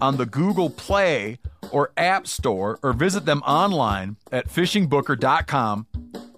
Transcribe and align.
on 0.00 0.16
the 0.16 0.26
Google 0.26 0.70
Play 0.70 1.38
or 1.70 1.92
App 1.96 2.26
Store 2.26 2.78
or 2.82 2.92
visit 2.92 3.24
them 3.24 3.42
online 3.42 4.16
at 4.30 4.48
fishingbooker.com 4.48 5.86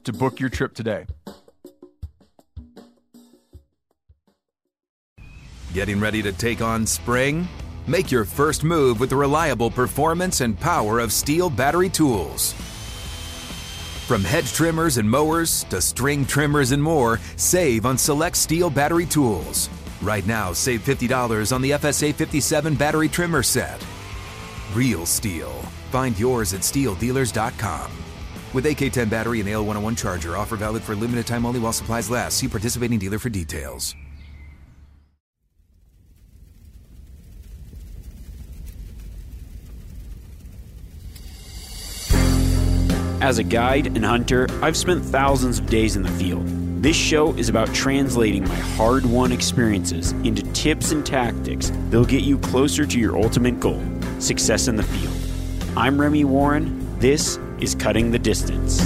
to 0.05 0.13
book 0.13 0.41
your 0.41 0.51
trip 0.51 0.75
today. 0.75 1.07
Getting 5.73 5.99
ready 5.99 6.23
to 6.23 6.33
take 6.33 6.61
on 6.61 6.87
spring? 6.87 7.49
Make 7.87 8.11
your 8.11 8.25
first 8.25 8.63
move 8.63 9.01
with 9.01 9.11
the 9.11 9.17
reliable 9.17 9.71
performance 9.71 10.41
and 10.41 10.59
power 10.59 11.01
of 11.01 11.11
STIHL 11.11 11.51
battery 11.51 11.89
tools. 11.89 12.55
From 14.07 14.23
hedge 14.23 14.53
trimmers 14.53 14.99
and 14.99 15.11
mowers 15.11 15.65
to 15.65 15.81
string 15.81 16.27
trimmers 16.27 16.73
and 16.73 16.83
more, 16.83 17.19
save 17.37 17.87
on 17.87 17.99
select 17.99 18.37
STIHL 18.37 18.73
battery 18.73 19.07
tools. 19.07 19.69
Right 20.05 20.27
now, 20.27 20.53
save 20.53 20.85
$50 20.85 21.51
on 21.51 21.63
the 21.63 21.71
FSA 21.71 22.15
57 22.15 22.75
battery 22.75 23.09
trimmer 23.09 23.43
set. 23.43 23.83
Real 24.75 25.07
STIHL. 25.07 25.51
Find 25.91 26.19
yours 26.19 26.53
at 26.53 26.61
stihldealers.com. 26.61 27.91
With 28.53 28.67
AK10 28.67 29.09
battery 29.09 29.41
and 29.41 29.49
AL101 29.49 29.97
charger, 29.97 30.37
offer 30.37 30.57
valid 30.57 30.83
for 30.83 30.95
limited 30.95 31.27
time 31.27 31.47
only 31.47 31.59
while 31.59 31.73
supplies 31.73 32.11
last. 32.11 32.37
See 32.37 32.49
participating 32.49 32.99
dealer 32.99 33.19
for 33.19 33.31
details. 33.31 33.97
As 43.23 43.39
a 43.39 43.43
guide 43.43 43.87
and 43.87 44.05
hunter, 44.05 44.49
I've 44.61 44.77
spent 44.77 45.03
thousands 45.03 45.61
of 45.61 45.67
days 45.67 45.97
in 45.97 46.03
the 46.03 46.11
field. 46.11 46.64
This 46.85 46.97
show 46.97 47.33
is 47.37 47.49
about 47.49 47.73
translating 47.73 48.47
my 48.47 48.55
hard 48.77 49.07
won 49.07 49.33
experiences 49.33 50.13
into 50.23 50.43
tips 50.53 50.93
and 50.93 51.07
tactics 51.07 51.71
that'll 51.87 52.05
get 52.05 52.25
you 52.25 52.37
closer 52.37 52.85
to 52.85 53.01
your 53.01 53.17
ultimate 53.17 53.59
goal 53.59 53.83
success 54.19 54.69
in 54.69 54.77
the 54.77 54.83
field. 54.83 55.79
I'm 55.79 55.99
Remy 55.99 56.27
Warren. 56.27 56.99
This 56.99 57.39
is 57.59 57.75
Cutting 57.75 58.11
the 58.11 58.19
Distance. 58.19 58.83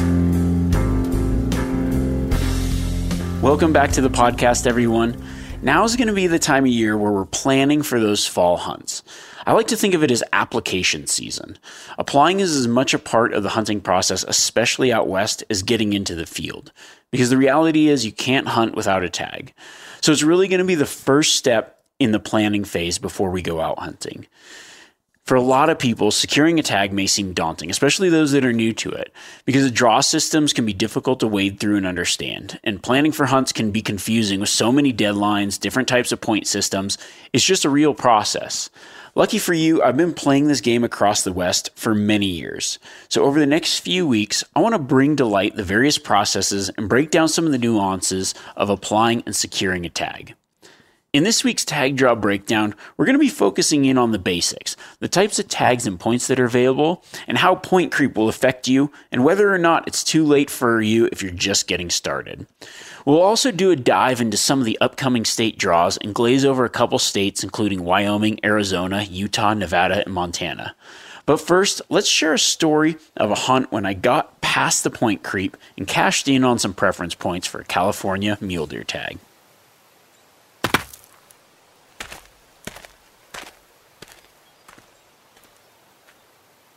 Welcome 3.42 3.72
back 3.72 3.91
to 3.94 4.00
the 4.00 4.10
podcast, 4.10 4.69
everyone. 4.69 5.20
Now 5.60 5.82
is 5.82 5.97
going 5.97 6.06
to 6.06 6.15
be 6.15 6.28
the 6.28 6.38
time 6.38 6.66
of 6.66 6.70
year 6.70 6.97
where 6.97 7.10
we're 7.10 7.25
planning 7.25 7.82
for 7.82 7.98
those 7.98 8.25
fall 8.25 8.59
hunts. 8.59 9.03
I 9.44 9.54
like 9.54 9.66
to 9.69 9.76
think 9.76 9.94
of 9.94 10.04
it 10.04 10.12
as 10.12 10.22
application 10.32 11.09
season. 11.09 11.59
Applying 11.98 12.38
is 12.38 12.54
as 12.54 12.69
much 12.69 12.94
a 12.94 12.98
part 13.00 13.32
of 13.32 13.42
the 13.42 13.48
hunting 13.48 13.80
process, 13.80 14.25
especially 14.28 14.92
out 14.92 15.09
west, 15.09 15.42
as 15.50 15.65
getting 15.65 15.94
into 15.94 16.15
the 16.15 16.26
field. 16.26 16.70
Because 17.10 17.30
the 17.30 17.36
reality 17.36 17.88
is 17.88 18.04
you 18.04 18.12
can't 18.12 18.48
hunt 18.48 18.74
without 18.74 19.02
a 19.02 19.08
tag. 19.08 19.54
So 20.00 20.12
it's 20.12 20.22
really 20.22 20.48
going 20.48 20.58
to 20.58 20.64
be 20.64 20.74
the 20.74 20.86
first 20.86 21.36
step 21.36 21.82
in 21.98 22.12
the 22.12 22.20
planning 22.20 22.64
phase 22.64 22.98
before 22.98 23.30
we 23.30 23.42
go 23.42 23.60
out 23.60 23.78
hunting. 23.78 24.26
For 25.24 25.34
a 25.34 25.42
lot 25.42 25.68
of 25.68 25.78
people, 25.78 26.10
securing 26.10 26.58
a 26.58 26.62
tag 26.62 26.91
may 26.91 27.06
seem 27.06 27.34
daunting, 27.34 27.68
especially 27.68 28.08
those 28.08 28.32
that 28.32 28.47
are 28.47 28.52
new 28.52 28.72
to 28.72 28.91
it, 28.91 29.12
because 29.44 29.62
the 29.62 29.70
draw 29.70 30.00
systems 30.00 30.54
can 30.54 30.64
be 30.64 30.72
difficult 30.72 31.20
to 31.20 31.26
wade 31.26 31.60
through 31.60 31.76
and 31.76 31.86
understand. 31.86 32.58
And 32.64 32.82
planning 32.82 33.12
for 33.12 33.26
hunts 33.26 33.52
can 33.52 33.70
be 33.70 33.82
confusing 33.82 34.41
with 34.41 34.48
so 34.48 34.72
many 34.72 34.91
deadlines, 34.91 35.60
different 35.60 35.86
types 35.86 36.12
of 36.12 36.22
point 36.22 36.47
systems. 36.47 36.97
It's 37.34 37.44
just 37.44 37.66
a 37.66 37.68
real 37.68 37.92
process. 37.92 38.70
Lucky 39.18 39.38
for 39.38 39.52
you, 39.52 39.82
I've 39.82 39.96
been 39.96 40.14
playing 40.14 40.46
this 40.46 40.60
game 40.60 40.84
across 40.84 41.24
the 41.24 41.32
West 41.32 41.70
for 41.74 41.92
many 41.92 42.26
years. 42.26 42.78
So, 43.08 43.24
over 43.24 43.40
the 43.40 43.46
next 43.46 43.80
few 43.80 44.06
weeks, 44.06 44.44
I 44.54 44.60
want 44.60 44.76
to 44.76 44.78
bring 44.78 45.16
to 45.16 45.24
light 45.24 45.56
the 45.56 45.64
various 45.64 45.98
processes 45.98 46.70
and 46.78 46.88
break 46.88 47.10
down 47.10 47.28
some 47.28 47.44
of 47.44 47.50
the 47.50 47.58
nuances 47.58 48.32
of 48.54 48.70
applying 48.70 49.24
and 49.26 49.34
securing 49.34 49.84
a 49.84 49.88
tag. 49.88 50.36
In 51.14 51.24
this 51.24 51.42
week's 51.42 51.64
tag 51.64 51.96
draw 51.96 52.14
breakdown, 52.14 52.74
we're 52.96 53.06
going 53.06 53.14
to 53.14 53.19
be 53.19 53.30
focusing 53.30 53.86
in 53.86 53.96
on 53.96 54.12
the 54.12 54.19
basics, 54.19 54.76
the 55.00 55.08
types 55.08 55.38
of 55.38 55.48
tags 55.48 55.86
and 55.86 55.98
points 55.98 56.26
that 56.26 56.38
are 56.38 56.44
available, 56.44 57.02
and 57.26 57.38
how 57.38 57.54
point 57.54 57.91
creep 57.91 58.14
will 58.14 58.28
affect 58.28 58.69
you, 58.69 58.92
and 59.10 59.24
whether 59.24 59.50
or 59.50 59.56
not 59.56 59.88
it's 59.88 60.04
too 60.04 60.22
late 60.22 60.50
for 60.50 60.82
you 60.82 61.08
if 61.10 61.22
you're 61.22 61.32
just 61.32 61.66
getting 61.66 61.88
started. 61.88 62.47
We'll 63.06 63.22
also 63.22 63.50
do 63.50 63.70
a 63.70 63.76
dive 63.76 64.20
into 64.20 64.36
some 64.36 64.58
of 64.58 64.66
the 64.66 64.78
upcoming 64.82 65.24
state 65.24 65.56
draws 65.56 65.97
and 65.97 66.14
glaze 66.14 66.44
over 66.44 66.66
a 66.66 66.68
couple 66.68 66.98
states, 66.98 67.42
including 67.42 67.84
Wyoming, 67.84 68.38
Arizona, 68.44 69.02
Utah, 69.04 69.54
Nevada, 69.54 70.04
and 70.04 70.12
Montana. 70.12 70.76
But 71.24 71.41
first, 71.41 71.80
let's 71.88 72.06
share 72.06 72.34
a 72.34 72.38
story 72.38 72.98
of 73.16 73.30
a 73.30 73.34
hunt 73.34 73.72
when 73.72 73.86
I 73.86 73.94
got 73.94 74.42
past 74.42 74.84
the 74.84 74.91
point 74.91 75.22
creep 75.22 75.56
and 75.78 75.88
cashed 75.88 76.28
in 76.28 76.44
on 76.44 76.58
some 76.58 76.74
preference 76.74 77.14
points 77.14 77.47
for 77.47 77.62
a 77.62 77.64
California 77.64 78.36
mule 78.42 78.66
deer 78.66 78.84
tag. 78.84 79.18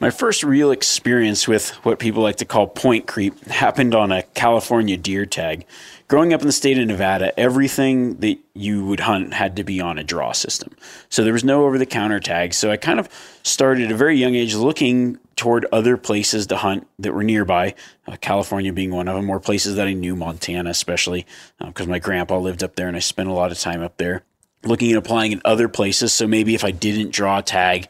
My 0.01 0.09
first 0.09 0.43
real 0.43 0.71
experience 0.71 1.47
with 1.47 1.69
what 1.85 1.99
people 1.99 2.23
like 2.23 2.37
to 2.37 2.45
call 2.45 2.65
point 2.65 3.05
creep 3.05 3.45
happened 3.45 3.93
on 3.93 4.11
a 4.11 4.23
California 4.23 4.97
deer 4.97 5.27
tag. 5.27 5.63
Growing 6.07 6.33
up 6.33 6.41
in 6.41 6.47
the 6.47 6.53
state 6.53 6.79
of 6.79 6.87
Nevada, 6.87 7.39
everything 7.39 8.15
that 8.15 8.39
you 8.55 8.83
would 8.83 9.01
hunt 9.01 9.35
had 9.35 9.55
to 9.57 9.63
be 9.63 9.79
on 9.79 9.99
a 9.99 10.03
draw 10.03 10.31
system. 10.31 10.75
So 11.09 11.23
there 11.23 11.33
was 11.33 11.43
no 11.43 11.67
over 11.67 11.77
the 11.77 11.85
counter 11.85 12.19
tags. 12.19 12.57
So 12.57 12.71
I 12.71 12.77
kind 12.77 12.99
of 12.99 13.09
started 13.43 13.85
at 13.85 13.91
a 13.91 13.95
very 13.95 14.17
young 14.17 14.33
age 14.33 14.55
looking 14.55 15.19
toward 15.35 15.67
other 15.71 15.97
places 15.97 16.47
to 16.47 16.57
hunt 16.57 16.87
that 16.97 17.13
were 17.13 17.23
nearby, 17.23 17.75
uh, 18.07 18.17
California 18.19 18.73
being 18.73 18.89
one 18.89 19.07
of 19.07 19.15
them, 19.15 19.29
or 19.29 19.39
places 19.39 19.75
that 19.75 19.85
I 19.85 19.93
knew, 19.93 20.15
Montana 20.15 20.71
especially, 20.71 21.27
because 21.63 21.85
uh, 21.85 21.91
my 21.91 21.99
grandpa 21.99 22.39
lived 22.39 22.63
up 22.63 22.75
there 22.75 22.87
and 22.87 22.97
I 22.97 23.01
spent 23.01 23.29
a 23.29 23.33
lot 23.33 23.51
of 23.51 23.59
time 23.59 23.83
up 23.83 23.97
there. 23.97 24.23
Looking 24.63 24.91
at 24.93 24.97
applying 24.97 25.31
in 25.31 25.41
other 25.45 25.69
places. 25.69 26.11
So 26.11 26.27
maybe 26.27 26.55
if 26.55 26.63
I 26.63 26.71
didn't 26.71 27.11
draw 27.11 27.37
a 27.37 27.43
tag, 27.43 27.87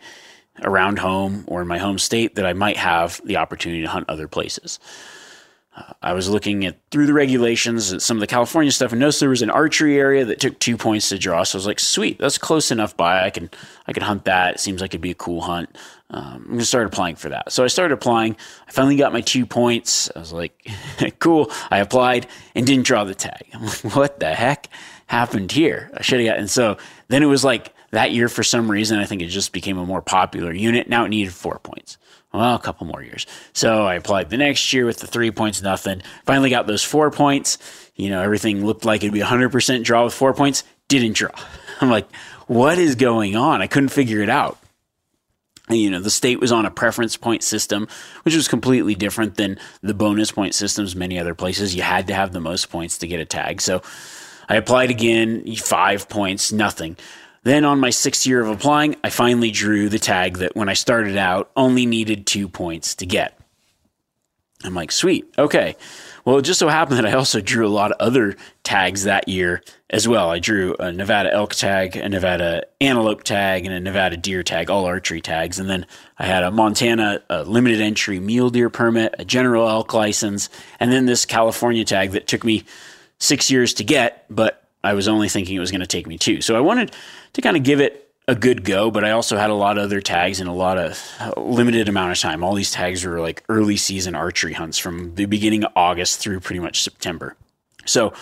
around 0.63 0.99
home 0.99 1.43
or 1.47 1.61
in 1.61 1.67
my 1.67 1.77
home 1.77 1.97
state 1.97 2.35
that 2.35 2.45
I 2.45 2.53
might 2.53 2.77
have 2.77 3.21
the 3.23 3.37
opportunity 3.37 3.81
to 3.81 3.87
hunt 3.89 4.09
other 4.09 4.27
places. 4.27 4.79
Uh, 5.75 5.93
I 6.01 6.13
was 6.13 6.27
looking 6.27 6.65
at 6.65 6.77
through 6.91 7.05
the 7.05 7.13
regulations 7.13 7.93
at 7.93 8.01
some 8.01 8.17
of 8.17 8.21
the 8.21 8.27
California 8.27 8.71
stuff 8.73 8.91
and 8.91 8.99
noticed 8.99 9.21
there 9.21 9.29
was 9.29 9.41
an 9.41 9.49
archery 9.49 9.97
area 9.97 10.25
that 10.25 10.41
took 10.41 10.59
two 10.59 10.75
points 10.75 11.07
to 11.09 11.17
draw. 11.17 11.43
So 11.43 11.55
I 11.55 11.59
was 11.59 11.65
like, 11.65 11.79
sweet, 11.79 12.19
that's 12.19 12.37
close 12.37 12.71
enough 12.71 12.97
by. 12.97 13.23
I 13.23 13.29
can 13.29 13.49
I 13.87 13.93
can 13.93 14.03
hunt 14.03 14.25
that. 14.25 14.55
It 14.55 14.59
seems 14.59 14.81
like 14.81 14.91
it'd 14.91 14.99
be 15.01 15.11
a 15.11 15.15
cool 15.15 15.41
hunt. 15.41 15.77
Um, 16.09 16.43
I'm 16.43 16.51
gonna 16.51 16.65
start 16.65 16.87
applying 16.87 17.15
for 17.15 17.29
that. 17.29 17.53
So 17.53 17.63
I 17.63 17.67
started 17.67 17.93
applying. 17.93 18.35
I 18.67 18.71
finally 18.71 18.97
got 18.97 19.13
my 19.13 19.21
two 19.21 19.45
points. 19.45 20.11
I 20.13 20.19
was 20.19 20.33
like, 20.33 20.67
cool. 21.19 21.49
I 21.69 21.77
applied 21.79 22.27
and 22.53 22.67
didn't 22.67 22.85
draw 22.85 23.05
the 23.05 23.15
tag. 23.15 23.45
I'm 23.53 23.65
like, 23.65 23.95
what 23.95 24.19
the 24.19 24.33
heck 24.33 24.67
happened 25.07 25.53
here? 25.53 25.89
I 25.95 26.01
should 26.01 26.19
have 26.19 26.27
got. 26.27 26.39
And 26.39 26.49
so 26.49 26.75
then 27.07 27.23
it 27.23 27.27
was 27.27 27.45
like 27.45 27.73
that 27.91 28.11
year, 28.11 28.29
for 28.29 28.43
some 28.43 28.71
reason, 28.71 28.99
I 28.99 29.05
think 29.05 29.21
it 29.21 29.27
just 29.27 29.51
became 29.51 29.77
a 29.77 29.85
more 29.85 30.01
popular 30.01 30.53
unit. 30.53 30.89
Now 30.89 31.05
it 31.05 31.09
needed 31.09 31.33
four 31.33 31.59
points. 31.59 31.97
Well, 32.33 32.55
a 32.55 32.59
couple 32.59 32.87
more 32.87 33.03
years. 33.03 33.27
So 33.51 33.85
I 33.85 33.95
applied 33.95 34.29
the 34.29 34.37
next 34.37 34.71
year 34.71 34.85
with 34.85 34.99
the 34.99 35.07
three 35.07 35.31
points, 35.31 35.61
nothing. 35.61 36.01
Finally 36.25 36.49
got 36.49 36.65
those 36.65 36.83
four 36.83 37.11
points. 37.11 37.57
You 37.95 38.09
know, 38.09 38.21
everything 38.21 38.65
looked 38.65 38.85
like 38.85 39.03
it'd 39.03 39.13
be 39.13 39.19
100% 39.19 39.83
draw 39.83 40.05
with 40.05 40.13
four 40.13 40.33
points. 40.33 40.63
Didn't 40.87 41.13
draw. 41.13 41.31
I'm 41.81 41.89
like, 41.89 42.07
what 42.47 42.77
is 42.77 42.95
going 42.95 43.35
on? 43.35 43.61
I 43.61 43.67
couldn't 43.67 43.89
figure 43.89 44.21
it 44.21 44.29
out. 44.29 44.57
you 45.69 45.89
know, 45.89 45.99
the 45.99 46.09
state 46.09 46.39
was 46.39 46.53
on 46.53 46.65
a 46.65 46.71
preference 46.71 47.17
point 47.17 47.43
system, 47.43 47.89
which 48.23 48.35
was 48.35 48.47
completely 48.47 48.95
different 48.95 49.35
than 49.35 49.59
the 49.81 49.93
bonus 49.93 50.31
point 50.31 50.55
systems 50.55 50.95
many 50.95 51.19
other 51.19 51.35
places. 51.35 51.75
You 51.75 51.81
had 51.81 52.07
to 52.07 52.13
have 52.13 52.31
the 52.31 52.39
most 52.39 52.69
points 52.69 52.99
to 52.99 53.07
get 53.07 53.19
a 53.19 53.25
tag. 53.25 53.59
So 53.61 53.81
I 54.47 54.55
applied 54.55 54.89
again, 54.89 55.53
five 55.55 56.07
points, 56.07 56.53
nothing. 56.53 56.95
Then 57.43 57.65
on 57.65 57.79
my 57.79 57.89
sixth 57.89 58.27
year 58.27 58.41
of 58.41 58.49
applying, 58.49 58.95
I 59.03 59.09
finally 59.09 59.51
drew 59.51 59.89
the 59.89 59.99
tag 59.99 60.37
that 60.37 60.55
when 60.55 60.69
I 60.69 60.73
started 60.73 61.17
out 61.17 61.49
only 61.55 61.85
needed 61.85 62.27
two 62.27 62.47
points 62.47 62.95
to 62.95 63.05
get. 63.05 63.37
I'm 64.63 64.75
like, 64.75 64.91
sweet, 64.91 65.25
okay. 65.39 65.75
Well, 66.23 66.37
it 66.37 66.43
just 66.43 66.59
so 66.59 66.67
happened 66.67 66.99
that 66.99 67.07
I 67.07 67.13
also 67.13 67.41
drew 67.41 67.65
a 67.65 67.69
lot 67.69 67.91
of 67.91 67.97
other 67.99 68.35
tags 68.61 69.05
that 69.05 69.27
year 69.27 69.63
as 69.89 70.07
well. 70.07 70.29
I 70.29 70.37
drew 70.37 70.75
a 70.79 70.91
Nevada 70.91 71.33
elk 71.33 71.55
tag, 71.55 71.95
a 71.95 72.07
Nevada 72.07 72.63
antelope 72.79 73.23
tag, 73.23 73.65
and 73.65 73.73
a 73.73 73.79
Nevada 73.79 74.17
deer 74.17 74.43
tag, 74.43 74.69
all 74.69 74.85
archery 74.85 75.19
tags. 75.19 75.57
And 75.57 75.67
then 75.67 75.87
I 76.19 76.27
had 76.27 76.43
a 76.43 76.51
Montana 76.51 77.23
a 77.27 77.43
limited 77.43 77.81
entry 77.81 78.19
mule 78.19 78.51
deer 78.51 78.69
permit, 78.69 79.15
a 79.17 79.25
general 79.25 79.67
elk 79.67 79.95
license, 79.95 80.49
and 80.79 80.91
then 80.91 81.07
this 81.07 81.25
California 81.25 81.83
tag 81.83 82.11
that 82.11 82.27
took 82.27 82.43
me 82.43 82.63
six 83.17 83.49
years 83.49 83.73
to 83.75 83.83
get, 83.83 84.25
but 84.29 84.63
I 84.83 84.93
was 84.93 85.07
only 85.07 85.29
thinking 85.29 85.55
it 85.55 85.59
was 85.59 85.71
going 85.71 85.81
to 85.81 85.87
take 85.87 86.07
me 86.07 86.17
two. 86.17 86.41
So 86.41 86.55
I 86.55 86.59
wanted 86.59 86.91
to 87.33 87.41
kind 87.41 87.57
of 87.57 87.63
give 87.63 87.79
it 87.79 88.11
a 88.27 88.35
good 88.35 88.63
go, 88.63 88.91
but 88.91 89.03
I 89.03 89.11
also 89.11 89.37
had 89.37 89.49
a 89.49 89.55
lot 89.55 89.77
of 89.77 89.83
other 89.83 89.99
tags 89.99 90.39
and 90.39 90.47
a 90.47 90.53
lot 90.53 90.77
of 90.77 91.03
uh, 91.19 91.33
limited 91.39 91.89
amount 91.89 92.11
of 92.11 92.19
time. 92.19 92.43
All 92.43 92.53
these 92.53 92.71
tags 92.71 93.03
were 93.03 93.19
like 93.19 93.43
early 93.49 93.77
season 93.77 94.15
archery 94.15 94.53
hunts 94.53 94.77
from 94.77 95.15
the 95.15 95.25
beginning 95.25 95.63
of 95.63 95.71
August 95.75 96.19
through 96.19 96.39
pretty 96.39 96.59
much 96.59 96.81
September. 96.81 97.35
So 97.85 98.13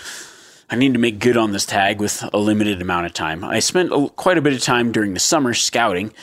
I 0.69 0.75
needed 0.75 0.93
to 0.93 0.99
make 0.99 1.19
good 1.19 1.37
on 1.37 1.51
this 1.51 1.65
tag 1.65 1.99
with 1.99 2.23
a 2.33 2.37
limited 2.37 2.81
amount 2.81 3.07
of 3.07 3.13
time. 3.13 3.43
I 3.43 3.59
spent 3.59 3.91
a, 3.91 4.09
quite 4.09 4.37
a 4.37 4.41
bit 4.41 4.53
of 4.53 4.61
time 4.61 4.91
during 4.91 5.13
the 5.13 5.19
summer 5.19 5.53
scouting, 5.53 6.13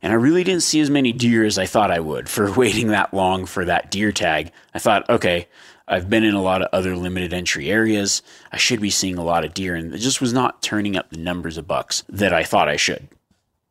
and 0.00 0.12
I 0.12 0.16
really 0.16 0.44
didn't 0.44 0.62
see 0.62 0.80
as 0.80 0.88
many 0.88 1.12
deer 1.12 1.44
as 1.44 1.58
I 1.58 1.66
thought 1.66 1.90
I 1.90 2.00
would 2.00 2.28
for 2.28 2.50
waiting 2.56 2.88
that 2.88 3.12
long 3.12 3.44
for 3.44 3.64
that 3.64 3.90
deer 3.90 4.10
tag. 4.10 4.52
I 4.72 4.78
thought, 4.78 5.08
okay, 5.10 5.48
I've 5.88 6.10
been 6.10 6.24
in 6.24 6.34
a 6.34 6.42
lot 6.42 6.62
of 6.62 6.68
other 6.72 6.94
limited 6.94 7.32
entry 7.32 7.70
areas. 7.70 8.22
I 8.52 8.58
should 8.58 8.80
be 8.80 8.90
seeing 8.90 9.16
a 9.16 9.24
lot 9.24 9.44
of 9.44 9.54
deer, 9.54 9.74
and 9.74 9.94
it 9.94 9.98
just 9.98 10.20
was 10.20 10.32
not 10.34 10.62
turning 10.62 10.96
up 10.96 11.10
the 11.10 11.16
numbers 11.16 11.56
of 11.56 11.66
bucks 11.66 12.04
that 12.10 12.34
I 12.34 12.44
thought 12.44 12.68
I 12.68 12.76
should. 12.76 13.08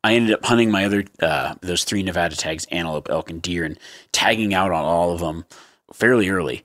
I 0.04 0.16
ended 0.16 0.34
up 0.34 0.46
hunting 0.46 0.72
my 0.72 0.86
other 0.86 1.04
uh, 1.22 1.56
those 1.62 1.84
three 1.84 2.02
Nevada 2.02 2.36
tags, 2.36 2.66
antelope, 2.72 3.10
elk, 3.10 3.30
and 3.30 3.42
deer, 3.42 3.64
and 3.64 3.78
tagging 4.12 4.54
out 4.54 4.72
on 4.72 4.84
all 4.84 5.12
of 5.12 5.20
them 5.20 5.46
fairly 5.94 6.30
early. 6.30 6.64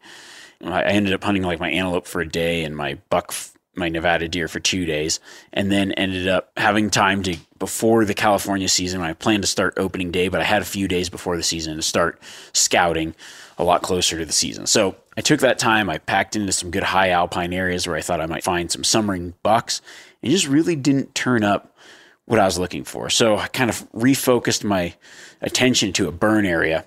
I 0.65 0.83
ended 0.85 1.13
up 1.13 1.25
hunting 1.25 1.43
like 1.43 1.59
my 1.59 1.71
antelope 1.71 2.07
for 2.07 2.21
a 2.21 2.29
day 2.29 2.63
and 2.63 2.77
my 2.77 2.99
buck, 3.11 3.35
my 3.75 3.89
Nevada 3.89 4.29
deer 4.29 4.47
for 4.47 4.61
two 4.61 4.85
days, 4.85 5.19
and 5.53 5.73
then 5.73 5.91
ended 5.93 6.29
up 6.29 6.53
having 6.57 6.89
time 6.89 7.23
to 7.25 7.37
before 7.59 8.05
the 8.05 8.15
California 8.15 8.69
season. 8.69 9.01
I 9.01 9.13
planned 9.13 9.43
to 9.43 9.49
start 9.49 9.75
opening 9.77 10.13
day, 10.13 10.29
but 10.29 10.41
I 10.41 10.45
had 10.45 10.63
a 10.63 10.67
few 10.67 10.87
days 10.87 11.11
before 11.11 11.37
the 11.37 11.43
season 11.43 11.77
to 11.77 11.83
start 11.83 12.21
scouting 12.53 13.15
a 13.59 13.65
lot 13.65 13.83
closer 13.83 14.19
to 14.19 14.25
the 14.25 14.33
season. 14.33 14.67
So 14.67 14.95
I 15.17 15.21
took 15.21 15.41
that 15.41 15.59
time. 15.59 15.91
I 15.91 15.99
packed 15.99 16.37
into 16.37 16.53
some 16.53 16.71
good 16.71 16.83
high 16.83 17.11
alpine 17.11 17.53
areas 17.53 17.87
where 17.87 17.97
I 17.97 18.01
thought 18.01 18.21
I 18.21 18.27
might 18.27 18.45
find 18.45 18.71
some 18.71 18.85
summering 18.85 19.35
bucks, 19.43 19.83
and 20.23 20.31
just 20.31 20.49
really 20.49 20.77
didn't 20.77 21.15
turn 21.15 21.45
up 21.45 21.77
what 22.25 22.39
I 22.39 22.45
was 22.45 22.59
looking 22.59 22.85
for. 22.85 23.11
So 23.11 23.37
I 23.37 23.49
kind 23.49 23.69
of 23.69 23.91
refocused 23.93 24.65
my 24.65 24.95
attention 25.41 25.93
to 25.95 26.09
a 26.09 26.13
burn 26.13 26.47
area. 26.47 26.85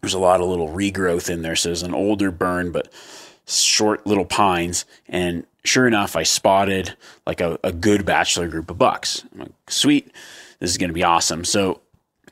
There's 0.00 0.14
a 0.14 0.18
lot 0.18 0.40
of 0.40 0.48
little 0.48 0.68
regrowth 0.68 1.28
in 1.28 1.42
there. 1.42 1.56
So 1.56 1.70
it's 1.70 1.82
an 1.82 1.94
older 1.94 2.30
burn, 2.30 2.70
but 2.70 2.92
short 3.46 4.06
little 4.06 4.24
pines. 4.24 4.84
And 5.08 5.44
sure 5.64 5.86
enough, 5.86 6.16
I 6.16 6.22
spotted 6.22 6.96
like 7.26 7.40
a, 7.40 7.58
a 7.64 7.72
good 7.72 8.06
bachelor 8.06 8.48
group 8.48 8.70
of 8.70 8.78
bucks. 8.78 9.24
I'm 9.32 9.40
like, 9.40 9.52
sweet, 9.68 10.12
this 10.60 10.70
is 10.70 10.78
going 10.78 10.90
to 10.90 10.94
be 10.94 11.04
awesome. 11.04 11.44
So 11.44 11.80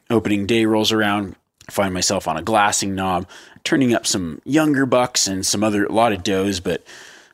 opening 0.09 0.47
day 0.47 0.65
rolls 0.65 0.93
around. 0.93 1.35
Find 1.70 1.92
myself 1.92 2.28
on 2.28 2.36
a 2.36 2.42
glassing 2.42 2.94
knob, 2.94 3.28
turning 3.64 3.94
up 3.94 4.06
some 4.06 4.40
younger 4.44 4.86
bucks 4.86 5.26
and 5.26 5.44
some 5.44 5.64
other, 5.64 5.86
a 5.86 5.92
lot 5.92 6.12
of 6.12 6.22
does, 6.22 6.60
but 6.60 6.84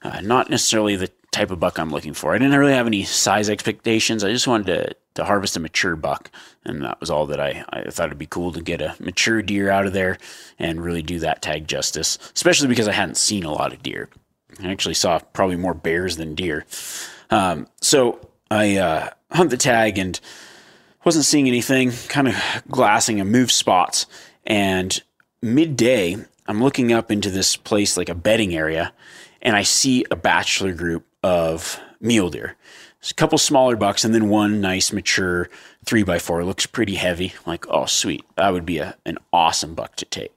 uh, 0.02 0.20
not 0.20 0.50
necessarily 0.50 0.96
the 0.96 1.10
type 1.32 1.50
of 1.50 1.60
buck 1.60 1.78
I'm 1.78 1.90
looking 1.90 2.14
for. 2.14 2.34
I 2.34 2.38
didn't 2.38 2.58
really 2.58 2.74
have 2.74 2.86
any 2.86 3.04
size 3.04 3.50
expectations. 3.50 4.22
I 4.22 4.30
just 4.30 4.46
wanted 4.46 4.66
to 4.66 4.96
to 5.14 5.24
harvest 5.24 5.56
a 5.56 5.60
mature 5.60 5.94
buck, 5.94 6.30
and 6.64 6.82
that 6.84 6.98
was 7.00 7.10
all 7.10 7.26
that 7.26 7.40
I 7.40 7.64
I 7.70 7.90
thought 7.90 8.06
it'd 8.06 8.18
be 8.18 8.26
cool 8.26 8.52
to 8.52 8.62
get 8.62 8.80
a 8.80 8.94
mature 8.98 9.42
deer 9.42 9.70
out 9.70 9.86
of 9.86 9.92
there 9.92 10.18
and 10.58 10.82
really 10.82 11.02
do 11.02 11.18
that 11.18 11.42
tag 11.42 11.68
justice, 11.68 12.18
especially 12.34 12.68
because 12.68 12.88
I 12.88 12.92
hadn't 12.92 13.16
seen 13.16 13.44
a 13.44 13.52
lot 13.52 13.72
of 13.72 13.82
deer. 13.82 14.08
I 14.62 14.70
actually 14.70 14.94
saw 14.94 15.18
probably 15.18 15.56
more 15.56 15.74
bears 15.74 16.16
than 16.16 16.34
deer. 16.34 16.64
Um, 17.30 17.66
so 17.80 18.26
I 18.50 18.76
uh, 18.76 19.10
hunt 19.30 19.50
the 19.50 19.56
tag 19.56 19.98
and 19.98 20.18
wasn't 21.04 21.24
seeing 21.24 21.48
anything, 21.48 21.92
kind 22.08 22.28
of 22.28 22.34
glassing 22.68 23.20
and 23.20 23.30
move 23.30 23.50
spots. 23.50 24.06
And 24.46 25.00
midday, 25.40 26.16
I'm 26.46 26.62
looking 26.62 26.92
up 26.92 27.10
into 27.10 27.30
this 27.30 27.56
place 27.56 27.96
like 27.96 28.08
a 28.08 28.14
bedding 28.14 28.54
area, 28.54 28.92
and 29.40 29.56
I 29.56 29.62
see 29.62 30.04
a 30.10 30.16
bachelor 30.16 30.72
group 30.72 31.06
of 31.22 31.80
mule 32.00 32.30
deer. 32.30 32.56
A 33.10 33.14
couple 33.14 33.36
smaller 33.38 33.74
bucks 33.74 34.04
and 34.04 34.14
then 34.14 34.28
one 34.28 34.60
nice 34.60 34.92
mature 34.92 35.48
three 35.84 36.04
by 36.04 36.20
four. 36.20 36.44
Looks 36.44 36.66
pretty 36.66 36.94
heavy. 36.94 37.32
I'm 37.38 37.50
like, 37.50 37.66
oh 37.68 37.86
sweet, 37.86 38.24
that 38.36 38.52
would 38.52 38.64
be 38.64 38.78
a, 38.78 38.96
an 39.04 39.18
awesome 39.32 39.74
buck 39.74 39.96
to 39.96 40.04
take. 40.04 40.32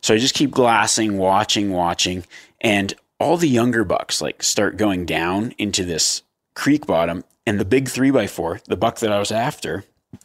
So 0.00 0.14
I 0.14 0.18
just 0.18 0.34
keep 0.34 0.52
glassing, 0.52 1.18
watching, 1.18 1.70
watching, 1.70 2.24
and 2.62 2.94
all 3.18 3.36
the 3.36 3.48
younger 3.48 3.84
bucks 3.84 4.22
like 4.22 4.42
start 4.42 4.78
going 4.78 5.04
down 5.04 5.52
into 5.58 5.84
this 5.84 6.22
creek 6.54 6.86
bottom, 6.86 7.24
and 7.46 7.60
the 7.60 7.64
big 7.64 7.88
three 7.88 8.10
by 8.10 8.26
four, 8.26 8.60
the 8.66 8.76
buck 8.76 8.98
that 9.00 9.12
I 9.12 9.18
was 9.18 9.30
after, 9.30 9.84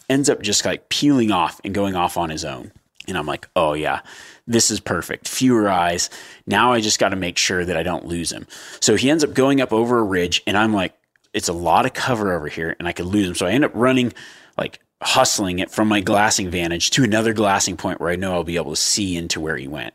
ends 0.10 0.30
up 0.30 0.42
just 0.42 0.66
like 0.66 0.90
peeling 0.90 1.32
off 1.32 1.62
and 1.64 1.74
going 1.74 1.96
off 1.96 2.18
on 2.18 2.30
his 2.30 2.46
own. 2.46 2.72
And 3.08 3.18
I'm 3.18 3.26
like, 3.26 3.48
oh 3.56 3.74
yeah, 3.74 4.02
this 4.48 4.72
is 4.72 4.80
perfect. 4.80 5.28
Fewer 5.28 5.70
eyes. 5.70 6.10
Now 6.46 6.72
I 6.72 6.82
just 6.82 7.00
got 7.00 7.10
to 7.10 7.16
make 7.16 7.38
sure 7.38 7.66
that 7.66 7.78
I 7.78 7.84
don't 7.84 8.06
lose 8.06 8.32
him. 8.32 8.48
So 8.80 8.96
he 8.96 9.10
ends 9.10 9.24
up 9.24 9.34
going 9.34 9.60
up 9.60 9.74
over 9.74 10.00
a 10.00 10.04
ridge, 10.04 10.44
and 10.46 10.58
I'm 10.58 10.74
like, 10.74 10.96
it's 11.34 11.50
a 11.50 11.54
lot 11.54 11.86
of 11.86 11.94
cover 11.94 12.34
over 12.34 12.48
here 12.48 12.76
and 12.78 12.88
I 12.88 12.92
could 12.92 13.06
lose 13.06 13.28
him. 13.28 13.36
So 13.36 13.46
I 13.46 13.52
end 13.52 13.66
up 13.66 13.72
running, 13.74 14.14
like 14.58 14.80
hustling 15.02 15.60
it 15.60 15.72
from 15.72 15.88
my 15.88 16.02
glassing 16.02 16.50
vantage 16.50 16.92
to 16.92 17.04
another 17.04 17.34
glassing 17.34 17.78
point 17.78 18.00
where 18.00 18.12
I 18.12 18.16
know 18.16 18.34
I'll 18.34 18.44
be 18.44 18.58
able 18.58 18.72
to 18.72 18.82
see 18.82 19.16
into 19.16 19.40
where 19.40 19.58
he 19.58 19.68
went. 19.68 19.94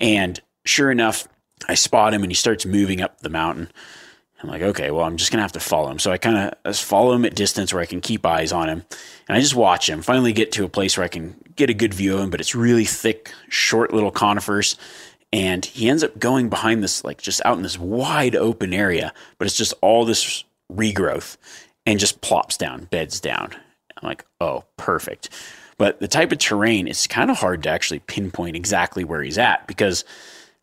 And 0.00 0.40
sure 0.64 0.90
enough, 0.90 1.28
I 1.68 1.74
spot 1.74 2.12
him 2.12 2.22
and 2.22 2.30
he 2.30 2.34
starts 2.34 2.66
moving 2.66 3.00
up 3.00 3.20
the 3.20 3.28
mountain. 3.28 3.70
I'm 4.42 4.48
like, 4.48 4.62
okay, 4.62 4.90
well, 4.90 5.04
I'm 5.04 5.16
just 5.16 5.30
gonna 5.30 5.42
have 5.42 5.52
to 5.52 5.60
follow 5.60 5.90
him. 5.90 5.98
So 5.98 6.10
I 6.10 6.18
kind 6.18 6.54
of 6.64 6.76
follow 6.76 7.12
him 7.12 7.24
at 7.24 7.34
distance 7.34 7.72
where 7.72 7.82
I 7.82 7.86
can 7.86 8.00
keep 8.00 8.26
eyes 8.26 8.52
on 8.52 8.68
him, 8.68 8.84
and 9.28 9.36
I 9.36 9.40
just 9.40 9.54
watch 9.54 9.88
him. 9.88 10.02
Finally, 10.02 10.32
get 10.32 10.52
to 10.52 10.64
a 10.64 10.68
place 10.68 10.96
where 10.96 11.04
I 11.04 11.08
can 11.08 11.36
get 11.54 11.70
a 11.70 11.74
good 11.74 11.94
view 11.94 12.14
of 12.14 12.20
him, 12.20 12.30
but 12.30 12.40
it's 12.40 12.54
really 12.54 12.84
thick, 12.84 13.32
short 13.48 13.92
little 13.92 14.10
conifers, 14.10 14.76
and 15.32 15.64
he 15.64 15.88
ends 15.88 16.04
up 16.04 16.18
going 16.18 16.48
behind 16.48 16.82
this 16.82 17.04
like 17.04 17.20
just 17.20 17.40
out 17.44 17.56
in 17.56 17.62
this 17.62 17.78
wide 17.78 18.36
open 18.36 18.72
area 18.72 19.12
but 19.38 19.46
it's 19.46 19.56
just 19.56 19.74
all 19.80 20.04
this 20.04 20.44
regrowth 20.72 21.36
and 21.86 21.98
just 21.98 22.20
plops 22.20 22.56
down 22.56 22.84
beds 22.86 23.18
down 23.20 23.50
i'm 23.96 24.08
like 24.08 24.24
oh 24.40 24.64
perfect 24.76 25.30
but 25.78 25.98
the 26.00 26.08
type 26.08 26.30
of 26.32 26.38
terrain 26.38 26.86
is 26.86 27.06
kind 27.06 27.30
of 27.30 27.38
hard 27.38 27.62
to 27.62 27.70
actually 27.70 28.00
pinpoint 28.00 28.56
exactly 28.56 29.04
where 29.04 29.22
he's 29.22 29.38
at 29.38 29.66
because 29.66 30.04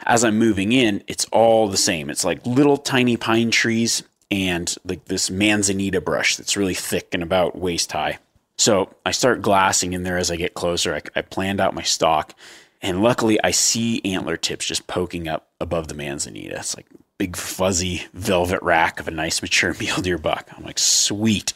as 0.06 0.24
i'm 0.24 0.38
moving 0.38 0.72
in 0.72 1.04
it's 1.08 1.26
all 1.32 1.68
the 1.68 1.78
same 1.78 2.10
it's 2.10 2.26
like 2.26 2.46
little 2.46 2.78
tiny 2.78 3.18
pine 3.18 3.52
trees 3.52 4.04
and 4.32 4.76
like 4.86 5.06
this 5.06 5.30
manzanita 5.30 6.00
brush 6.02 6.36
that's 6.36 6.58
really 6.58 6.74
thick 6.74 7.10
and 7.14 7.24
about 7.24 7.58
waist 7.58 7.92
high 7.92 8.18
so 8.58 8.94
i 9.06 9.12
start 9.12 9.42
glassing 9.42 9.94
in 9.94 10.04
there 10.04 10.18
as 10.18 10.32
i 10.32 10.36
get 10.36 10.54
closer 10.54 10.96
i, 10.96 11.02
I 11.16 11.22
planned 11.22 11.60
out 11.60 11.74
my 11.74 11.84
stock, 11.84 12.34
and 12.82 13.04
luckily, 13.04 13.42
I 13.44 13.52
see 13.52 14.02
antler 14.06 14.38
tips 14.38 14.66
just 14.66 14.88
poking 14.88 15.28
up 15.28 15.50
above 15.60 15.88
the 15.88 15.94
manzanita. 15.94 16.56
It's 16.58 16.78
like 16.78 16.86
big 17.18 17.36
fuzzy 17.36 18.04
velvet 18.14 18.62
rack 18.62 19.00
of 19.00 19.08
a 19.08 19.12
nice 19.12 19.42
mature 19.42 19.76
mule 19.80 20.02
deer 20.02 20.18
buck. 20.18 20.50
I'm 20.56 20.64
like, 20.64 20.80
sweet. 20.80 21.54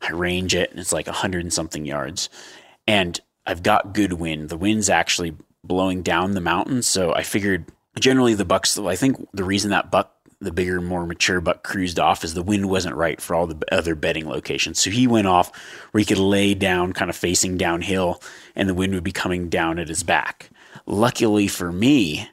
I 0.00 0.12
range 0.12 0.54
it, 0.54 0.70
and 0.70 0.80
it's 0.80 0.92
like 0.92 1.08
a 1.08 1.12
hundred 1.12 1.42
and 1.42 1.52
something 1.52 1.84
yards. 1.84 2.30
And 2.86 3.20
I've 3.46 3.62
got 3.62 3.92
good 3.92 4.14
wind. 4.14 4.48
The 4.48 4.56
wind's 4.56 4.88
actually 4.88 5.34
blowing 5.64 6.02
down 6.02 6.32
the 6.32 6.40
mountain, 6.40 6.82
so 6.82 7.14
I 7.14 7.22
figured 7.22 7.66
generally 7.98 8.34
the 8.34 8.44
bucks. 8.44 8.78
I 8.78 8.96
think 8.96 9.28
the 9.32 9.44
reason 9.44 9.70
that 9.70 9.90
buck 9.90 10.14
the 10.40 10.52
bigger, 10.52 10.80
more 10.80 11.06
mature 11.06 11.40
buck 11.40 11.62
cruised 11.62 12.00
off 12.00 12.24
is 12.24 12.32
the 12.32 12.42
wind 12.42 12.70
wasn't 12.70 12.96
right 12.96 13.20
for 13.20 13.34
all 13.34 13.46
the 13.46 13.62
other 13.70 13.94
bedding 13.94 14.26
locations. 14.26 14.80
So 14.80 14.90
he 14.90 15.06
went 15.06 15.26
off 15.26 15.52
where 15.90 16.00
he 16.00 16.06
could 16.06 16.18
lay 16.18 16.54
down, 16.54 16.94
kind 16.94 17.10
of 17.10 17.16
facing 17.16 17.58
downhill, 17.58 18.22
and 18.56 18.68
the 18.68 18.74
wind 18.74 18.94
would 18.94 19.04
be 19.04 19.12
coming 19.12 19.50
down 19.50 19.78
at 19.78 19.88
his 19.88 20.02
back. 20.02 20.50
Luckily 20.86 21.46
for 21.46 21.70
me, 21.70 22.28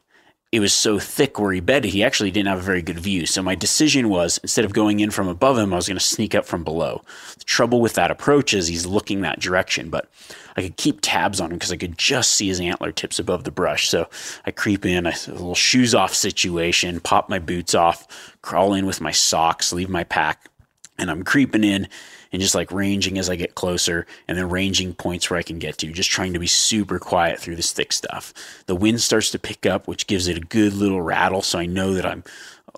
it 0.51 0.61
was 0.61 0.71
so 0.71 0.97
thick 0.97 1.39
where 1.39 1.51
he 1.51 1.59
bedded, 1.59 1.91
he 1.91 2.03
actually 2.03 2.31
didn't 2.31 2.47
have 2.47 2.59
a 2.59 2.61
very 2.61 2.81
good 2.81 2.99
view. 2.99 3.25
So 3.25 3.41
my 3.41 3.53
decision 3.53 4.07
was 4.07 4.37
instead 4.39 4.63
of 4.63 4.71
going 4.71 5.01
in 5.01 5.11
from 5.11 5.27
above 5.27 5.57
him, 5.57 5.73
I 5.73 5.75
was 5.75 5.87
going 5.87 5.97
to 5.97 6.03
sneak 6.03 6.33
up 6.33 6.45
from 6.45 6.63
below. 6.63 7.01
The 7.37 7.43
trouble 7.43 7.81
with 7.81 7.95
that 7.95 8.11
approach 8.11 8.53
is 8.53 8.67
he's 8.67 8.85
looking 8.85 9.21
that 9.21 9.41
direction, 9.41 9.89
but 9.89 10.09
I 10.55 10.61
could 10.61 10.77
keep 10.77 10.99
tabs 11.01 11.41
on 11.41 11.51
him 11.51 11.57
because 11.57 11.73
I 11.73 11.77
could 11.77 11.97
just 11.97 12.31
see 12.31 12.47
his 12.47 12.61
antler 12.61 12.93
tips 12.93 13.19
above 13.19 13.43
the 13.43 13.51
brush. 13.51 13.89
So 13.89 14.07
I 14.45 14.51
creep 14.51 14.85
in, 14.85 15.05
a 15.05 15.13
little 15.27 15.53
shoes 15.53 15.93
off 15.93 16.13
situation, 16.13 17.01
pop 17.01 17.29
my 17.29 17.39
boots 17.39 17.75
off, 17.75 18.37
crawl 18.41 18.73
in 18.73 18.85
with 18.85 19.01
my 19.01 19.11
socks, 19.11 19.73
leave 19.73 19.89
my 19.89 20.05
pack, 20.05 20.49
and 20.97 21.11
I'm 21.11 21.23
creeping 21.23 21.65
in 21.65 21.89
and 22.31 22.41
just 22.41 22.55
like 22.55 22.71
ranging 22.71 23.17
as 23.17 23.29
I 23.29 23.35
get 23.35 23.55
closer 23.55 24.05
and 24.27 24.37
then 24.37 24.49
ranging 24.49 24.93
points 24.93 25.29
where 25.29 25.39
I 25.39 25.43
can 25.43 25.59
get 25.59 25.77
to, 25.79 25.91
just 25.91 26.09
trying 26.09 26.33
to 26.33 26.39
be 26.39 26.47
super 26.47 26.99
quiet 26.99 27.39
through 27.39 27.55
this 27.55 27.71
thick 27.71 27.93
stuff. 27.93 28.33
The 28.65 28.75
wind 28.75 29.01
starts 29.01 29.31
to 29.31 29.39
pick 29.39 29.65
up, 29.65 29.87
which 29.87 30.07
gives 30.07 30.27
it 30.27 30.37
a 30.37 30.41
good 30.41 30.73
little 30.73 31.01
rattle. 31.01 31.41
So 31.41 31.59
I 31.59 31.65
know 31.65 31.93
that 31.93 32.05
I'm, 32.05 32.23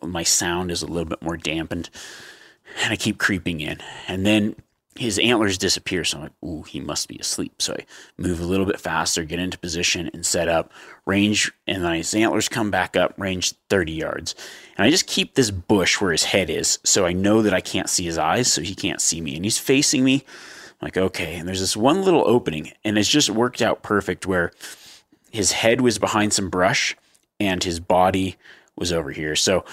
my 0.01 0.23
sound 0.23 0.71
is 0.71 0.81
a 0.81 0.87
little 0.87 1.09
bit 1.09 1.21
more 1.21 1.37
dampened. 1.37 1.89
And 2.83 2.93
I 2.93 2.95
keep 2.95 3.17
creeping 3.17 3.61
in. 3.61 3.79
And 4.07 4.25
then 4.25 4.55
his 4.99 5.17
antlers 5.17 5.57
disappear. 5.57 6.03
So 6.03 6.17
I'm 6.17 6.23
like, 6.23 6.33
ooh, 6.43 6.63
he 6.63 6.81
must 6.81 7.07
be 7.07 7.17
asleep. 7.17 7.61
So 7.61 7.73
I 7.73 7.85
move 8.17 8.41
a 8.41 8.45
little 8.45 8.65
bit 8.65 8.81
faster, 8.81 9.23
get 9.23 9.39
into 9.39 9.57
position 9.57 10.09
and 10.13 10.25
set 10.25 10.49
up 10.49 10.73
range. 11.05 11.53
And 11.65 11.85
then 11.85 11.93
his 11.93 12.13
antlers 12.13 12.49
come 12.49 12.69
back 12.69 12.97
up, 12.97 13.13
range 13.17 13.53
30 13.69 13.93
yards. 13.93 14.35
And 14.77 14.85
I 14.85 14.89
just 14.89 15.07
keep 15.07 15.35
this 15.35 15.51
bush 15.51 16.01
where 16.01 16.11
his 16.11 16.25
head 16.25 16.49
is. 16.49 16.79
So 16.83 17.05
I 17.05 17.13
know 17.13 17.41
that 17.41 17.53
I 17.53 17.61
can't 17.61 17.89
see 17.89 18.03
his 18.03 18.17
eyes, 18.17 18.51
so 18.51 18.61
he 18.61 18.75
can't 18.75 18.99
see 18.99 19.21
me. 19.21 19.37
And 19.37 19.45
he's 19.45 19.57
facing 19.57 20.03
me. 20.03 20.25
I'm 20.81 20.87
like, 20.87 20.97
okay. 20.97 21.35
And 21.35 21.47
there's 21.47 21.61
this 21.61 21.77
one 21.77 22.03
little 22.03 22.27
opening, 22.27 22.73
and 22.83 22.97
it's 22.97 23.07
just 23.07 23.29
worked 23.29 23.61
out 23.61 23.83
perfect 23.83 24.27
where 24.27 24.51
his 25.31 25.53
head 25.53 25.79
was 25.79 25.97
behind 25.97 26.33
some 26.33 26.49
brush 26.49 26.97
and 27.39 27.63
his 27.63 27.79
body 27.79 28.35
was 28.75 28.91
over 28.91 29.11
here. 29.11 29.37
So 29.37 29.63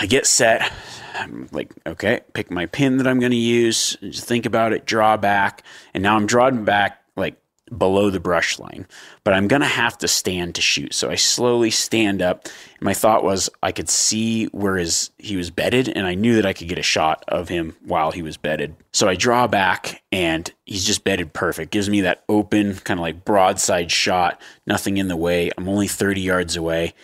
I 0.00 0.06
get 0.06 0.26
set. 0.26 0.72
I'm 1.14 1.48
like, 1.50 1.72
okay, 1.86 2.20
pick 2.32 2.50
my 2.50 2.66
pin 2.66 2.98
that 2.98 3.08
I'm 3.08 3.18
going 3.18 3.32
to 3.32 3.36
use. 3.36 3.96
Just 4.00 4.24
think 4.24 4.46
about 4.46 4.72
it, 4.72 4.86
draw 4.86 5.16
back. 5.16 5.64
And 5.92 6.02
now 6.02 6.14
I'm 6.14 6.26
drawing 6.26 6.64
back 6.64 7.02
like 7.16 7.36
below 7.76 8.08
the 8.08 8.20
brush 8.20 8.60
line, 8.60 8.86
but 9.24 9.34
I'm 9.34 9.48
going 9.48 9.62
to 9.62 9.66
have 9.66 9.98
to 9.98 10.08
stand 10.08 10.54
to 10.54 10.60
shoot. 10.60 10.94
So 10.94 11.10
I 11.10 11.16
slowly 11.16 11.70
stand 11.70 12.22
up. 12.22 12.46
My 12.80 12.94
thought 12.94 13.24
was 13.24 13.50
I 13.60 13.72
could 13.72 13.88
see 13.88 14.46
where 14.46 14.76
his, 14.76 15.10
he 15.18 15.36
was 15.36 15.50
bedded 15.50 15.88
and 15.88 16.06
I 16.06 16.14
knew 16.14 16.36
that 16.36 16.46
I 16.46 16.52
could 16.52 16.68
get 16.68 16.78
a 16.78 16.82
shot 16.82 17.24
of 17.26 17.48
him 17.48 17.76
while 17.84 18.12
he 18.12 18.22
was 18.22 18.36
bedded. 18.36 18.76
So 18.92 19.08
I 19.08 19.16
draw 19.16 19.48
back 19.48 20.02
and 20.12 20.50
he's 20.64 20.84
just 20.84 21.02
bedded 21.02 21.32
perfect. 21.32 21.72
Gives 21.72 21.90
me 21.90 22.02
that 22.02 22.22
open 22.28 22.76
kind 22.76 23.00
of 23.00 23.02
like 23.02 23.24
broadside 23.24 23.90
shot, 23.90 24.40
nothing 24.64 24.96
in 24.96 25.08
the 25.08 25.16
way. 25.16 25.50
I'm 25.58 25.68
only 25.68 25.88
30 25.88 26.20
yards 26.20 26.56
away. 26.56 26.94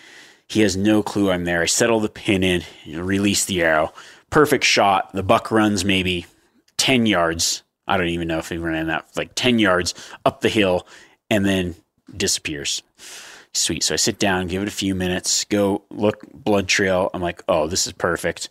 He 0.55 0.61
has 0.61 0.77
no 0.77 1.03
clue 1.03 1.33
I'm 1.33 1.43
there. 1.43 1.63
I 1.63 1.67
settle 1.67 1.99
the 1.99 2.09
pin 2.09 2.45
in, 2.45 2.63
release 2.87 3.45
the 3.45 3.61
arrow. 3.61 3.93
Perfect 4.31 4.63
shot. 4.63 5.13
The 5.13 5.25
buck 5.25 5.51
runs 5.51 5.85
maybe 5.85 6.27
10 6.77 7.07
yards. 7.07 7.65
I 7.89 7.97
don't 7.97 8.07
even 8.07 8.29
know 8.29 8.39
if 8.39 8.51
he 8.51 8.57
ran 8.57 8.87
that, 8.87 9.09
like 9.17 9.35
10 9.35 9.59
yards 9.59 9.95
up 10.25 10.43
the 10.43 10.49
hill 10.49 10.87
and 11.29 11.45
then 11.45 11.75
disappears. 12.17 12.85
Sweet. 13.53 13.83
So 13.83 13.95
I 13.95 13.97
sit 13.97 14.21
down, 14.21 14.47
give 14.47 14.63
it 14.63 14.69
a 14.69 14.71
few 14.71 14.95
minutes, 14.95 15.43
go 15.43 15.83
look, 15.91 16.25
blood 16.33 16.69
trail. 16.69 17.11
I'm 17.13 17.21
like, 17.21 17.43
oh, 17.49 17.67
this 17.67 17.89
is 17.89 17.93
perfect. 17.93 18.49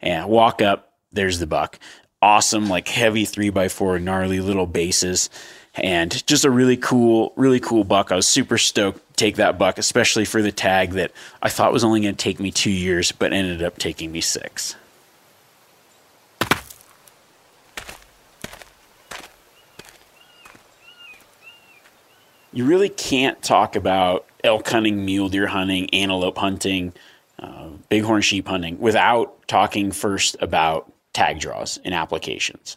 And 0.00 0.22
I 0.22 0.26
walk 0.26 0.62
up, 0.62 0.92
there's 1.10 1.40
the 1.40 1.48
buck. 1.48 1.80
Awesome, 2.22 2.68
like 2.68 2.86
heavy 2.86 3.24
three 3.24 3.50
by 3.50 3.68
four, 3.68 3.98
gnarly 3.98 4.38
little 4.38 4.66
bases 4.66 5.30
and 5.74 6.26
just 6.26 6.44
a 6.44 6.50
really 6.50 6.76
cool, 6.76 7.32
really 7.36 7.60
cool 7.60 7.84
buck. 7.84 8.12
I 8.12 8.16
was 8.16 8.28
super 8.28 8.58
stoked 8.58 9.00
to 9.09 9.09
take 9.20 9.36
that 9.36 9.58
buck, 9.58 9.76
especially 9.76 10.24
for 10.24 10.40
the 10.40 10.50
tag 10.50 10.92
that 10.92 11.12
I 11.42 11.50
thought 11.50 11.72
was 11.72 11.84
only 11.84 12.00
going 12.00 12.14
to 12.14 12.22
take 12.22 12.40
me 12.40 12.50
two 12.50 12.70
years, 12.70 13.12
but 13.12 13.32
ended 13.32 13.62
up 13.62 13.76
taking 13.76 14.10
me 14.10 14.22
six. 14.22 14.76
You 22.52 22.64
really 22.64 22.88
can't 22.88 23.40
talk 23.42 23.76
about 23.76 24.26
elk 24.42 24.68
hunting, 24.68 25.04
mule 25.04 25.28
deer 25.28 25.46
hunting, 25.46 25.88
antelope 25.94 26.38
hunting, 26.38 26.92
uh, 27.38 27.68
bighorn 27.90 28.22
sheep 28.22 28.48
hunting 28.48 28.80
without 28.80 29.46
talking 29.46 29.92
first 29.92 30.36
about 30.40 30.90
tag 31.12 31.38
draws 31.38 31.78
and 31.84 31.94
applications. 31.94 32.76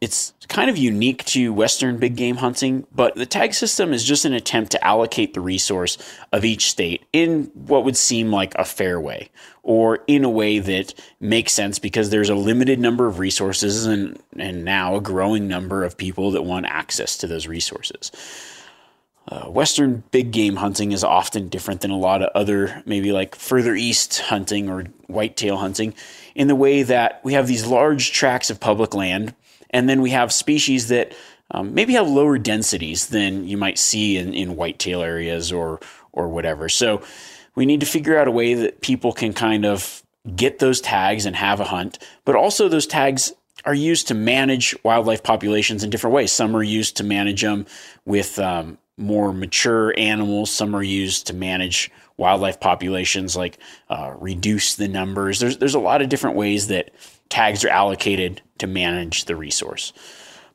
It's 0.00 0.32
kind 0.48 0.70
of 0.70 0.78
unique 0.78 1.24
to 1.26 1.52
Western 1.52 1.98
big 1.98 2.16
game 2.16 2.36
hunting, 2.36 2.86
but 2.90 3.14
the 3.16 3.26
tag 3.26 3.52
system 3.52 3.92
is 3.92 4.02
just 4.02 4.24
an 4.24 4.32
attempt 4.32 4.72
to 4.72 4.82
allocate 4.82 5.34
the 5.34 5.42
resource 5.42 5.98
of 6.32 6.42
each 6.42 6.70
state 6.70 7.04
in 7.12 7.50
what 7.54 7.84
would 7.84 7.98
seem 7.98 8.30
like 8.30 8.54
a 8.54 8.64
fair 8.64 8.98
way 8.98 9.28
or 9.62 9.98
in 10.06 10.24
a 10.24 10.30
way 10.30 10.58
that 10.58 10.94
makes 11.20 11.52
sense 11.52 11.78
because 11.78 12.08
there's 12.08 12.30
a 12.30 12.34
limited 12.34 12.80
number 12.80 13.06
of 13.06 13.18
resources 13.18 13.84
and, 13.84 14.18
and 14.38 14.64
now 14.64 14.96
a 14.96 15.02
growing 15.02 15.46
number 15.46 15.84
of 15.84 15.98
people 15.98 16.30
that 16.30 16.42
want 16.42 16.64
access 16.64 17.18
to 17.18 17.26
those 17.26 17.46
resources. 17.46 18.10
Uh, 19.28 19.44
Western 19.48 20.02
big 20.10 20.32
game 20.32 20.56
hunting 20.56 20.92
is 20.92 21.04
often 21.04 21.48
different 21.48 21.82
than 21.82 21.90
a 21.90 21.96
lot 21.96 22.22
of 22.22 22.30
other, 22.34 22.82
maybe 22.86 23.12
like 23.12 23.34
further 23.34 23.74
east 23.74 24.18
hunting 24.22 24.68
or 24.70 24.84
whitetail 25.08 25.58
hunting, 25.58 25.94
in 26.34 26.48
the 26.48 26.56
way 26.56 26.82
that 26.82 27.20
we 27.22 27.34
have 27.34 27.46
these 27.46 27.66
large 27.66 28.12
tracts 28.12 28.50
of 28.50 28.58
public 28.58 28.94
land 28.94 29.34
and 29.70 29.88
then 29.88 30.00
we 30.00 30.10
have 30.10 30.32
species 30.32 30.88
that 30.88 31.14
um, 31.52 31.74
maybe 31.74 31.94
have 31.94 32.08
lower 32.08 32.38
densities 32.38 33.08
than 33.08 33.46
you 33.46 33.56
might 33.56 33.78
see 33.78 34.16
in, 34.16 34.34
in 34.34 34.56
whitetail 34.56 35.02
areas 35.02 35.52
or 35.52 35.80
or 36.12 36.28
whatever. 36.28 36.68
So 36.68 37.02
we 37.54 37.66
need 37.66 37.80
to 37.80 37.86
figure 37.86 38.18
out 38.18 38.28
a 38.28 38.32
way 38.32 38.54
that 38.54 38.80
people 38.80 39.12
can 39.12 39.32
kind 39.32 39.64
of 39.64 40.02
get 40.36 40.58
those 40.58 40.80
tags 40.80 41.26
and 41.26 41.34
have 41.36 41.60
a 41.60 41.64
hunt, 41.64 41.98
but 42.24 42.36
also 42.36 42.68
those 42.68 42.86
tags 42.86 43.32
are 43.64 43.74
used 43.74 44.08
to 44.08 44.14
manage 44.14 44.74
wildlife 44.84 45.22
populations 45.22 45.84
in 45.84 45.90
different 45.90 46.14
ways. 46.14 46.32
Some 46.32 46.56
are 46.56 46.62
used 46.62 46.96
to 46.96 47.04
manage 47.04 47.42
them 47.42 47.66
with 48.04 48.38
um, 48.38 48.78
more 48.96 49.32
mature 49.32 49.94
animals. 49.98 50.50
Some 50.50 50.74
are 50.74 50.82
used 50.82 51.26
to 51.28 51.34
manage 51.34 51.90
wildlife 52.16 52.60
populations, 52.60 53.36
like 53.36 53.58
uh, 53.88 54.14
reduce 54.18 54.76
the 54.76 54.88
numbers. 54.88 55.40
There's 55.40 55.58
there's 55.58 55.74
a 55.74 55.80
lot 55.80 56.02
of 56.02 56.08
different 56.08 56.36
ways 56.36 56.68
that 56.68 56.90
tags 57.28 57.64
are 57.64 57.70
allocated 57.70 58.42
to 58.60 58.66
manage 58.66 59.24
the 59.24 59.36
resource. 59.36 59.92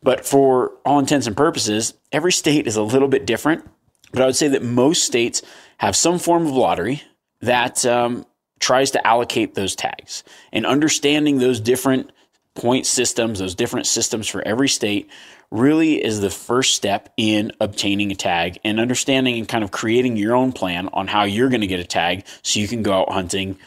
But 0.01 0.25
for 0.25 0.71
all 0.85 1.00
intents 1.00 1.27
and 1.27 1.35
purposes, 1.35 1.93
every 2.12 2.31
state 2.31 2.67
is 2.67 2.75
a 2.75 2.83
little 2.83 3.07
bit 3.07 3.25
different. 3.25 3.67
But 4.12 4.21
I 4.21 4.25
would 4.27 4.35
say 4.35 4.47
that 4.50 4.63
most 4.63 5.03
states 5.03 5.41
have 5.77 5.95
some 5.95 6.19
form 6.19 6.45
of 6.45 6.51
lottery 6.51 7.03
that 7.41 7.85
um, 7.85 8.25
tries 8.59 8.91
to 8.91 9.05
allocate 9.05 9.55
those 9.55 9.75
tags. 9.75 10.24
And 10.53 10.65
understanding 10.65 11.39
those 11.39 11.59
different 11.59 12.12
point 12.53 12.85
systems, 12.85 13.39
those 13.39 13.55
different 13.55 13.88
systems 13.88 14.27
for 14.27 14.41
every 14.47 14.69
state, 14.69 15.09
really 15.51 16.03
is 16.03 16.21
the 16.21 16.29
first 16.29 16.75
step 16.75 17.12
in 17.17 17.51
obtaining 17.59 18.12
a 18.12 18.15
tag 18.15 18.59
and 18.63 18.79
understanding 18.79 19.38
and 19.38 19.47
kind 19.47 19.63
of 19.63 19.71
creating 19.71 20.17
your 20.17 20.35
own 20.35 20.51
plan 20.51 20.89
on 20.93 21.07
how 21.07 21.24
you're 21.24 21.50
going 21.50 21.62
to 21.62 21.67
get 21.67 21.79
a 21.79 21.85
tag 21.85 22.25
so 22.41 22.59
you 22.59 22.67
can 22.67 22.83
go 22.83 22.93
out 22.93 23.12
hunting 23.12 23.57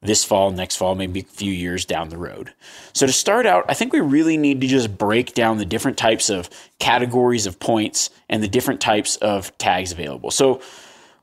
this 0.00 0.24
fall, 0.24 0.50
next 0.50 0.76
fall, 0.76 0.94
maybe 0.94 1.20
a 1.20 1.24
few 1.24 1.52
years 1.52 1.84
down 1.84 2.08
the 2.08 2.16
road. 2.16 2.52
So, 2.92 3.06
to 3.06 3.12
start 3.12 3.46
out, 3.46 3.64
I 3.68 3.74
think 3.74 3.92
we 3.92 4.00
really 4.00 4.36
need 4.36 4.60
to 4.60 4.66
just 4.66 4.96
break 4.96 5.34
down 5.34 5.58
the 5.58 5.64
different 5.64 5.98
types 5.98 6.30
of 6.30 6.48
categories 6.78 7.46
of 7.46 7.58
points 7.58 8.10
and 8.28 8.42
the 8.42 8.48
different 8.48 8.80
types 8.80 9.16
of 9.16 9.56
tags 9.58 9.90
available. 9.92 10.30
So, 10.30 10.60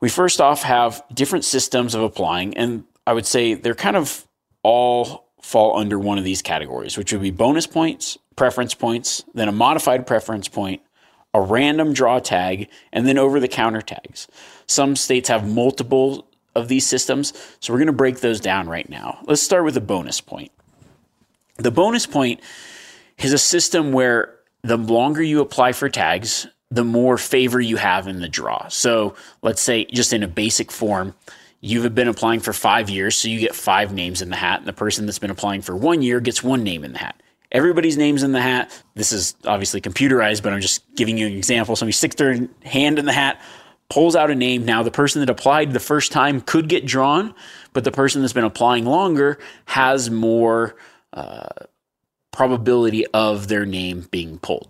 we 0.00 0.08
first 0.08 0.40
off 0.40 0.62
have 0.62 1.02
different 1.12 1.44
systems 1.44 1.94
of 1.94 2.02
applying, 2.02 2.56
and 2.56 2.84
I 3.06 3.12
would 3.14 3.26
say 3.26 3.54
they're 3.54 3.74
kind 3.74 3.96
of 3.96 4.26
all 4.62 5.26
fall 5.40 5.78
under 5.78 5.98
one 5.98 6.18
of 6.18 6.24
these 6.24 6.42
categories, 6.42 6.98
which 6.98 7.12
would 7.12 7.22
be 7.22 7.30
bonus 7.30 7.66
points, 7.66 8.18
preference 8.34 8.74
points, 8.74 9.24
then 9.32 9.48
a 9.48 9.52
modified 9.52 10.06
preference 10.06 10.48
point, 10.48 10.82
a 11.32 11.40
random 11.40 11.92
draw 11.92 12.18
tag, 12.18 12.68
and 12.92 13.06
then 13.06 13.16
over 13.16 13.40
the 13.40 13.48
counter 13.48 13.80
tags. 13.80 14.26
Some 14.66 14.96
states 14.96 15.28
have 15.28 15.48
multiple 15.48 16.28
of 16.56 16.68
these 16.68 16.86
systems. 16.86 17.32
So 17.60 17.72
we're 17.72 17.78
going 17.78 17.86
to 17.86 17.92
break 17.92 18.20
those 18.20 18.40
down 18.40 18.68
right 18.68 18.88
now. 18.88 19.18
Let's 19.26 19.42
start 19.42 19.64
with 19.64 19.76
a 19.76 19.80
bonus 19.80 20.20
point. 20.20 20.50
The 21.56 21.70
bonus 21.70 22.06
point 22.06 22.40
is 23.18 23.32
a 23.32 23.38
system 23.38 23.92
where 23.92 24.34
the 24.62 24.76
longer 24.76 25.22
you 25.22 25.40
apply 25.40 25.72
for 25.72 25.88
tags, 25.88 26.46
the 26.70 26.84
more 26.84 27.16
favor 27.16 27.60
you 27.60 27.76
have 27.76 28.08
in 28.08 28.20
the 28.20 28.28
draw. 28.28 28.68
So 28.68 29.14
let's 29.42 29.62
say, 29.62 29.84
just 29.86 30.12
in 30.12 30.22
a 30.22 30.28
basic 30.28 30.72
form, 30.72 31.14
you've 31.60 31.94
been 31.94 32.08
applying 32.08 32.40
for 32.40 32.52
five 32.52 32.90
years, 32.90 33.16
so 33.16 33.28
you 33.28 33.38
get 33.38 33.54
five 33.54 33.92
names 33.92 34.20
in 34.20 34.30
the 34.30 34.36
hat, 34.36 34.58
and 34.58 34.68
the 34.68 34.72
person 34.72 35.06
that's 35.06 35.18
been 35.18 35.30
applying 35.30 35.62
for 35.62 35.76
one 35.76 36.02
year 36.02 36.20
gets 36.20 36.42
one 36.42 36.62
name 36.64 36.84
in 36.84 36.92
the 36.92 36.98
hat. 36.98 37.22
Everybody's 37.52 37.96
name's 37.96 38.24
in 38.24 38.32
the 38.32 38.40
hat. 38.40 38.82
This 38.94 39.12
is 39.12 39.36
obviously 39.44 39.80
computerized, 39.80 40.42
but 40.42 40.52
I'm 40.52 40.60
just 40.60 40.82
giving 40.96 41.16
you 41.16 41.28
an 41.28 41.32
example. 41.32 41.76
Somebody 41.76 41.92
sticks 41.92 42.16
their 42.16 42.48
hand 42.64 42.98
in 42.98 43.04
the 43.04 43.12
hat, 43.12 43.40
pulls 43.88 44.16
out 44.16 44.30
a 44.30 44.34
name. 44.34 44.64
Now, 44.64 44.82
the 44.82 44.90
person 44.90 45.20
that 45.20 45.30
applied 45.30 45.72
the 45.72 45.80
first 45.80 46.12
time 46.12 46.40
could 46.40 46.68
get 46.68 46.86
drawn, 46.86 47.34
but 47.72 47.84
the 47.84 47.92
person 47.92 48.20
that's 48.20 48.32
been 48.32 48.44
applying 48.44 48.84
longer 48.84 49.38
has 49.66 50.10
more 50.10 50.76
uh, 51.12 51.48
probability 52.32 53.06
of 53.08 53.48
their 53.48 53.64
name 53.64 54.08
being 54.10 54.38
pulled. 54.38 54.68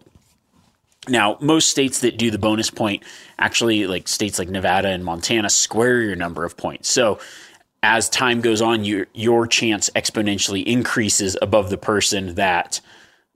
Now, 1.08 1.38
most 1.40 1.68
states 1.68 2.00
that 2.00 2.18
do 2.18 2.30
the 2.30 2.38
bonus 2.38 2.70
point 2.70 3.04
actually, 3.38 3.86
like 3.86 4.08
states 4.08 4.38
like 4.38 4.48
Nevada 4.48 4.88
and 4.88 5.04
Montana, 5.04 5.50
square 5.50 6.00
your 6.00 6.16
number 6.16 6.44
of 6.44 6.56
points. 6.56 6.88
So 6.88 7.20
as 7.82 8.08
time 8.08 8.40
goes 8.40 8.60
on, 8.60 8.84
your 8.84 9.06
your 9.14 9.46
chance 9.46 9.88
exponentially 9.90 10.64
increases 10.64 11.36
above 11.40 11.70
the 11.70 11.78
person 11.78 12.34
that 12.34 12.80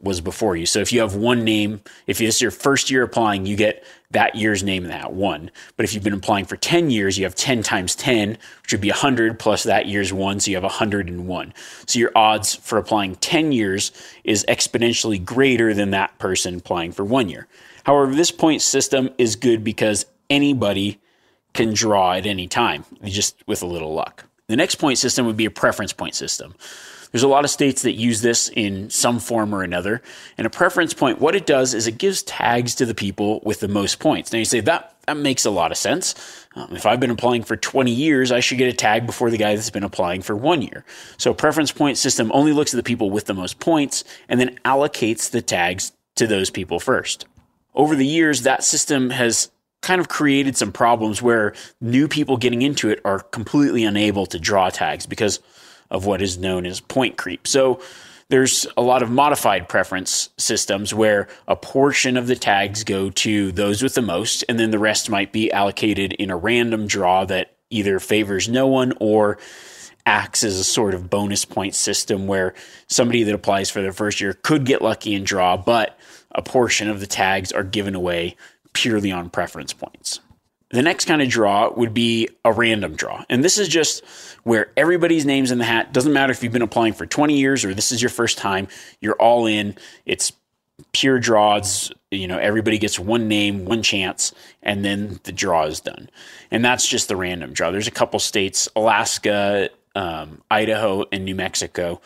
was 0.03 0.21
before 0.21 0.57
you. 0.57 0.67
So 0.67 0.81
if 0.81 0.93
you 0.93 1.01
have 1.01 1.15
one 1.15 1.45
name, 1.45 1.81
if 2.07 2.19
this 2.19 2.37
is 2.37 2.41
your 2.41 2.51
first 2.51 2.91
year 2.91 3.03
applying, 3.03 3.47
you 3.47 3.57
get 3.57 3.85
that 4.11 4.35
year's 4.35 4.63
name 4.63 4.85
in 4.85 4.91
that 4.91 5.13
one. 5.13 5.51
But 5.77 5.85
if 5.85 5.95
you've 5.95 6.03
been 6.03 6.15
applying 6.15 6.47
for 6.47 6.57
10 6.57 6.91
years, 6.91 7.19
you 7.19 7.25
have 7.25 7.35
10 7.35 7.63
times 7.63 7.95
10, 7.95 8.39
which 8.63 8.73
would 8.73 8.81
be 8.81 8.91
100 8.91 9.39
plus 9.39 9.63
that 9.65 9.87
year's 9.87 10.13
one. 10.13 10.41
So 10.41 10.51
you 10.51 10.57
have 10.57 10.65
101. 10.65 11.55
So 11.87 11.99
your 11.99 12.13
odds 12.15 12.55
for 12.55 12.79
applying 12.79 13.17
10 13.17 13.53
years 13.53 13.93
is 14.25 14.45
exponentially 14.49 15.23
greater 15.25 15.75
than 15.75 15.91
that 15.91 16.19
person 16.19 16.57
applying 16.57 16.93
for 16.93 17.05
one 17.05 17.29
year. 17.29 17.47
However, 17.85 18.15
this 18.15 18.31
point 18.31 18.63
system 18.63 19.11
is 19.19 19.37
good 19.37 19.63
because 19.63 20.07
anybody 20.29 21.01
can 21.53 21.75
draw 21.75 22.13
at 22.13 22.27
any 22.27 22.47
time, 22.47 22.85
just 23.05 23.43
with 23.47 23.63
a 23.63 23.67
little 23.67 23.93
luck. 23.93 24.25
The 24.47 24.57
next 24.57 24.77
point 24.77 24.99
system 24.99 25.27
would 25.27 25.37
be 25.37 25.45
a 25.45 25.51
preference 25.51 25.93
point 25.93 26.15
system. 26.15 26.55
There's 27.13 27.23
a 27.23 27.29
lot 27.29 27.45
of 27.45 27.51
states 27.51 27.83
that 27.83 27.93
use 27.93 28.21
this 28.21 28.49
in 28.49 28.91
some 28.91 29.19
form 29.19 29.55
or 29.55 29.63
another. 29.63 30.03
And 30.39 30.47
a 30.47 30.51
preference 30.51 30.95
point, 30.95 31.21
what 31.21 31.35
it 31.35 31.47
does 31.47 31.75
is 31.75 31.87
it 31.87 31.99
gives 31.99 32.23
tags 32.23 32.75
to 32.77 32.87
the 32.87 32.95
people 32.95 33.41
with 33.45 33.61
the 33.61 33.69
most 33.69 33.99
points. 33.99 34.33
Now 34.33 34.39
you 34.39 34.45
say 34.45 34.61
that 34.61 34.95
that 35.07 35.17
makes 35.17 35.45
a 35.45 35.51
lot 35.51 35.73
of 35.73 35.77
sense. 35.77 36.47
Um, 36.55 36.69
if 36.71 36.87
I've 36.87 37.01
been 37.01 37.11
applying 37.11 37.43
for 37.43 37.57
20 37.57 37.91
years, 37.91 38.31
I 38.31 38.39
should 38.39 38.59
get 38.59 38.73
a 38.73 38.77
tag 38.77 39.07
before 39.07 39.29
the 39.31 39.37
guy 39.37 39.57
that's 39.57 39.71
been 39.71 39.83
applying 39.83 40.23
for 40.23 40.37
one 40.37 40.63
year. 40.63 40.85
So 41.17 41.35
preference 41.35 41.73
point 41.73 41.99
system 41.99 42.31
only 42.33 42.53
looks 42.53 42.73
at 42.73 42.77
the 42.77 42.85
people 42.85 43.11
with 43.11 43.27
the 43.27 43.35
most 43.35 43.59
points 43.59 44.05
and 44.29 44.39
then 44.39 44.59
allocates 44.65 45.31
the 45.31 45.43
tags 45.43 45.93
to 46.15 46.29
those 46.29 46.49
people 46.49 46.79
first. 46.79 47.27
Over 47.75 47.97
the 47.97 48.07
years, 48.07 48.43
that 48.43 48.63
system 48.63 49.11
has 49.11 49.51
kind 49.83 50.01
of 50.01 50.09
created 50.09 50.57
some 50.57 50.71
problems 50.71 51.23
where 51.23 51.55
new 51.81 52.07
people 52.07 52.37
getting 52.37 52.63
into 52.63 52.91
it 52.91 53.01
are 53.05 53.21
completely 53.21 53.85
unable 53.85 54.27
to 54.27 54.39
draw 54.39 54.69
tags 54.71 55.07
because 55.07 55.41
of 55.91 56.07
what 56.07 56.23
is 56.23 56.39
known 56.39 56.67
as 56.67 56.81
point 56.81 57.17
creep. 57.17 57.47
So 57.47 57.81
there's 58.29 58.67
a 58.77 58.83
lot 58.83 59.03
of 59.03 59.11
modified 59.11 59.69
preference 59.69 60.31
systems 60.37 60.95
where 60.95 61.27
a 61.49 61.57
portion 61.57 62.17
of 62.17 62.29
the 62.29 62.37
tags 62.37 62.85
go 62.85 63.11
to 63.11 63.51
those 63.51 63.83
with 63.83 63.95
the 63.95 64.03
most, 64.03 64.45
and 64.49 64.59
then 64.59 64.71
the 64.71 64.79
rest 64.79 65.11
might 65.11 65.33
be 65.33 65.51
allocated 65.51 66.13
in 66.13 66.31
a 66.31 66.37
random 66.37 66.87
draw 66.87 67.25
that 67.25 67.57
either 67.71 67.99
favors 67.99 68.49
no 68.49 68.69
one 68.69 68.93
or 69.01 69.39
acts 70.07 70.45
as 70.45 70.59
a 70.59 70.65
sort 70.65 70.95
of 70.95 71.11
bonus 71.11 71.45
point 71.45 71.75
system 71.75 72.27
where 72.27 72.55
somebody 72.87 73.23
that 73.25 73.35
applies 73.35 73.69
for 73.69 73.83
their 73.83 73.93
first 73.93 74.21
year 74.21 74.33
could 74.33 74.65
get 74.65 74.81
lucky 74.81 75.15
and 75.15 75.27
draw, 75.27 75.57
but 75.57 75.99
a 76.33 76.43
portion 76.43 76.89
of 76.89 77.01
the 77.01 77.07
tags 77.07 77.53
are 77.53 77.65
given 77.65 77.95
away 77.95 78.37
purely 78.73 79.11
on 79.11 79.29
preference 79.29 79.73
points. 79.73 80.21
The 80.71 80.83
next 80.83 81.07
kind 81.07 81.21
of 81.21 81.29
draw 81.29 81.73
would 81.73 81.93
be 81.93 82.29
a 82.45 82.53
random 82.53 82.95
draw. 82.95 83.25
And 83.29 83.43
this 83.43 83.59
is 83.59 83.69
just 83.69 84.05
where 84.45 84.71
everybody's 84.77 85.27
name's 85.27 85.51
in 85.51 85.59
the 85.59 85.65
hat. 85.65 85.93
Doesn't 85.93 86.13
matter 86.13 86.31
if 86.31 86.43
you've 86.43 86.53
been 86.53 86.63
applying 86.63 86.93
for 86.93 87.07
20 87.07 87.37
years 87.37 87.65
or 87.65 87.75
this 87.75 87.91
is 87.91 88.01
your 88.01 88.11
first 88.11 88.39
time, 88.39 88.69
you're 89.01 89.17
all 89.17 89.47
in. 89.47 89.77
It's 90.07 90.33
pure 90.93 91.19
draws. 91.19 91.93
You 92.11 92.29
know, 92.29 92.39
everybody 92.39 92.79
gets 92.79 92.99
one 92.99 93.29
name, 93.29 93.65
one 93.65 93.83
chance, 93.83 94.33
and 94.63 94.85
then 94.85 95.21
the 95.25 95.33
draw 95.33 95.65
is 95.65 95.81
done. 95.81 96.09
And 96.51 96.65
that's 96.65 96.87
just 96.87 97.09
the 97.09 97.17
random 97.17 97.53
draw. 97.53 97.71
There's 97.71 97.89
a 97.89 97.93
couple 97.93 98.19
states, 98.21 98.69
Alaska, 98.77 99.71
um, 99.95 100.41
Idaho, 100.51 101.05
and 101.13 101.25
New 101.25 101.35
Mexico 101.35 102.01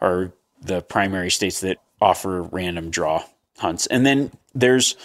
are 0.00 0.32
the 0.60 0.82
primary 0.82 1.30
states 1.30 1.60
that 1.60 1.78
offer 2.00 2.42
random 2.42 2.90
draw 2.90 3.24
hunts. 3.58 3.86
And 3.86 4.04
then 4.04 4.30
there's 4.54 4.96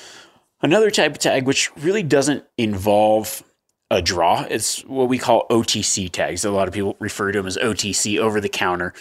Another 0.62 0.92
type 0.92 1.14
of 1.14 1.20
tag, 1.20 1.48
which 1.48 1.76
really 1.78 2.04
doesn't 2.04 2.46
involve 2.58 3.44
a 3.90 4.02
draw, 4.02 4.46
it's 4.50 4.82
what 4.86 5.10
we 5.10 5.18
call 5.18 5.48
OTC 5.50 6.10
tags. 6.10 6.46
A 6.46 6.52
lot 6.52 6.68
of 6.68 6.74
people 6.74 6.96
refer 7.00 7.32
to 7.32 7.40
them 7.40 7.48
as 7.48 7.58
OTC, 7.58 8.20
over 8.20 8.40
the 8.40 8.50
counter. 8.50 8.94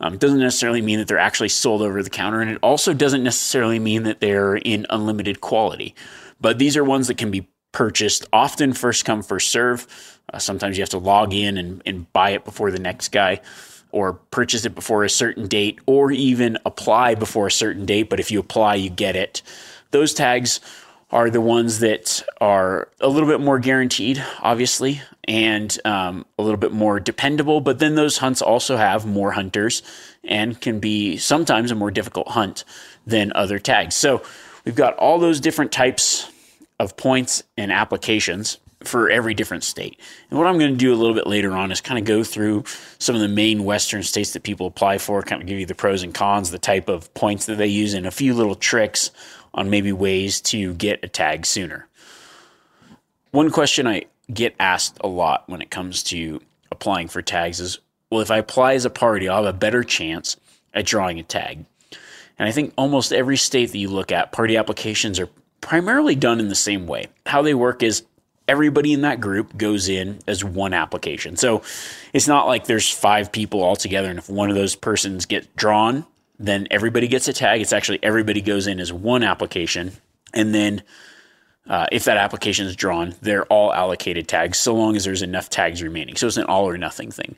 Um, 0.00 0.16
doesn't 0.16 0.38
necessarily 0.38 0.80
mean 0.80 1.00
that 1.00 1.08
they're 1.08 1.18
actually 1.18 1.48
sold 1.48 1.82
over 1.82 2.02
the 2.02 2.10
counter, 2.10 2.40
and 2.40 2.50
it 2.50 2.58
also 2.62 2.94
doesn't 2.94 3.24
necessarily 3.24 3.80
mean 3.80 4.04
that 4.04 4.20
they're 4.20 4.56
in 4.56 4.86
unlimited 4.90 5.40
quality. 5.40 5.94
But 6.40 6.58
these 6.58 6.76
are 6.76 6.84
ones 6.84 7.08
that 7.08 7.18
can 7.18 7.32
be 7.32 7.48
purchased 7.72 8.26
often 8.32 8.72
first 8.72 9.04
come, 9.04 9.22
first 9.22 9.50
serve. 9.50 10.20
Uh, 10.32 10.38
sometimes 10.38 10.78
you 10.78 10.82
have 10.82 10.90
to 10.90 10.98
log 10.98 11.34
in 11.34 11.58
and, 11.58 11.82
and 11.84 12.10
buy 12.12 12.30
it 12.30 12.44
before 12.44 12.70
the 12.70 12.78
next 12.78 13.08
guy, 13.08 13.40
or 13.90 14.14
purchase 14.14 14.64
it 14.64 14.74
before 14.74 15.02
a 15.02 15.10
certain 15.10 15.48
date, 15.48 15.80
or 15.84 16.12
even 16.12 16.58
apply 16.64 17.16
before 17.16 17.48
a 17.48 17.52
certain 17.52 17.84
date. 17.84 18.08
But 18.08 18.20
if 18.20 18.30
you 18.30 18.38
apply, 18.38 18.76
you 18.76 18.88
get 18.88 19.16
it. 19.16 19.42
Those 19.90 20.14
tags 20.14 20.60
are 21.10 21.30
the 21.30 21.40
ones 21.40 21.78
that 21.78 22.22
are 22.40 22.88
a 23.00 23.08
little 23.08 23.28
bit 23.28 23.40
more 23.40 23.58
guaranteed, 23.58 24.22
obviously, 24.40 25.00
and 25.24 25.78
um, 25.84 26.26
a 26.38 26.42
little 26.42 26.58
bit 26.58 26.72
more 26.72 27.00
dependable. 27.00 27.60
But 27.60 27.78
then 27.78 27.94
those 27.94 28.18
hunts 28.18 28.42
also 28.42 28.76
have 28.76 29.06
more 29.06 29.32
hunters 29.32 29.82
and 30.22 30.60
can 30.60 30.80
be 30.80 31.16
sometimes 31.16 31.70
a 31.70 31.74
more 31.74 31.90
difficult 31.90 32.28
hunt 32.28 32.64
than 33.06 33.32
other 33.34 33.58
tags. 33.58 33.94
So 33.94 34.22
we've 34.64 34.74
got 34.74 34.96
all 34.96 35.18
those 35.18 35.40
different 35.40 35.72
types 35.72 36.30
of 36.78 36.96
points 36.96 37.42
and 37.56 37.72
applications 37.72 38.58
for 38.84 39.10
every 39.10 39.34
different 39.34 39.64
state. 39.64 39.98
And 40.30 40.38
what 40.38 40.46
I'm 40.46 40.58
going 40.58 40.70
to 40.70 40.76
do 40.76 40.92
a 40.92 40.96
little 40.96 41.14
bit 41.14 41.26
later 41.26 41.52
on 41.52 41.72
is 41.72 41.80
kind 41.80 41.98
of 41.98 42.04
go 42.04 42.22
through 42.22 42.64
some 42.98 43.16
of 43.16 43.20
the 43.20 43.28
main 43.28 43.64
Western 43.64 44.02
states 44.02 44.32
that 44.32 44.44
people 44.44 44.66
apply 44.66 44.98
for, 44.98 45.22
kind 45.22 45.42
of 45.42 45.48
give 45.48 45.58
you 45.58 45.66
the 45.66 45.74
pros 45.74 46.02
and 46.02 46.14
cons, 46.14 46.50
the 46.50 46.58
type 46.58 46.88
of 46.88 47.12
points 47.14 47.46
that 47.46 47.56
they 47.56 47.66
use, 47.66 47.94
and 47.94 48.06
a 48.06 48.10
few 48.12 48.34
little 48.34 48.54
tricks 48.54 49.10
on 49.58 49.70
maybe 49.70 49.90
ways 49.90 50.40
to 50.40 50.72
get 50.74 51.02
a 51.02 51.08
tag 51.08 51.44
sooner. 51.44 51.88
One 53.32 53.50
question 53.50 53.88
I 53.88 54.04
get 54.32 54.54
asked 54.60 54.98
a 55.00 55.08
lot 55.08 55.48
when 55.48 55.60
it 55.60 55.68
comes 55.68 56.04
to 56.04 56.40
applying 56.70 57.08
for 57.08 57.22
tags 57.22 57.58
is 57.58 57.80
well, 58.08 58.20
if 58.20 58.30
I 58.30 58.38
apply 58.38 58.74
as 58.74 58.84
a 58.84 58.90
party, 58.90 59.28
I'll 59.28 59.44
have 59.44 59.54
a 59.54 59.58
better 59.58 59.82
chance 59.82 60.36
at 60.72 60.86
drawing 60.86 61.18
a 61.18 61.24
tag. 61.24 61.64
And 62.38 62.48
I 62.48 62.52
think 62.52 62.72
almost 62.78 63.12
every 63.12 63.36
state 63.36 63.72
that 63.72 63.78
you 63.78 63.88
look 63.88 64.12
at, 64.12 64.32
party 64.32 64.56
applications 64.56 65.18
are 65.18 65.28
primarily 65.60 66.14
done 66.14 66.38
in 66.38 66.48
the 66.48 66.54
same 66.54 66.86
way. 66.86 67.08
How 67.26 67.42
they 67.42 67.52
work 67.52 67.82
is 67.82 68.04
everybody 68.46 68.92
in 68.92 69.02
that 69.02 69.20
group 69.20 69.56
goes 69.56 69.88
in 69.88 70.20
as 70.28 70.44
one 70.44 70.72
application. 70.72 71.36
So 71.36 71.62
it's 72.12 72.28
not 72.28 72.46
like 72.46 72.64
there's 72.64 72.88
five 72.88 73.32
people 73.32 73.62
all 73.62 73.76
together, 73.76 74.08
and 74.08 74.20
if 74.20 74.30
one 74.30 74.50
of 74.50 74.56
those 74.56 74.76
persons 74.76 75.26
get 75.26 75.54
drawn, 75.56 76.06
then 76.38 76.68
everybody 76.70 77.08
gets 77.08 77.28
a 77.28 77.32
tag. 77.32 77.60
It's 77.60 77.72
actually 77.72 77.98
everybody 78.02 78.40
goes 78.40 78.66
in 78.66 78.80
as 78.80 78.92
one 78.92 79.22
application. 79.22 79.92
And 80.32 80.54
then 80.54 80.82
uh, 81.68 81.86
if 81.92 82.04
that 82.04 82.16
application 82.16 82.66
is 82.66 82.76
drawn, 82.76 83.14
they're 83.20 83.44
all 83.46 83.72
allocated 83.72 84.28
tags 84.28 84.58
so 84.58 84.74
long 84.74 84.96
as 84.96 85.04
there's 85.04 85.22
enough 85.22 85.50
tags 85.50 85.82
remaining. 85.82 86.16
So 86.16 86.26
it's 86.26 86.36
an 86.36 86.44
all 86.44 86.68
or 86.68 86.78
nothing 86.78 87.10
thing. 87.10 87.36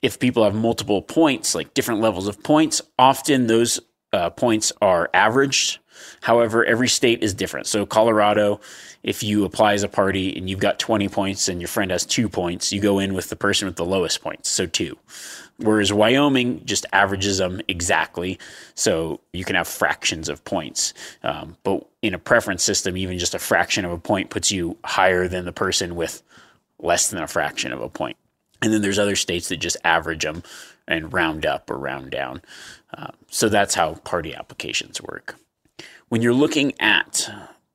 If 0.00 0.18
people 0.18 0.44
have 0.44 0.54
multiple 0.54 1.02
points, 1.02 1.54
like 1.54 1.74
different 1.74 2.00
levels 2.00 2.26
of 2.26 2.42
points, 2.42 2.80
often 2.98 3.48
those 3.48 3.80
uh, 4.12 4.30
points 4.30 4.72
are 4.80 5.10
averaged. 5.12 5.78
However, 6.22 6.64
every 6.64 6.88
state 6.88 7.22
is 7.22 7.34
different. 7.34 7.66
So 7.66 7.84
Colorado, 7.84 8.60
if 9.02 9.22
you 9.22 9.44
apply 9.44 9.74
as 9.74 9.82
a 9.82 9.88
party 9.88 10.36
and 10.36 10.48
you've 10.48 10.58
got 10.60 10.78
20 10.78 11.08
points 11.08 11.48
and 11.48 11.60
your 11.60 11.68
friend 11.68 11.90
has 11.90 12.06
two 12.06 12.28
points, 12.28 12.72
you 12.72 12.80
go 12.80 12.98
in 12.98 13.12
with 13.12 13.28
the 13.28 13.36
person 13.36 13.66
with 13.66 13.76
the 13.76 13.84
lowest 13.84 14.22
points, 14.22 14.48
so 14.48 14.64
two. 14.66 14.98
Whereas 15.60 15.92
Wyoming 15.92 16.64
just 16.64 16.86
averages 16.92 17.38
them 17.38 17.60
exactly. 17.68 18.38
So 18.74 19.20
you 19.32 19.44
can 19.44 19.56
have 19.56 19.68
fractions 19.68 20.28
of 20.28 20.44
points. 20.44 20.94
Um, 21.22 21.56
but 21.62 21.86
in 22.02 22.14
a 22.14 22.18
preference 22.18 22.62
system, 22.62 22.96
even 22.96 23.18
just 23.18 23.34
a 23.34 23.38
fraction 23.38 23.84
of 23.84 23.92
a 23.92 23.98
point 23.98 24.30
puts 24.30 24.50
you 24.50 24.78
higher 24.84 25.28
than 25.28 25.44
the 25.44 25.52
person 25.52 25.96
with 25.96 26.22
less 26.78 27.10
than 27.10 27.22
a 27.22 27.26
fraction 27.26 27.72
of 27.72 27.82
a 27.82 27.88
point. 27.88 28.16
And 28.62 28.72
then 28.72 28.82
there's 28.82 28.98
other 28.98 29.16
states 29.16 29.48
that 29.48 29.58
just 29.58 29.76
average 29.84 30.22
them 30.22 30.42
and 30.86 31.12
round 31.12 31.46
up 31.46 31.70
or 31.70 31.78
round 31.78 32.10
down. 32.10 32.42
Uh, 32.96 33.12
so 33.28 33.48
that's 33.48 33.74
how 33.74 33.94
party 33.94 34.34
applications 34.34 35.00
work. 35.00 35.36
When 36.08 36.22
you're 36.22 36.34
looking 36.34 36.72
at 36.80 37.30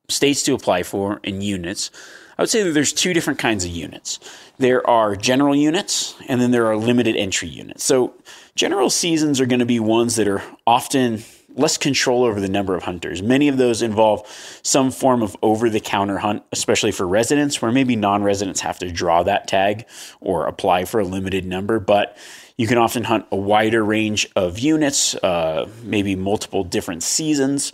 states 0.08 0.42
to 0.44 0.54
apply 0.54 0.82
for 0.82 1.20
and 1.24 1.42
units, 1.42 1.90
I 2.38 2.42
would 2.42 2.50
say 2.50 2.62
that 2.62 2.72
there's 2.72 2.92
two 2.92 3.14
different 3.14 3.38
kinds 3.38 3.64
of 3.64 3.70
units. 3.70 4.20
There 4.58 4.88
are 4.88 5.16
general 5.16 5.54
units 5.54 6.14
and 6.28 6.40
then 6.40 6.50
there 6.50 6.66
are 6.66 6.76
limited 6.76 7.16
entry 7.16 7.48
units. 7.48 7.84
So 7.84 8.14
general 8.54 8.90
seasons 8.90 9.40
are 9.40 9.46
going 9.46 9.60
to 9.60 9.66
be 9.66 9.80
ones 9.80 10.16
that 10.16 10.26
are 10.28 10.42
often 10.66 11.22
less 11.56 11.78
control 11.78 12.24
over 12.24 12.40
the 12.40 12.48
number 12.48 12.74
of 12.74 12.84
hunters. 12.84 13.22
Many 13.22 13.48
of 13.48 13.56
those 13.56 13.82
involve 13.82 14.26
some 14.62 14.90
form 14.90 15.22
of 15.22 15.36
over 15.42 15.70
the 15.70 15.80
counter 15.80 16.18
hunt, 16.18 16.42
especially 16.52 16.92
for 16.92 17.06
residents, 17.06 17.60
where 17.60 17.72
maybe 17.72 17.96
non 17.96 18.22
residents 18.22 18.60
have 18.60 18.78
to 18.80 18.90
draw 18.90 19.22
that 19.22 19.48
tag 19.48 19.86
or 20.20 20.46
apply 20.46 20.84
for 20.84 21.00
a 21.00 21.04
limited 21.04 21.46
number. 21.46 21.80
But 21.80 22.16
you 22.56 22.66
can 22.66 22.78
often 22.78 23.04
hunt 23.04 23.26
a 23.32 23.36
wider 23.36 23.84
range 23.84 24.28
of 24.36 24.58
units, 24.58 25.14
uh, 25.16 25.68
maybe 25.82 26.14
multiple 26.14 26.62
different 26.62 27.02
seasons. 27.02 27.72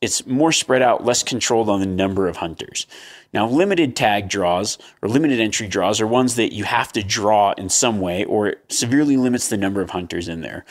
It's 0.00 0.26
more 0.26 0.52
spread 0.52 0.82
out, 0.82 1.04
less 1.04 1.22
controlled 1.22 1.68
on 1.68 1.80
the 1.80 1.86
number 1.86 2.28
of 2.28 2.36
hunters. 2.36 2.86
Now, 3.32 3.48
limited 3.48 3.96
tag 3.96 4.28
draws 4.28 4.78
or 5.02 5.08
limited 5.08 5.40
entry 5.40 5.68
draws 5.68 6.00
are 6.00 6.06
ones 6.06 6.36
that 6.36 6.52
you 6.54 6.64
have 6.64 6.92
to 6.92 7.02
draw 7.02 7.52
in 7.52 7.68
some 7.68 8.00
way 8.00 8.24
or 8.24 8.48
it 8.48 8.64
severely 8.68 9.16
limits 9.16 9.48
the 9.48 9.56
number 9.56 9.82
of 9.82 9.90
hunters 9.90 10.28
in 10.28 10.42
there. 10.42 10.64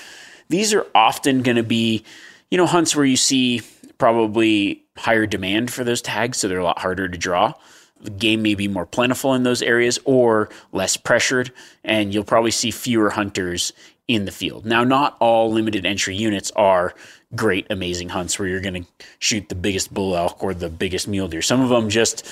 These 0.49 0.73
are 0.73 0.85
often 0.93 1.41
going 1.41 1.57
to 1.57 1.63
be, 1.63 2.03
you 2.51 2.57
know, 2.57 2.65
hunts 2.65 2.95
where 2.95 3.05
you 3.05 3.17
see 3.17 3.61
probably 3.97 4.83
higher 4.97 5.25
demand 5.25 5.71
for 5.71 5.83
those 5.83 6.01
tags, 6.01 6.38
so 6.38 6.47
they're 6.47 6.59
a 6.59 6.63
lot 6.63 6.79
harder 6.79 7.07
to 7.07 7.17
draw. 7.17 7.53
The 8.01 8.11
game 8.11 8.41
may 8.41 8.55
be 8.55 8.67
more 8.67 8.85
plentiful 8.85 9.33
in 9.33 9.43
those 9.43 9.61
areas 9.61 9.99
or 10.05 10.49
less 10.71 10.97
pressured, 10.97 11.51
and 11.83 12.13
you'll 12.13 12.23
probably 12.23 12.51
see 12.51 12.71
fewer 12.71 13.11
hunters 13.11 13.73
in 14.07 14.25
the 14.25 14.31
field. 14.31 14.65
Now, 14.65 14.83
not 14.83 15.17
all 15.19 15.51
limited 15.51 15.85
entry 15.85 16.15
units 16.15 16.51
are 16.55 16.93
great, 17.36 17.67
amazing 17.69 18.10
hunts 18.10 18.38
where 18.39 18.48
you're 18.48 18.62
going 18.62 18.84
to 18.84 18.89
shoot 19.19 19.50
the 19.50 19.56
biggest 19.56 19.93
bull 19.93 20.15
elk 20.15 20.43
or 20.43 20.54
the 20.54 20.69
biggest 20.69 21.08
mule 21.08 21.28
deer. 21.28 21.41
Some 21.41 21.62
of 21.62 21.69
them 21.69 21.89
just 21.89 22.28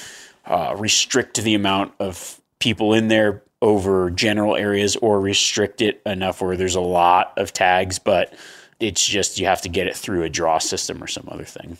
uh, 0.46 0.76
restrict 0.78 1.42
the 1.42 1.56
amount 1.56 1.94
of 2.00 2.40
people 2.60 2.94
in 2.94 3.08
there 3.08 3.44
over 3.62 4.10
general 4.10 4.56
areas 4.56 4.96
or 4.98 5.20
restrict 5.22 5.82
it 5.82 6.02
enough 6.06 6.42
where 6.42 6.58
there's 6.58 6.76
a 6.76 6.82
lot 6.82 7.34
of 7.38 7.54
tags, 7.54 7.98
but 7.98 8.34
it's 8.80 9.06
just 9.06 9.40
you 9.40 9.46
have 9.46 9.62
to 9.62 9.70
get 9.70 9.88
it 9.88 9.96
through 9.96 10.24
a 10.24 10.30
draw 10.30 10.58
system 10.58 11.02
or 11.02 11.08
some 11.08 11.28
other 11.32 11.46
thing. 11.46 11.78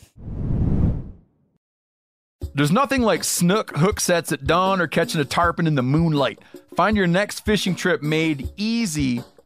There's 2.54 2.72
nothing 2.72 3.02
like 3.02 3.24
snook 3.24 3.76
hook 3.76 4.00
sets 4.00 4.30
at 4.32 4.46
dawn 4.46 4.80
or 4.80 4.86
catching 4.86 5.20
a 5.20 5.24
tarpon 5.24 5.66
in 5.66 5.74
the 5.74 5.82
moonlight. 5.82 6.38
Find 6.76 6.96
your 6.96 7.06
next 7.06 7.40
fishing 7.44 7.74
trip 7.74 8.00
made 8.02 8.48
easy 8.56 9.22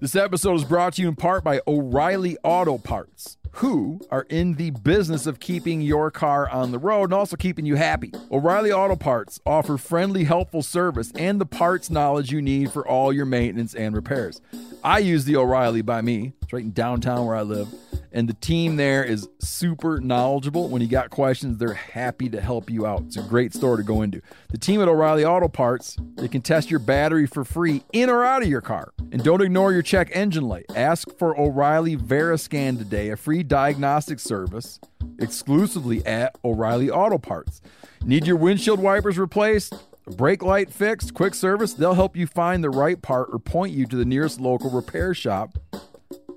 This 0.00 0.14
episode 0.14 0.54
is 0.54 0.64
brought 0.64 0.92
to 0.92 1.02
you 1.02 1.08
in 1.08 1.16
part 1.16 1.42
by 1.42 1.60
O'Reilly 1.66 2.38
Auto 2.44 2.78
Parts, 2.78 3.36
who 3.54 4.00
are 4.12 4.26
in 4.30 4.54
the 4.54 4.70
business 4.70 5.26
of 5.26 5.40
keeping 5.40 5.80
your 5.80 6.12
car 6.12 6.48
on 6.48 6.70
the 6.70 6.78
road 6.78 7.04
and 7.06 7.14
also 7.14 7.34
keeping 7.34 7.66
you 7.66 7.74
happy. 7.74 8.12
O'Reilly 8.30 8.70
Auto 8.70 8.94
Parts 8.94 9.40
offer 9.44 9.76
friendly, 9.76 10.22
helpful 10.22 10.62
service 10.62 11.10
and 11.16 11.40
the 11.40 11.46
parts 11.46 11.90
knowledge 11.90 12.30
you 12.30 12.40
need 12.40 12.70
for 12.70 12.86
all 12.86 13.12
your 13.12 13.26
maintenance 13.26 13.74
and 13.74 13.96
repairs. 13.96 14.40
I 14.82 14.98
use 14.98 15.24
the 15.24 15.36
O'Reilly 15.36 15.82
by 15.82 16.00
me, 16.00 16.32
it's 16.42 16.52
right 16.52 16.62
in 16.62 16.72
downtown 16.72 17.26
where 17.26 17.36
I 17.36 17.42
live 17.42 17.68
and 18.12 18.28
the 18.28 18.34
team 18.34 18.76
there 18.76 19.04
is 19.04 19.28
super 19.38 20.00
knowledgeable. 20.00 20.68
When 20.68 20.80
you 20.82 20.88
got 20.88 21.10
questions, 21.10 21.58
they're 21.58 21.74
happy 21.74 22.28
to 22.30 22.40
help 22.40 22.70
you 22.70 22.86
out. 22.86 23.02
It's 23.02 23.16
a 23.16 23.22
great 23.22 23.54
store 23.54 23.76
to 23.76 23.82
go 23.82 24.02
into. 24.02 24.20
The 24.50 24.58
team 24.58 24.80
at 24.80 24.88
O'Reilly 24.88 25.24
Auto 25.24 25.48
Parts, 25.48 25.96
they 26.16 26.28
can 26.28 26.40
test 26.40 26.70
your 26.70 26.80
battery 26.80 27.26
for 27.26 27.44
free 27.44 27.82
in 27.92 28.08
or 28.08 28.24
out 28.24 28.42
of 28.42 28.48
your 28.48 28.60
car. 28.60 28.92
And 29.12 29.22
don't 29.22 29.42
ignore 29.42 29.72
your 29.72 29.82
check 29.82 30.10
engine 30.12 30.48
light. 30.48 30.66
Ask 30.74 31.16
for 31.18 31.38
O'Reilly 31.38 31.96
Veriscan 31.96 32.78
today, 32.78 33.10
a 33.10 33.16
free 33.16 33.42
diagnostic 33.42 34.20
service 34.20 34.80
exclusively 35.18 36.04
at 36.06 36.36
O'Reilly 36.44 36.90
Auto 36.90 37.18
Parts. 37.18 37.60
Need 38.04 38.26
your 38.26 38.36
windshield 38.36 38.80
wipers 38.80 39.18
replaced? 39.18 39.74
Brake 40.16 40.42
light 40.42 40.72
fixed, 40.72 41.14
quick 41.14 41.34
service, 41.34 41.74
they'll 41.74 41.94
help 41.94 42.16
you 42.16 42.26
find 42.26 42.64
the 42.64 42.70
right 42.70 43.00
part 43.00 43.28
or 43.32 43.38
point 43.38 43.72
you 43.72 43.86
to 43.86 43.96
the 43.96 44.04
nearest 44.04 44.40
local 44.40 44.70
repair 44.70 45.14
shop 45.14 45.58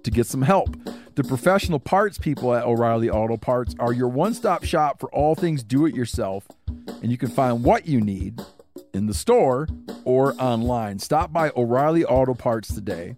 to 0.04 0.12
get 0.12 0.28
some 0.28 0.42
help. 0.42 0.76
The 1.16 1.24
professional 1.24 1.80
parts 1.80 2.18
people 2.18 2.54
at 2.54 2.66
O'Reilly 2.66 3.10
Auto 3.10 3.38
Parts 3.38 3.76
are 3.80 3.94
your 3.94 4.08
one 4.08 4.34
stop 4.34 4.64
shop 4.64 5.00
for 5.00 5.14
all 5.14 5.36
things 5.36 5.64
do 5.64 5.86
it 5.86 5.96
yourself, 5.96 6.48
and 7.02 7.12
you 7.12 7.18
can 7.18 7.30
find 7.30 7.64
what 7.64 7.86
you 7.86 8.02
need 8.02 8.42
in 8.94 9.08
the 9.08 9.14
store 9.14 9.68
or 10.04 10.34
online. 10.42 11.00
Stop 11.00 11.34
by 11.34 11.52
O'Reilly 11.56 12.04
Auto 12.06 12.34
Parts 12.34 12.74
today 12.74 13.16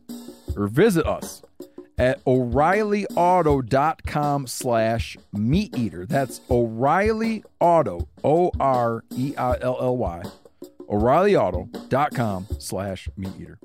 or 0.56 0.68
visit 0.68 1.08
us 1.08 1.42
at 1.98 2.24
o'reillyauto.com 2.26 4.48
slash 4.48 5.18
meat 5.32 5.78
eater 5.78 6.08
that's 6.08 6.42
o'reilly 6.50 7.44
auto 7.60 8.08
o-r-e-i-l-l-y 8.24 10.24
o'reillyauto.com 10.94 12.48
slash 12.60 13.10
meat 13.18 13.34
eater 13.40 13.60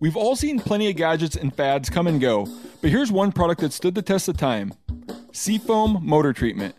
We've 0.00 0.16
all 0.16 0.34
seen 0.36 0.58
plenty 0.58 0.90
of 0.90 0.96
gadgets 0.96 1.36
and 1.36 1.54
fads 1.54 1.88
come 1.90 2.06
and 2.06 2.20
go, 2.20 2.48
but 2.80 2.90
here's 2.90 3.12
one 3.12 3.30
product 3.30 3.60
that 3.60 3.72
stood 3.72 3.94
the 3.94 4.02
test 4.02 4.28
of 4.28 4.36
time 4.36 4.72
Seafoam 5.32 5.98
Motor 6.02 6.32
Treatment. 6.32 6.74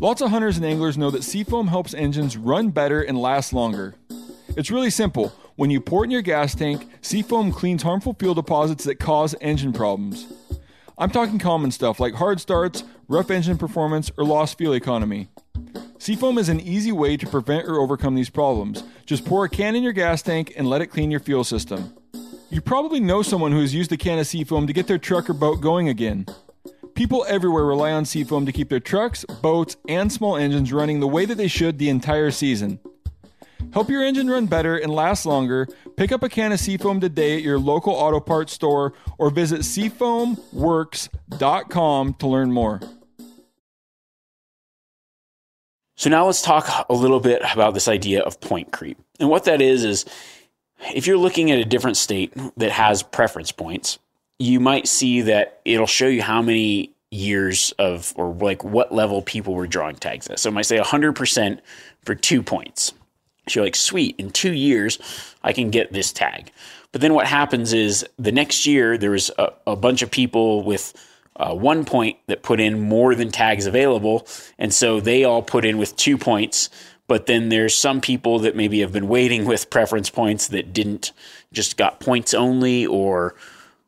Lots 0.00 0.20
of 0.20 0.30
hunters 0.30 0.56
and 0.56 0.66
anglers 0.66 0.98
know 0.98 1.10
that 1.10 1.24
seafoam 1.24 1.68
helps 1.68 1.94
engines 1.94 2.36
run 2.36 2.70
better 2.70 3.00
and 3.00 3.18
last 3.18 3.52
longer. 3.52 3.94
It's 4.56 4.70
really 4.70 4.90
simple. 4.90 5.32
When 5.56 5.70
you 5.70 5.80
pour 5.80 6.02
it 6.02 6.06
in 6.06 6.10
your 6.10 6.22
gas 6.22 6.54
tank, 6.54 6.88
seafoam 7.00 7.52
cleans 7.52 7.82
harmful 7.82 8.16
fuel 8.18 8.34
deposits 8.34 8.84
that 8.84 8.96
cause 8.96 9.34
engine 9.40 9.72
problems. 9.72 10.26
I'm 10.98 11.10
talking 11.10 11.38
common 11.38 11.70
stuff 11.70 12.00
like 12.00 12.14
hard 12.14 12.40
starts, 12.40 12.82
rough 13.08 13.30
engine 13.30 13.58
performance, 13.58 14.10
or 14.16 14.24
lost 14.24 14.58
fuel 14.58 14.74
economy. 14.74 15.28
Seafoam 15.98 16.38
is 16.38 16.48
an 16.48 16.60
easy 16.60 16.92
way 16.92 17.16
to 17.16 17.26
prevent 17.26 17.66
or 17.66 17.78
overcome 17.78 18.14
these 18.14 18.30
problems. 18.30 18.82
Just 19.06 19.24
pour 19.24 19.44
a 19.44 19.48
can 19.48 19.76
in 19.76 19.82
your 19.82 19.92
gas 19.92 20.22
tank 20.22 20.52
and 20.56 20.68
let 20.68 20.82
it 20.82 20.88
clean 20.88 21.10
your 21.10 21.20
fuel 21.20 21.44
system. 21.44 21.94
You 22.50 22.60
probably 22.60 23.00
know 23.00 23.22
someone 23.22 23.52
who 23.52 23.60
has 23.60 23.74
used 23.74 23.92
a 23.92 23.96
can 23.96 24.18
of 24.18 24.26
seafoam 24.26 24.66
to 24.66 24.72
get 24.72 24.86
their 24.86 24.98
truck 24.98 25.30
or 25.30 25.34
boat 25.34 25.60
going 25.60 25.88
again. 25.88 26.26
People 26.94 27.24
everywhere 27.28 27.64
rely 27.64 27.92
on 27.92 28.04
seafoam 28.04 28.46
to 28.46 28.52
keep 28.52 28.68
their 28.68 28.80
trucks, 28.80 29.24
boats, 29.24 29.76
and 29.88 30.12
small 30.12 30.36
engines 30.36 30.72
running 30.72 31.00
the 31.00 31.08
way 31.08 31.24
that 31.24 31.36
they 31.36 31.48
should 31.48 31.78
the 31.78 31.88
entire 31.88 32.30
season. 32.30 32.78
Help 33.72 33.90
your 33.90 34.04
engine 34.04 34.30
run 34.30 34.46
better 34.46 34.76
and 34.76 34.92
last 34.92 35.26
longer. 35.26 35.66
Pick 35.96 36.12
up 36.12 36.22
a 36.22 36.28
can 36.28 36.52
of 36.52 36.60
Seafoam 36.60 37.00
today 37.00 37.36
at 37.36 37.42
your 37.42 37.58
local 37.58 37.92
auto 37.92 38.20
parts 38.20 38.52
store 38.52 38.92
or 39.18 39.30
visit 39.30 39.62
seafoamworks.com 39.62 42.14
to 42.14 42.26
learn 42.28 42.52
more. 42.52 42.80
So 46.04 46.10
now 46.10 46.26
let's 46.26 46.42
talk 46.42 46.68
a 46.90 46.92
little 46.92 47.18
bit 47.18 47.40
about 47.50 47.72
this 47.72 47.88
idea 47.88 48.20
of 48.20 48.38
point 48.38 48.70
creep. 48.72 48.98
And 49.18 49.30
what 49.30 49.44
that 49.44 49.62
is 49.62 49.84
is 49.84 50.04
if 50.94 51.06
you're 51.06 51.16
looking 51.16 51.50
at 51.50 51.58
a 51.58 51.64
different 51.64 51.96
state 51.96 52.30
that 52.58 52.72
has 52.72 53.02
preference 53.02 53.52
points, 53.52 53.98
you 54.38 54.60
might 54.60 54.86
see 54.86 55.22
that 55.22 55.62
it'll 55.64 55.86
show 55.86 56.06
you 56.06 56.20
how 56.20 56.42
many 56.42 56.90
years 57.10 57.72
of 57.78 58.12
or 58.16 58.34
like 58.34 58.62
what 58.62 58.92
level 58.92 59.22
people 59.22 59.54
were 59.54 59.66
drawing 59.66 59.96
tags 59.96 60.28
at. 60.28 60.40
So 60.40 60.50
it 60.50 60.52
might 60.52 60.66
say 60.66 60.78
100% 60.78 61.60
for 62.04 62.14
2 62.14 62.42
points. 62.42 62.92
So 63.48 63.60
you're 63.60 63.64
like, 63.64 63.74
sweet, 63.74 64.14
in 64.18 64.28
two 64.28 64.52
years, 64.52 64.98
I 65.42 65.54
can 65.54 65.70
get 65.70 65.94
this 65.94 66.12
tag. 66.12 66.52
But 66.92 67.00
then 67.00 67.14
what 67.14 67.26
happens 67.26 67.72
is 67.72 68.04
the 68.18 68.30
next 68.30 68.66
year, 68.66 68.98
there 68.98 69.12
was 69.12 69.30
a, 69.38 69.54
a 69.66 69.74
bunch 69.74 70.02
of 70.02 70.10
people 70.10 70.64
with 70.64 70.92
uh, 71.36 71.54
one 71.54 71.84
point 71.84 72.18
that 72.26 72.42
put 72.42 72.60
in 72.60 72.80
more 72.80 73.14
than 73.14 73.30
tags 73.30 73.66
available. 73.66 74.26
And 74.58 74.72
so 74.72 75.00
they 75.00 75.24
all 75.24 75.42
put 75.42 75.64
in 75.64 75.78
with 75.78 75.96
two 75.96 76.16
points. 76.16 76.70
But 77.06 77.26
then 77.26 77.48
there's 77.48 77.76
some 77.76 78.00
people 78.00 78.38
that 78.40 78.56
maybe 78.56 78.80
have 78.80 78.92
been 78.92 79.08
waiting 79.08 79.44
with 79.46 79.70
preference 79.70 80.10
points 80.10 80.48
that 80.48 80.72
didn't 80.72 81.12
just 81.52 81.76
got 81.76 82.00
points 82.00 82.34
only 82.34 82.86
or 82.86 83.34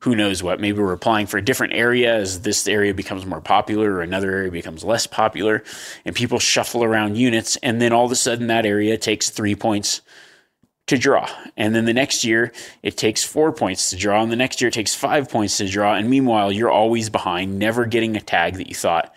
who 0.01 0.15
knows 0.15 0.43
what. 0.43 0.61
Maybe 0.61 0.79
we're 0.79 0.93
applying 0.93 1.27
for 1.27 1.39
a 1.39 1.43
different 1.43 1.73
area 1.73 2.15
as 2.15 2.43
this 2.43 2.69
area 2.69 2.95
becomes 2.95 3.27
more 3.27 3.41
popular 3.41 3.93
or 3.93 4.03
another 4.03 4.31
area 4.31 4.51
becomes 4.51 4.85
less 4.85 5.07
popular 5.07 5.65
and 6.05 6.15
people 6.15 6.39
shuffle 6.39 6.85
around 6.85 7.17
units. 7.17 7.57
And 7.57 7.81
then 7.81 7.93
all 7.93 8.05
of 8.05 8.13
a 8.13 8.17
sudden 8.17 8.49
that 8.49 8.67
area 8.67 8.99
takes 8.99 9.31
three 9.31 9.55
points 9.55 10.03
to 10.87 10.97
draw. 10.97 11.29
And 11.57 11.75
then 11.75 11.85
the 11.85 11.93
next 11.93 12.25
year 12.25 12.53
it 12.83 12.97
takes 12.97 13.25
four 13.25 13.53
points 13.53 13.91
to 13.91 13.97
draw. 13.97 14.23
And 14.23 14.31
the 14.31 14.37
next 14.37 14.61
year 14.61 14.69
it 14.69 14.75
takes 14.75 14.95
five 14.95 15.29
points 15.29 15.57
to 15.59 15.69
draw. 15.69 15.95
And 15.95 16.09
meanwhile, 16.09 16.53
you're 16.53 16.71
always 16.71 17.11
behind, 17.11 17.59
never 17.59 17.87
getting 17.87 18.17
a 18.17 18.21
tag 18.21 18.55
that 18.55 18.69
you 18.69 18.75
thought 18.75 19.15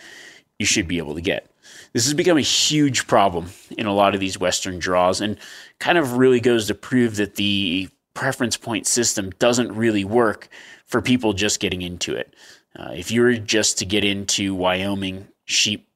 you 0.57 0.65
should 0.65 0.87
be 0.87 0.97
able 0.97 1.15
to 1.15 1.21
get. 1.21 1.49
This 1.93 2.05
has 2.05 2.13
become 2.13 2.37
a 2.37 2.41
huge 2.41 3.07
problem 3.07 3.49
in 3.77 3.85
a 3.85 3.93
lot 3.93 4.13
of 4.13 4.19
these 4.19 4.39
Western 4.39 4.77
draws 4.77 5.21
and 5.21 5.37
kind 5.79 5.97
of 5.97 6.17
really 6.17 6.39
goes 6.39 6.67
to 6.67 6.75
prove 6.75 7.15
that 7.15 7.35
the 7.35 7.89
preference 8.13 8.57
point 8.57 8.85
system 8.85 9.31
doesn't 9.39 9.71
really 9.71 10.03
work 10.03 10.49
for 10.85 11.01
people 11.01 11.33
just 11.33 11.59
getting 11.59 11.81
into 11.81 12.13
it. 12.13 12.35
Uh, 12.77 12.91
if 12.95 13.11
you 13.11 13.21
were 13.21 13.35
just 13.35 13.79
to 13.79 13.85
get 13.85 14.03
into 14.03 14.53
Wyoming 14.53 15.27
sheep 15.45 15.87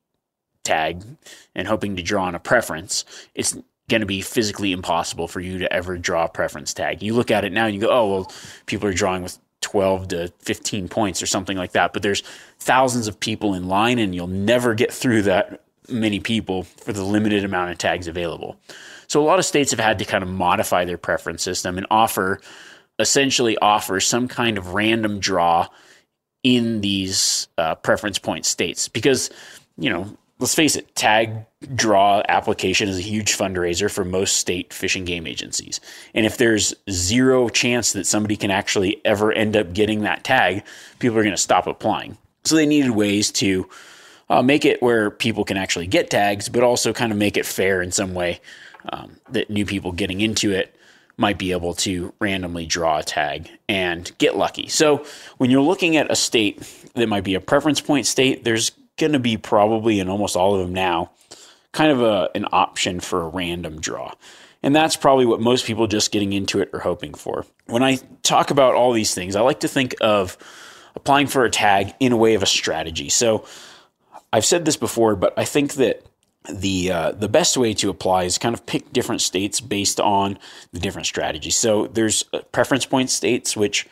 tag 0.63 1.03
and 1.53 1.67
hoping 1.67 1.95
to 1.95 2.01
draw 2.01 2.25
on 2.25 2.36
a 2.36 2.39
preference, 2.39 3.05
it's 3.36 3.55
going 3.93 4.01
to 4.01 4.08
be 4.08 4.21
physically 4.21 4.71
impossible 4.71 5.27
for 5.27 5.39
you 5.39 5.60
to 5.60 5.71
ever 5.71 5.99
draw 5.99 6.25
a 6.25 6.29
preference 6.29 6.73
tag. 6.73 7.03
You 7.03 7.13
look 7.13 7.29
at 7.29 7.45
it 7.45 7.51
now 7.51 7.67
and 7.67 7.75
you 7.75 7.82
go, 7.82 7.91
oh, 7.91 8.10
well, 8.10 8.32
people 8.65 8.89
are 8.89 8.93
drawing 8.93 9.21
with 9.21 9.38
12 9.62 10.08
to 10.08 10.34
15 10.39 10.89
points 10.89 11.21
or 11.21 11.27
something 11.27 11.56
like 11.56 11.73
that. 11.73 11.93
But 11.93 12.01
there's 12.01 12.21
thousands 12.58 13.08
of 13.08 13.19
people 13.19 13.53
in 13.53 13.67
line 13.67 13.99
and 13.99 14.15
you'll 14.15 14.25
never 14.25 14.73
get 14.73 14.91
through 14.91 15.21
that 15.23 15.63
many 15.88 16.19
people 16.19 16.63
for 16.63 16.91
the 16.91 17.03
limited 17.03 17.45
amount 17.45 17.69
of 17.69 17.77
tags 17.77 18.08
available. 18.08 18.58
So 19.06 19.21
a 19.21 19.25
lot 19.25 19.38
of 19.38 19.45
states 19.45 19.69
have 19.69 19.79
had 19.79 19.99
to 19.99 20.06
kind 20.06 20.23
of 20.23 20.29
modify 20.29 20.86
their 20.86 20.97
preference 20.97 21.43
system 21.43 21.77
and 21.77 21.86
offer 21.91 22.41
essentially 22.97 23.58
offer 23.60 23.99
some 23.99 24.27
kind 24.27 24.58
of 24.58 24.73
random 24.73 25.19
draw 25.19 25.67
in 26.41 26.82
these 26.82 27.47
uh, 27.60 27.75
preference 27.75 28.17
point 28.17 28.45
states 28.45 28.88
because 28.88 29.29
you 29.77 29.89
know 29.89 30.17
let's 30.43 30.53
face 30.53 30.75
it 30.75 30.93
tag 30.95 31.45
draw 31.73 32.21
application 32.27 32.89
is 32.89 32.97
a 32.97 33.01
huge 33.01 33.38
fundraiser 33.38 33.89
for 33.89 34.03
most 34.03 34.38
state 34.38 34.73
fishing 34.73 35.06
game 35.06 35.25
agencies 35.25 35.79
and 36.13 36.25
if 36.25 36.38
there's 36.38 36.73
zero 36.91 37.47
chance 37.47 37.93
that 37.93 38.06
somebody 38.06 38.36
can 38.36 38.51
actually 38.51 38.99
ever 39.06 39.32
end 39.32 39.56
up 39.56 39.73
getting 39.73 40.01
that 40.01 40.23
tag 40.23 40.63
people 40.99 41.17
are 41.17 41.23
going 41.23 41.36
to 41.36 41.41
stop 41.41 41.65
applying 41.65 42.17
so 42.43 42.56
they 42.56 42.65
needed 42.65 42.91
ways 42.91 43.32
to 43.32 43.67
uh, 44.29 44.41
make 44.41 44.65
it 44.65 44.82
where 44.82 45.12
people 45.12 45.43
can 45.43 45.58
actually 45.58 45.88
get 45.88 46.10
tags, 46.10 46.49
but 46.49 46.63
also 46.63 46.93
kind 46.93 47.12
of 47.12 47.17
make 47.17 47.38
it 47.38 47.45
fair 47.45 47.82
in 47.82 47.91
some 47.91 48.13
way 48.13 48.41
um, 48.89 49.17
that 49.29 49.49
new 49.49 49.65
people 49.65 49.91
getting 49.91 50.21
into 50.21 50.51
it 50.51 50.75
might 51.17 51.38
be 51.38 51.51
able 51.51 51.75
to 51.75 52.12
randomly 52.19 52.65
draw 52.65 52.97
a 52.97 53.03
tag 53.03 53.49
and 53.69 54.12
get 54.17 54.36
lucky. 54.36 54.67
So 54.67 55.06
when 55.38 55.51
you're 55.51 55.62
looking 55.62 55.95
at 55.95 56.12
a 56.12 56.15
state 56.15 56.62
that 56.95 57.08
might 57.08 57.23
be 57.23 57.36
a 57.36 57.39
preference 57.39 57.79
point 57.79 58.08
state, 58.08 58.43
there's 58.43 58.71
going 58.97 59.13
to 59.13 59.19
be 59.19 59.38
probably 59.38 59.99
in 59.99 60.10
almost 60.10 60.36
all 60.36 60.56
of 60.56 60.62
them 60.62 60.73
now 60.73 61.12
kind 61.73 61.91
of 61.91 62.01
a, 62.01 62.29
an 62.36 62.45
option 62.51 62.99
for 62.99 63.23
a 63.23 63.27
random 63.27 63.82
draw. 63.82 64.13
And 64.62 64.73
that's 64.73 64.95
probably 64.95 65.25
what 65.25 65.41
most 65.41 65.65
people 65.65 65.88
just 65.88 66.12
getting 66.12 66.32
into 66.32 66.62
it 66.62 66.69
are 66.71 66.79
hoping 66.79 67.13
for. 67.13 67.45
When 67.65 67.84
I 67.84 67.97
talk 68.21 68.49
about 68.49 68.75
all 68.75 68.93
these 68.93 69.13
things, 69.13 69.36
I 69.36 69.41
like 69.41 69.60
to 69.62 69.67
think 69.67 69.95
of 69.99 70.38
applying 70.95 71.27
for 71.27 71.43
a 71.43 71.49
tag 71.49 71.93
in 71.99 72.13
a 72.13 72.17
way 72.17 72.36
of 72.36 72.43
a 72.43 72.45
strategy. 72.45 73.10
So 73.10 73.45
I've 74.32 74.45
said 74.45 74.63
this 74.63 74.77
before, 74.77 75.15
but 75.15 75.34
I 75.38 75.43
think 75.43 75.73
that 75.73 76.06
the 76.49 76.91
uh, 76.91 77.12
the 77.12 77.29
best 77.29 77.56
way 77.56 77.73
to 77.75 77.89
apply 77.89 78.23
is 78.23 78.38
kind 78.38 78.53
of 78.53 78.65
pick 78.65 78.91
different 78.91 79.21
states 79.21 79.62
based 79.62 79.99
on 79.99 80.38
the 80.73 80.79
different 80.79 81.08
strategies. 81.08 81.56
So 81.56 81.88
there's 81.88 82.25
uh, 82.34 82.39
preference 82.51 82.86
point 82.86 83.10
states, 83.10 83.56
which 83.56 83.88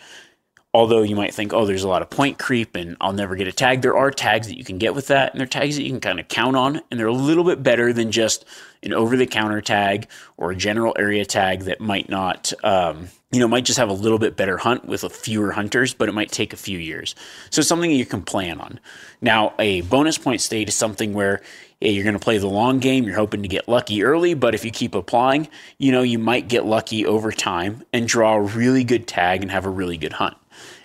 although 0.74 1.02
you 1.02 1.16
might 1.16 1.34
think, 1.34 1.54
oh, 1.54 1.66
there's 1.66 1.84
a 1.84 1.88
lot 1.88 2.02
of 2.02 2.10
point 2.10 2.40
creep 2.40 2.76
and 2.76 2.96
I'll 3.02 3.14
never 3.14 3.36
get 3.36 3.48
a 3.48 3.52
tag, 3.52 3.82
there 3.82 3.98
are 3.98 4.12
tags 4.12 4.48
that 4.48 4.58
you 4.58 4.64
can 4.64 4.78
get 4.78 4.96
with 4.96 5.08
that, 5.08 5.32
and 5.32 5.40
they're 5.40 5.48
tags 5.48 5.76
that 5.76 5.84
you 5.84 5.90
can 5.90 6.00
kind 6.00 6.20
of 6.20 6.28
count 6.28 6.56
on, 6.56 6.82
and 6.90 7.00
they're 7.00 7.08
a 7.08 7.14
little 7.14 7.44
bit 7.44 7.62
better 7.62 7.92
than 7.92 8.12
just 8.12 8.46
an 8.84 8.94
over 8.94 9.18
the 9.18 9.28
counter 9.28 9.62
tag 9.62 10.08
or 10.38 10.52
a 10.52 10.56
general 10.56 10.96
area 10.98 11.26
tag 11.26 11.62
that 11.62 11.82
might 11.82 12.10
not. 12.10 12.54
Um, 12.64 13.10
you 13.34 13.40
know, 13.40 13.48
might 13.48 13.64
just 13.64 13.80
have 13.80 13.88
a 13.88 13.94
little 13.94 14.20
bit 14.20 14.36
better 14.36 14.58
hunt 14.58 14.84
with 14.84 15.06
a 15.06 15.10
fewer 15.10 15.54
hunters, 15.54 15.94
but 15.94 16.10
it 16.10 16.12
might 16.12 16.32
take 16.32 16.52
a 16.52 16.58
few 16.58 16.78
years. 16.78 17.16
So 17.50 17.62
something 17.62 17.90
you 17.90 18.06
can 18.06 18.24
plan 18.24 18.60
on. 18.60 18.78
Now, 19.22 19.54
a 19.58 19.82
bonus 19.82 20.18
point 20.18 20.42
state 20.42 20.68
is 20.68 20.76
something 20.76 21.14
where 21.14 21.42
yeah, 21.80 21.92
you're 21.92 22.04
going 22.04 22.18
to 22.18 22.20
play 22.20 22.40
the 22.40 22.50
long 22.50 22.80
game. 22.80 23.06
You're 23.06 23.16
hoping 23.16 23.42
to 23.42 23.48
get 23.48 23.70
lucky 23.70 24.04
early, 24.04 24.34
but 24.34 24.54
if 24.54 24.66
you 24.66 24.72
keep 24.72 24.96
applying, 24.96 25.48
you 25.78 25.94
know, 25.94 26.02
you 26.02 26.20
might 26.20 26.50
get 26.50 26.66
lucky 26.66 27.06
over 27.06 27.32
time 27.32 27.84
and 27.94 28.06
draw 28.06 28.36
a 28.36 28.42
really 28.42 28.84
good 28.84 29.08
tag 29.08 29.42
and 29.42 29.50
have 29.50 29.66
a 29.66 29.70
really 29.70 29.98
good 29.98 30.14
hunt. 30.14 30.36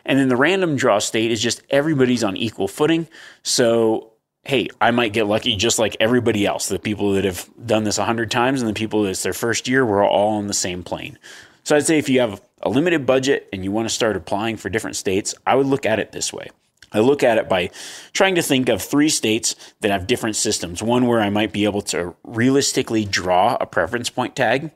And 0.06 0.18
then 0.18 0.28
the 0.28 0.36
random 0.36 0.76
draw 0.76 0.98
state 1.00 1.30
is 1.30 1.42
just 1.42 1.62
everybody's 1.68 2.24
on 2.24 2.36
equal 2.36 2.68
footing. 2.68 3.08
So, 3.42 4.12
hey, 4.44 4.68
I 4.80 4.92
might 4.92 5.12
get 5.12 5.26
lucky 5.26 5.56
just 5.56 5.78
like 5.78 5.96
everybody 6.00 6.46
else. 6.46 6.68
The 6.68 6.78
people 6.78 7.12
that 7.12 7.24
have 7.24 7.50
done 7.66 7.84
this 7.84 7.98
a 7.98 8.04
hundred 8.04 8.30
times 8.30 8.62
and 8.62 8.70
the 8.70 8.74
people 8.74 9.02
that 9.02 9.10
it's 9.10 9.24
their 9.24 9.34
first 9.34 9.68
year, 9.68 9.84
we're 9.84 10.06
all 10.08 10.38
on 10.38 10.46
the 10.46 10.54
same 10.54 10.82
plane. 10.84 11.18
So 11.64 11.76
I'd 11.76 11.84
say 11.84 11.98
if 11.98 12.08
you 12.08 12.20
have 12.20 12.40
a 12.62 12.70
limited 12.70 13.04
budget 13.04 13.48
and 13.52 13.64
you 13.64 13.72
want 13.72 13.88
to 13.88 13.94
start 13.94 14.16
applying 14.16 14.56
for 14.56 14.70
different 14.70 14.96
states, 14.96 15.34
I 15.44 15.56
would 15.56 15.66
look 15.66 15.84
at 15.84 15.98
it 15.98 16.12
this 16.12 16.32
way. 16.32 16.48
I 16.92 17.00
look 17.00 17.24
at 17.24 17.38
it 17.38 17.48
by 17.48 17.70
trying 18.12 18.36
to 18.36 18.42
think 18.42 18.68
of 18.68 18.80
three 18.80 19.08
states 19.08 19.56
that 19.80 19.90
have 19.90 20.06
different 20.06 20.36
systems. 20.36 20.82
One 20.82 21.08
where 21.08 21.20
I 21.20 21.30
might 21.30 21.52
be 21.52 21.64
able 21.64 21.82
to 21.82 22.14
realistically 22.22 23.04
draw 23.04 23.56
a 23.60 23.66
preference 23.66 24.08
point 24.08 24.36
tag 24.36 24.70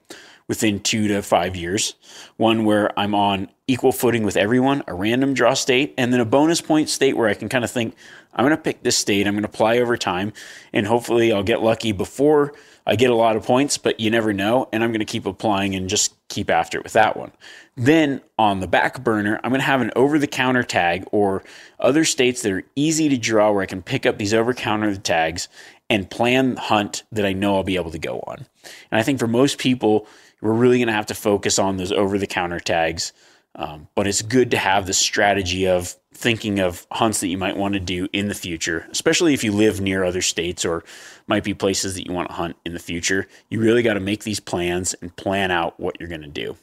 within 0.51 0.81
two 0.81 1.07
to 1.07 1.23
five 1.23 1.55
years. 1.55 1.95
One 2.37 2.65
where 2.65 2.91
I'm 2.99 3.15
on 3.15 3.49
equal 3.69 3.93
footing 3.93 4.25
with 4.25 4.37
everyone, 4.37 4.83
a 4.89 4.93
random 4.93 5.33
draw 5.33 5.55
state, 5.55 5.95
and 5.97 6.13
then 6.13 6.19
a 6.19 6.25
bonus 6.25 6.61
point 6.61 6.89
state 6.89 7.17
where 7.17 7.29
I 7.29 7.35
can 7.35 7.49
kind 7.49 7.63
of 7.63 7.71
think, 7.71 7.95
I'm 8.35 8.45
going 8.45 8.57
to 8.57 8.61
pick 8.61 8.83
this 8.83 8.99
state, 8.99 9.29
I'm 9.29 9.35
going 9.35 9.45
to 9.45 9.49
apply 9.49 9.79
over 9.79 9.97
time, 9.97 10.33
and 10.73 10.89
hopefully 10.89 11.33
I'll 11.33 11.45
get 11.45 11.63
lucky 11.63 11.93
before 11.93 12.53
I 12.85 12.97
get 12.97 13.11
a 13.11 13.15
lot 13.15 13.37
of 13.37 13.45
points, 13.45 13.79
but 13.79 14.01
you 14.01 14.11
never 14.11 14.33
know. 14.33 14.69
And 14.73 14.83
I'm 14.83 14.91
going 14.91 14.99
to 14.99 15.05
keep 15.05 15.25
applying 15.25 15.77
and 15.77 15.89
just 15.89 16.17
keep 16.29 16.51
after 16.51 16.79
it 16.79 16.83
with 16.83 16.95
that 16.95 17.17
one. 17.17 17.31
Then 17.77 18.21
on 18.37 18.59
the 18.59 18.67
back 18.67 19.05
burner, 19.05 19.39
I'm 19.45 19.51
going 19.51 19.61
to 19.61 19.67
have 19.67 19.83
an 19.83 19.93
over 19.95 20.19
the 20.19 20.27
counter 20.27 20.65
tag 20.65 21.05
or 21.13 21.45
other 21.79 22.05
states 22.05 22.43
that 22.43 22.51
are 22.51 22.65
easy 22.75 23.09
to 23.09 23.17
draw 23.17 23.53
where 23.53 23.63
I 23.63 23.67
can 23.67 23.83
pick 23.83 24.05
up 24.05 24.19
these 24.19 24.35
over 24.35 24.53
counter 24.53 24.97
tags 24.97 25.47
and 25.89 26.11
plan 26.11 26.57
hunt 26.57 27.03
that 27.13 27.27
I 27.27 27.33
know 27.33 27.57
I'll 27.57 27.63
be 27.63 27.77
able 27.77 27.91
to 27.91 27.99
go 27.99 28.21
on. 28.27 28.47
And 28.91 29.01
I 29.01 29.03
think 29.03 29.19
for 29.19 29.27
most 29.27 29.59
people, 29.59 30.07
we're 30.41 30.53
really 30.53 30.79
going 30.79 30.89
to 30.89 30.95
have 30.95 31.07
to 31.07 31.15
focus 31.15 31.59
on 31.59 31.77
those 31.77 31.93
over 31.93 32.19
the 32.19 32.27
counter 32.27 32.61
tags. 32.61 33.13
Um, 33.55 33.89
but 33.95 34.07
it's 34.07 34.23
good 34.23 34.53
to 34.53 34.59
have 34.59 34.87
the 34.87 34.93
strategy 34.93 35.67
of 35.67 35.97
thinking 36.15 36.61
of 36.61 36.87
hunts 36.93 37.21
that 37.21 37.29
you 37.29 37.39
might 37.39 37.57
want 37.57 37.75
to 37.75 37.81
do 37.81 38.07
in 38.13 38.29
the 38.29 38.35
future, 38.35 38.87
especially 38.91 39.35
if 39.35 39.43
you 39.43 39.53
live 39.53 39.81
near 39.81 40.05
other 40.05 40.23
states 40.23 40.65
or 40.65 40.85
might 41.27 41.45
be 41.45 41.55
places 41.55 41.95
that 41.95 42.07
you 42.07 42.13
want 42.13 42.29
to 42.29 42.35
hunt 42.35 42.57
in 42.65 42.75
the 42.75 42.79
future. 42.79 43.27
You 43.49 43.61
really 43.61 43.83
got 43.83 43.95
to 43.95 44.01
make 44.01 44.23
these 44.23 44.39
plans 44.39 44.95
and 44.95 45.15
plan 45.17 45.51
out 45.51 45.81
what 45.81 45.99
you're 45.99 46.09
going 46.09 46.23
to 46.23 46.29
do. 46.29 46.57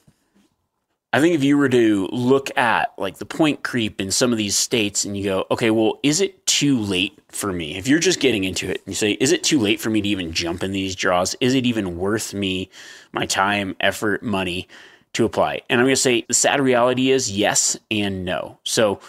I 1.14 1.22
think 1.22 1.36
if 1.36 1.44
you 1.44 1.58
were 1.58 1.70
to 1.70 2.08
look 2.12 2.56
at 2.58 2.94
like 2.98 3.18
the 3.18 3.26
point 3.26 3.64
creep 3.64 4.02
in 4.02 4.12
some 4.12 4.34
of 4.34 4.38
these 4.38 4.58
states 4.58 5.06
and 5.06 5.16
you 5.16 5.24
go, 5.24 5.46
okay, 5.50 5.72
well, 5.72 6.00
is 6.04 6.20
it 6.20 6.46
too 6.46 6.78
late 6.80 7.18
for 7.30 7.54
me? 7.54 7.78
If 7.78 7.88
you're 7.88 8.00
just 8.00 8.20
getting 8.20 8.44
into 8.44 8.70
it 8.70 8.82
and 8.86 8.88
you 8.88 8.94
say, 8.94 9.12
is 9.12 9.32
it 9.32 9.44
too 9.44 9.60
late 9.60 9.80
for 9.80 9.90
me 9.90 10.02
to 10.02 10.10
even 10.10 10.34
jump 10.34 10.64
in 10.64 10.74
these 10.74 10.96
draws? 10.96 11.36
Is 11.40 11.56
it 11.56 11.66
even 11.66 11.98
worth 11.98 12.34
me 12.34 12.70
my 13.14 13.26
time, 13.26 13.76
effort, 13.80 14.22
money 14.22 14.68
to 15.14 15.24
apply? 15.24 15.62
And 15.70 15.80
I'm 15.80 15.86
going 15.86 15.96
to 15.96 16.02
say 16.02 16.26
the 16.28 16.34
sad 16.34 16.60
reality 16.60 17.10
is 17.10 17.32
yes 17.32 17.78
and 17.90 18.26
no. 18.26 18.60
So 18.66 19.00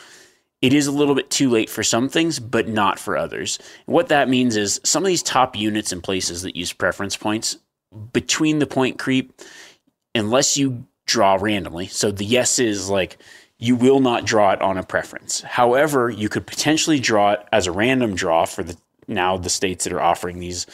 it 0.62 0.72
is 0.72 0.86
a 0.86 0.92
little 0.92 1.16
bit 1.16 1.30
too 1.30 1.50
late 1.50 1.68
for 1.68 1.82
some 1.82 2.08
things, 2.08 2.38
but 2.38 2.68
not 2.68 3.00
for 3.00 3.16
others. 3.16 3.58
what 3.86 4.08
that 4.08 4.28
means 4.28 4.56
is 4.56 4.80
some 4.84 5.02
of 5.02 5.08
these 5.08 5.22
top 5.22 5.56
units 5.56 5.90
and 5.90 6.02
places 6.02 6.42
that 6.42 6.56
use 6.56 6.72
preference 6.72 7.16
points 7.16 7.58
between 8.12 8.60
the 8.60 8.66
point 8.66 8.98
creep, 8.98 9.40
unless 10.14 10.56
you 10.56 10.84
draw 11.08 11.36
randomly. 11.40 11.88
So 11.88 12.12
the 12.12 12.24
yes 12.24 12.60
is 12.60 12.88
like 12.88 13.18
you 13.58 13.74
will 13.74 13.98
not 13.98 14.24
draw 14.24 14.52
it 14.52 14.62
on 14.62 14.78
a 14.78 14.84
preference. 14.84 15.40
However, 15.40 16.08
you 16.08 16.28
could 16.28 16.46
potentially 16.46 17.00
draw 17.00 17.32
it 17.32 17.40
as 17.50 17.66
a 17.66 17.72
random 17.72 18.14
draw 18.14 18.44
for 18.44 18.62
the 18.62 18.76
now 19.08 19.36
the 19.36 19.50
states 19.50 19.84
that 19.84 19.92
are 19.92 20.00
offering 20.00 20.38
these 20.38 20.66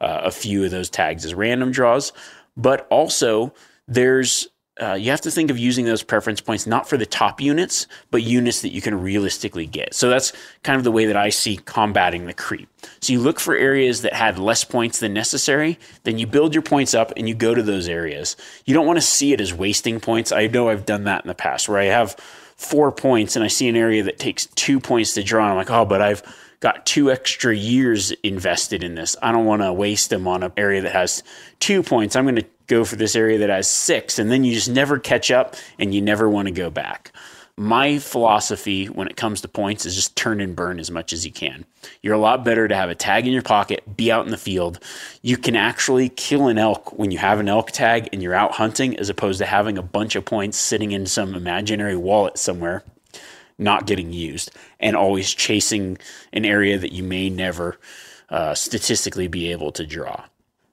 uh, 0.00 0.22
a 0.24 0.30
few 0.32 0.64
of 0.64 0.72
those 0.72 0.90
tags 0.90 1.24
as 1.24 1.34
random 1.34 1.70
draws, 1.70 2.12
but 2.56 2.88
also 2.90 3.54
there's 3.86 4.48
uh, 4.82 4.94
you 4.94 5.10
have 5.10 5.20
to 5.20 5.30
think 5.30 5.50
of 5.50 5.58
using 5.58 5.84
those 5.84 6.02
preference 6.02 6.40
points 6.40 6.66
not 6.66 6.88
for 6.88 6.96
the 6.96 7.06
top 7.06 7.40
units, 7.40 7.86
but 8.10 8.22
units 8.22 8.62
that 8.62 8.72
you 8.72 8.80
can 8.80 9.00
realistically 9.00 9.64
get. 9.64 9.94
So 9.94 10.10
that's 10.10 10.32
kind 10.64 10.76
of 10.76 10.82
the 10.82 10.90
way 10.90 11.04
that 11.06 11.16
I 11.16 11.28
see 11.28 11.56
combating 11.56 12.26
the 12.26 12.34
creep. 12.34 12.68
So 13.00 13.12
you 13.12 13.20
look 13.20 13.38
for 13.38 13.54
areas 13.54 14.02
that 14.02 14.12
had 14.12 14.38
less 14.38 14.64
points 14.64 14.98
than 14.98 15.14
necessary, 15.14 15.78
then 16.02 16.18
you 16.18 16.26
build 16.26 16.52
your 16.52 16.62
points 16.62 16.94
up 16.94 17.12
and 17.16 17.28
you 17.28 17.34
go 17.34 17.54
to 17.54 17.62
those 17.62 17.88
areas. 17.88 18.36
You 18.64 18.74
don't 18.74 18.86
want 18.86 18.96
to 18.96 19.02
see 19.02 19.32
it 19.32 19.40
as 19.40 19.54
wasting 19.54 20.00
points. 20.00 20.32
I 20.32 20.48
know 20.48 20.68
I've 20.68 20.86
done 20.86 21.04
that 21.04 21.24
in 21.24 21.28
the 21.28 21.34
past 21.34 21.68
where 21.68 21.78
I 21.78 21.84
have 21.84 22.14
four 22.56 22.90
points 22.90 23.36
and 23.36 23.44
I 23.44 23.48
see 23.48 23.68
an 23.68 23.76
area 23.76 24.02
that 24.02 24.18
takes 24.18 24.46
two 24.46 24.80
points 24.80 25.14
to 25.14 25.22
draw. 25.22 25.44
And 25.44 25.52
I'm 25.52 25.58
like, 25.58 25.70
oh, 25.70 25.84
but 25.84 26.02
I've 26.02 26.22
got 26.58 26.86
two 26.86 27.10
extra 27.10 27.54
years 27.54 28.12
invested 28.22 28.82
in 28.82 28.94
this. 28.94 29.16
I 29.20 29.32
don't 29.32 29.44
want 29.44 29.62
to 29.62 29.72
waste 29.72 30.10
them 30.10 30.26
on 30.26 30.42
an 30.42 30.52
area 30.56 30.80
that 30.82 30.92
has 30.92 31.22
two 31.60 31.82
points. 31.82 32.16
I'm 32.16 32.24
going 32.24 32.36
to 32.36 32.46
go 32.72 32.84
for 32.84 32.96
this 32.96 33.14
area 33.14 33.38
that 33.38 33.50
has 33.50 33.68
six, 33.68 34.18
and 34.18 34.30
then 34.30 34.44
you 34.44 34.54
just 34.54 34.70
never 34.70 34.98
catch 34.98 35.30
up 35.30 35.56
and 35.78 35.94
you 35.94 36.00
never 36.00 36.28
want 36.28 36.48
to 36.48 36.54
go 36.54 36.70
back. 36.70 37.12
My 37.56 37.98
philosophy 37.98 38.86
when 38.86 39.08
it 39.08 39.16
comes 39.16 39.42
to 39.42 39.48
points 39.48 39.84
is 39.84 39.94
just 39.94 40.16
turn 40.16 40.40
and 40.40 40.56
burn 40.56 40.80
as 40.80 40.90
much 40.90 41.12
as 41.12 41.26
you 41.26 41.30
can. 41.30 41.66
You're 42.00 42.14
a 42.14 42.18
lot 42.18 42.46
better 42.46 42.66
to 42.66 42.74
have 42.74 42.88
a 42.88 42.94
tag 42.94 43.26
in 43.26 43.32
your 43.32 43.42
pocket, 43.42 43.94
be 43.94 44.10
out 44.10 44.24
in 44.24 44.30
the 44.30 44.38
field. 44.38 44.78
You 45.20 45.36
can 45.36 45.54
actually 45.54 46.08
kill 46.08 46.48
an 46.48 46.56
elk 46.56 46.98
when 46.98 47.10
you 47.10 47.18
have 47.18 47.40
an 47.40 47.48
elk 47.50 47.70
tag 47.70 48.08
and 48.10 48.22
you're 48.22 48.34
out 48.34 48.52
hunting, 48.52 48.98
as 48.98 49.10
opposed 49.10 49.38
to 49.38 49.44
having 49.44 49.76
a 49.76 49.82
bunch 49.82 50.16
of 50.16 50.24
points 50.24 50.56
sitting 50.56 50.92
in 50.92 51.04
some 51.04 51.34
imaginary 51.34 51.96
wallet 51.96 52.38
somewhere, 52.38 52.84
not 53.58 53.86
getting 53.86 54.14
used, 54.14 54.50
and 54.80 54.96
always 54.96 55.34
chasing 55.34 55.98
an 56.32 56.46
area 56.46 56.78
that 56.78 56.92
you 56.92 57.02
may 57.02 57.28
never 57.28 57.78
uh, 58.30 58.54
statistically 58.54 59.28
be 59.28 59.52
able 59.52 59.72
to 59.72 59.86
draw. 59.86 60.24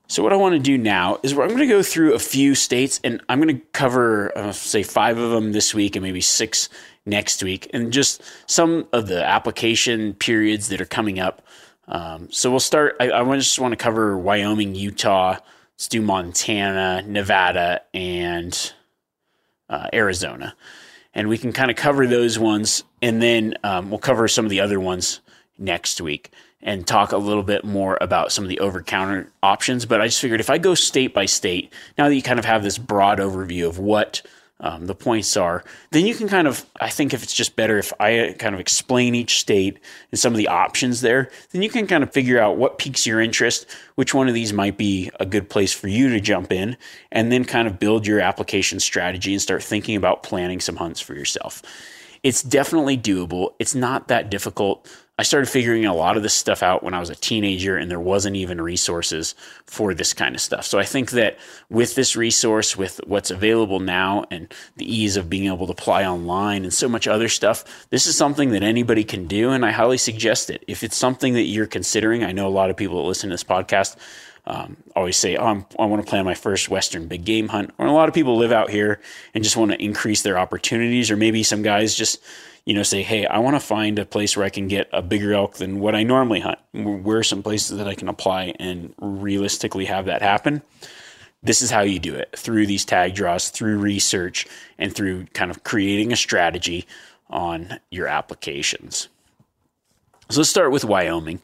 So 0.10 0.24
what 0.24 0.34
I 0.34 0.38
want 0.38 0.54
to 0.54 0.60
do 0.60 0.76
now 0.76 1.20
is 1.22 1.34
I'm 1.34 1.50
going 1.50 1.60
to 1.60 1.68
go 1.68 1.84
through 1.84 2.16
a 2.16 2.20
few 2.20 2.56
states, 2.56 3.00
and 3.04 3.22
I'm 3.30 3.40
going 3.40 3.60
to 3.60 3.66
cover, 3.74 4.36
uh, 4.36 4.52
say, 4.52 4.82
five 4.82 5.20
of 5.20 5.30
them 5.30 5.52
this 5.52 5.76
week 5.76 5.96
and 5.96 6.02
maybe 6.02 6.20
six 6.20 6.68
next 7.06 7.44
week, 7.44 7.70
and 7.74 7.94
just 7.94 8.24
some 8.48 8.88
of 8.92 9.06
the 9.06 9.24
application 9.24 10.16
periods 10.16 10.70
that 10.70 10.82
are 10.82 10.86
coming 10.86 11.20
up. 11.20 11.44
Um, 11.88 12.28
so 12.32 12.50
we'll 12.50 12.60
start. 12.60 12.96
I, 13.00 13.12
I 13.12 13.36
just 13.36 13.60
want 13.60 13.72
to 13.74 13.78
cover 13.78 14.18
Wyoming, 14.18 14.74
Utah. 14.74 15.38
Let's 15.76 15.88
do 15.88 16.02
Montana, 16.02 17.04
Nevada, 17.06 17.82
and 17.94 18.74
uh, 19.70 19.90
Arizona, 19.94 20.56
and 21.14 21.30
we 21.30 21.38
can 21.38 21.54
kind 21.54 21.70
of 21.70 21.78
cover 21.78 22.08
those 22.08 22.40
ones, 22.40 22.84
and 23.00 23.22
then 23.22 23.54
um, 23.64 23.92
we'll 23.92 24.00
cover 24.00 24.28
some 24.28 24.44
of 24.44 24.50
the 24.50 24.62
other 24.62 24.80
ones 24.80 25.22
next 25.60 26.02
week 26.02 26.32
and 26.62 26.86
talk 26.86 27.12
a 27.12 27.18
little 27.18 27.44
bit 27.44 27.64
more 27.64 27.98
about 28.02 28.32
some 28.32 28.44
of 28.44 28.50
the 28.50 28.60
over 28.60 28.82
counter 28.82 29.32
options. 29.42 29.86
But 29.86 30.02
I 30.02 30.08
just 30.08 30.20
figured 30.20 30.40
if 30.40 30.50
I 30.50 30.58
go 30.58 30.76
state 30.76 31.14
by 31.14 31.26
state, 31.26 31.74
now 31.98 32.10
that 32.10 32.16
you 32.16 32.22
kind 32.22 32.40
of 32.40 32.46
have 32.46 32.64
this 32.64 32.78
broad 32.78 33.20
overview 33.20 33.68
of 33.68 33.80
what 33.80 34.22
um, 34.62 34.88
the 34.88 34.96
points 34.96 35.38
are, 35.38 35.64
then 35.92 36.06
you 36.06 36.14
can 36.14 36.28
kind 36.28 36.48
of, 36.48 36.66
I 36.82 36.90
think 36.90 37.14
if 37.14 37.24
it's 37.24 37.34
just 37.34 37.56
better 37.56 37.78
if 37.78 37.94
I 38.00 38.36
kind 38.38 38.54
of 38.54 38.60
explain 38.60 39.16
each 39.16 39.40
state 39.40 39.80
and 40.12 40.20
some 40.20 40.34
of 40.34 40.38
the 40.38 40.50
options 40.50 41.00
there, 41.00 41.32
then 41.52 41.62
you 41.62 41.70
can 41.70 41.88
kind 41.88 42.04
of 42.04 42.12
figure 42.12 42.40
out 42.40 42.58
what 42.58 42.78
piques 42.78 43.08
your 43.08 43.22
interest, 43.22 43.66
which 43.96 44.14
one 44.14 44.28
of 44.28 44.34
these 44.34 44.52
might 44.52 44.78
be 44.78 45.12
a 45.20 45.26
good 45.26 45.50
place 45.50 45.72
for 45.72 45.88
you 45.88 46.10
to 46.10 46.20
jump 46.20 46.52
in, 46.52 46.76
and 47.10 47.32
then 47.32 47.46
kind 47.46 47.70
of 47.70 47.80
build 47.80 48.06
your 48.06 48.20
application 48.20 48.82
strategy 48.82 49.32
and 49.32 49.42
start 49.42 49.64
thinking 49.64 49.96
about 49.96 50.24
planning 50.24 50.60
some 50.60 50.76
hunts 50.76 51.00
for 51.00 51.14
yourself. 51.14 51.62
It's 52.22 52.44
definitely 52.44 52.98
doable. 52.98 53.54
It's 53.60 53.76
not 53.76 54.10
that 54.10 54.30
difficult. 54.30 54.94
I 55.20 55.24
started 55.24 55.50
figuring 55.50 55.86
a 55.86 55.94
lot 55.94 56.16
of 56.16 56.24
this 56.24 56.34
stuff 56.34 56.64
out 56.64 56.82
when 56.82 56.94
I 56.94 57.02
was 57.02 57.10
a 57.10 57.16
teenager 57.16 57.76
and 57.76 57.92
there 57.92 58.00
wasn't 58.00 58.38
even 58.38 58.62
resources 58.62 59.36
for 59.66 59.94
this 59.94 60.14
kind 60.14 60.34
of 60.34 60.40
stuff. 60.40 60.66
So 60.66 60.80
I 60.80 60.86
think 60.86 61.12
that 61.12 61.38
with 61.70 61.96
this 61.96 62.16
resource, 62.16 62.78
with 62.78 63.02
what's 63.06 63.30
available 63.30 63.82
now 63.82 64.24
and 64.32 64.48
the 64.78 64.86
ease 64.86 65.18
of 65.18 65.30
being 65.30 65.52
able 65.52 65.66
to 65.66 65.74
apply 65.74 66.06
online 66.06 66.64
and 66.64 66.74
so 66.74 66.88
much 66.88 67.06
other 67.06 67.28
stuff, 67.28 67.66
this 67.90 68.08
is 68.08 68.18
something 68.18 68.52
that 68.52 68.64
anybody 68.64 69.04
can 69.04 69.28
do. 69.28 69.50
And 69.50 69.66
I 69.66 69.72
highly 69.72 69.98
suggest 69.98 70.50
it. 70.50 70.64
If 70.70 70.86
it's 70.86 70.96
something 70.96 71.34
that 71.34 71.44
you're 71.44 71.68
considering, 71.68 72.24
I 72.24 72.32
know 72.32 72.48
a 72.48 72.50
lot 72.50 72.70
of 72.70 72.78
people 72.78 73.02
that 73.02 73.10
listen 73.10 73.30
to 73.30 73.34
this 73.34 73.44
podcast 73.44 73.98
um, 74.48 74.78
always 74.96 75.18
say, 75.18 75.36
oh, 75.36 75.66
i 75.78 75.86
want 75.86 76.02
to 76.02 76.10
plan 76.10 76.24
my 76.24 76.34
first 76.34 76.70
Western 76.70 77.10
big 77.10 77.26
game 77.26 77.50
hunt. 77.50 77.74
Or 77.78 77.88
a 77.88 77.92
lot 77.92 78.08
of 78.08 78.16
people 78.16 78.38
live 78.38 78.54
out 78.54 78.70
here 78.70 79.02
and 79.34 79.44
just 79.44 79.58
want 79.58 79.72
to 79.72 79.84
increase 79.84 80.22
their 80.22 80.40
opportunities. 80.40 81.12
Or 81.12 81.18
maybe 81.18 81.44
some 81.44 81.62
guys 81.62 81.94
just, 81.94 82.24
you 82.66 82.74
know, 82.74 82.84
say, 82.84 83.02
hey, 83.02 83.26
I 83.26 83.40
want 83.40 83.56
to 83.56 83.60
find 83.60 83.98
a 84.00 84.06
place 84.06 84.36
where 84.36 84.46
I 84.46 84.50
can 84.50 84.68
get 84.68 84.90
a 84.94 85.02
bigger 85.02 85.34
elk 85.34 85.56
than 85.56 85.80
what 85.80 85.96
I 85.96 86.04
normally 86.04 86.40
hunt. 86.40 86.60
Where 86.74 87.18
are 87.18 87.24
some 87.24 87.44
places 87.44 87.78
that 87.78 87.88
I 87.88 87.96
can 87.96 88.08
apply 88.08 88.54
and 88.60 88.94
realistically 89.00 89.86
have 89.86 90.06
that 90.06 90.22
happen? 90.22 90.62
This 91.42 91.62
is 91.62 91.72
how 91.72 91.82
you 91.82 92.00
do 92.00 92.16
it 92.16 92.36
through 92.36 92.68
these 92.68 92.86
tag 92.86 93.16
draws, 93.16 93.50
through 93.50 93.78
research, 93.80 94.46
and 94.78 94.94
through 94.94 95.26
kind 95.28 95.50
of 95.50 95.64
creating 95.64 96.12
a 96.12 96.18
strategy 96.18 96.86
on 97.30 97.80
your 97.92 98.08
applications. 98.08 99.08
So 100.30 100.42
let's 100.42 100.50
start 100.50 100.72
with 100.72 100.84
Wyoming. 100.84 101.40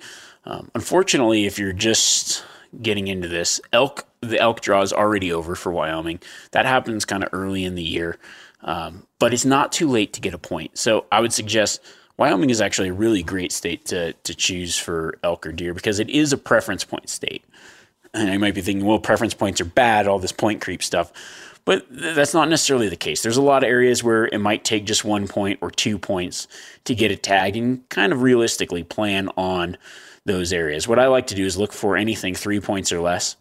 Um, 0.45 0.69
unfortunately, 0.75 1.45
if 1.45 1.57
you're 1.57 1.73
just 1.73 2.43
getting 2.81 3.07
into 3.07 3.27
this, 3.27 3.61
elk 3.71 4.05
the 4.21 4.39
elk 4.39 4.61
draw 4.61 4.81
is 4.81 4.91
already 4.91 5.31
over 5.31 5.55
for 5.55 5.71
Wyoming. 5.71 6.19
That 6.51 6.65
happens 6.65 7.05
kind 7.05 7.23
of 7.23 7.29
early 7.31 7.63
in 7.63 7.75
the 7.75 7.83
year, 7.83 8.17
um, 8.65 9.05
but 9.19 9.33
it's 9.33 9.45
not 9.45 9.71
too 9.71 9.87
late 9.87 10.13
to 10.13 10.21
get 10.21 10.33
a 10.33 10.37
point. 10.37 10.77
So 10.77 11.05
I 11.11 11.21
would 11.21 11.31
suggest 11.31 11.81
Wyoming 12.17 12.49
is 12.49 12.61
actually 12.61 12.89
a 12.89 12.93
really 12.93 13.23
great 13.23 13.51
state 13.51 13.85
to 13.85 14.13
to 14.13 14.35
choose 14.35 14.77
for 14.77 15.17
elk 15.23 15.47
or 15.47 15.51
deer 15.51 15.73
because 15.73 15.99
it 15.99 16.09
is 16.09 16.33
a 16.33 16.37
preference 16.37 16.83
point 16.83 17.09
state. 17.09 17.45
And 18.13 18.31
you 18.31 18.39
might 18.39 18.55
be 18.55 18.61
thinking, 18.61 18.85
well, 18.85 18.99
preference 18.99 19.33
points 19.33 19.61
are 19.61 19.65
bad, 19.65 20.07
all 20.07 20.19
this 20.19 20.31
point 20.31 20.61
creep 20.61 20.81
stuff. 20.81 21.11
But 21.65 21.85
that's 21.89 22.33
not 22.33 22.47
necessarily 22.47 22.89
the 22.89 22.95
case. 22.95 23.23
There's 23.23 23.37
a 23.37 23.41
lot 23.41 23.63
of 23.63 23.69
areas 23.69 24.03
where 24.03 24.25
it 24.27 24.37
might 24.37 24.63
take 24.63 24.85
just 24.85 25.03
one 25.03 25.27
point 25.27 25.59
or 25.61 25.71
two 25.71 25.97
points 25.97 26.47
to 26.85 26.93
get 26.93 27.11
a 27.11 27.15
tag 27.15 27.57
and 27.57 27.87
kind 27.89 28.13
of 28.13 28.21
realistically 28.21 28.83
plan 28.83 29.29
on 29.35 29.77
those 30.25 30.53
areas. 30.53 30.87
What 30.87 30.99
I 30.99 31.07
like 31.07 31.27
to 31.27 31.35
do 31.35 31.43
is 31.43 31.57
look 31.57 31.73
for 31.73 31.97
anything 31.97 32.35
three 32.35 32.59
points 32.59 32.91
or 32.91 32.99
less 32.99 33.35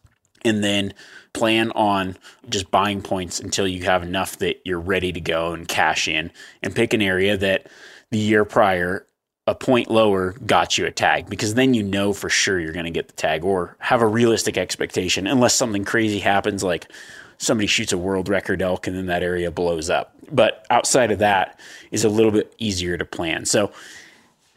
and 0.44 0.62
then 0.62 0.94
plan 1.34 1.70
on 1.72 2.16
just 2.48 2.70
buying 2.70 3.02
points 3.02 3.40
until 3.40 3.68
you 3.68 3.84
have 3.84 4.02
enough 4.02 4.38
that 4.38 4.60
you're 4.64 4.80
ready 4.80 5.12
to 5.12 5.20
go 5.20 5.52
and 5.52 5.68
cash 5.68 6.08
in 6.08 6.32
and 6.62 6.74
pick 6.74 6.94
an 6.94 7.02
area 7.02 7.36
that 7.36 7.66
the 8.10 8.18
year 8.18 8.44
prior 8.44 9.06
a 9.46 9.54
point 9.54 9.90
lower 9.90 10.32
got 10.46 10.78
you 10.78 10.86
a 10.86 10.90
tag 10.90 11.28
because 11.28 11.52
then 11.54 11.74
you 11.74 11.82
know 11.82 12.14
for 12.14 12.30
sure 12.30 12.58
you're 12.58 12.72
going 12.72 12.86
to 12.86 12.90
get 12.90 13.08
the 13.08 13.14
tag 13.14 13.44
or 13.44 13.76
have 13.78 14.00
a 14.00 14.06
realistic 14.06 14.56
expectation 14.56 15.26
unless 15.26 15.52
something 15.52 15.84
crazy 15.84 16.20
happens 16.20 16.62
like 16.62 16.90
somebody 17.36 17.66
shoots 17.66 17.92
a 17.92 17.98
world 17.98 18.28
record 18.28 18.62
elk 18.62 18.86
and 18.86 18.96
then 18.96 19.06
that 19.06 19.22
area 19.22 19.50
blows 19.50 19.90
up. 19.90 20.14
But 20.32 20.64
outside 20.70 21.10
of 21.10 21.18
that 21.18 21.60
is 21.90 22.04
a 22.04 22.08
little 22.08 22.32
bit 22.32 22.54
easier 22.58 22.96
to 22.96 23.04
plan. 23.04 23.44
So 23.44 23.70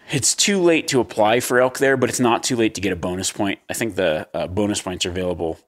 it's 0.10 0.34
too 0.34 0.62
late 0.62 0.88
to 0.90 1.02
apply 1.02 1.42
for 1.42 1.60
elk 1.60 1.80
there, 1.80 1.98
but 1.98 2.10
it's 2.10 2.20
not 2.20 2.44
too 2.44 2.56
late 2.56 2.76
to 2.76 2.82
get 2.82 2.94
a 2.94 2.96
bonus 2.96 3.32
point. 3.32 3.60
I 3.70 3.74
think 3.74 3.96
the 3.96 4.30
uh, 4.34 4.48
bonus 4.48 4.82
points 4.82 5.06
are 5.06 5.10
available 5.10 5.60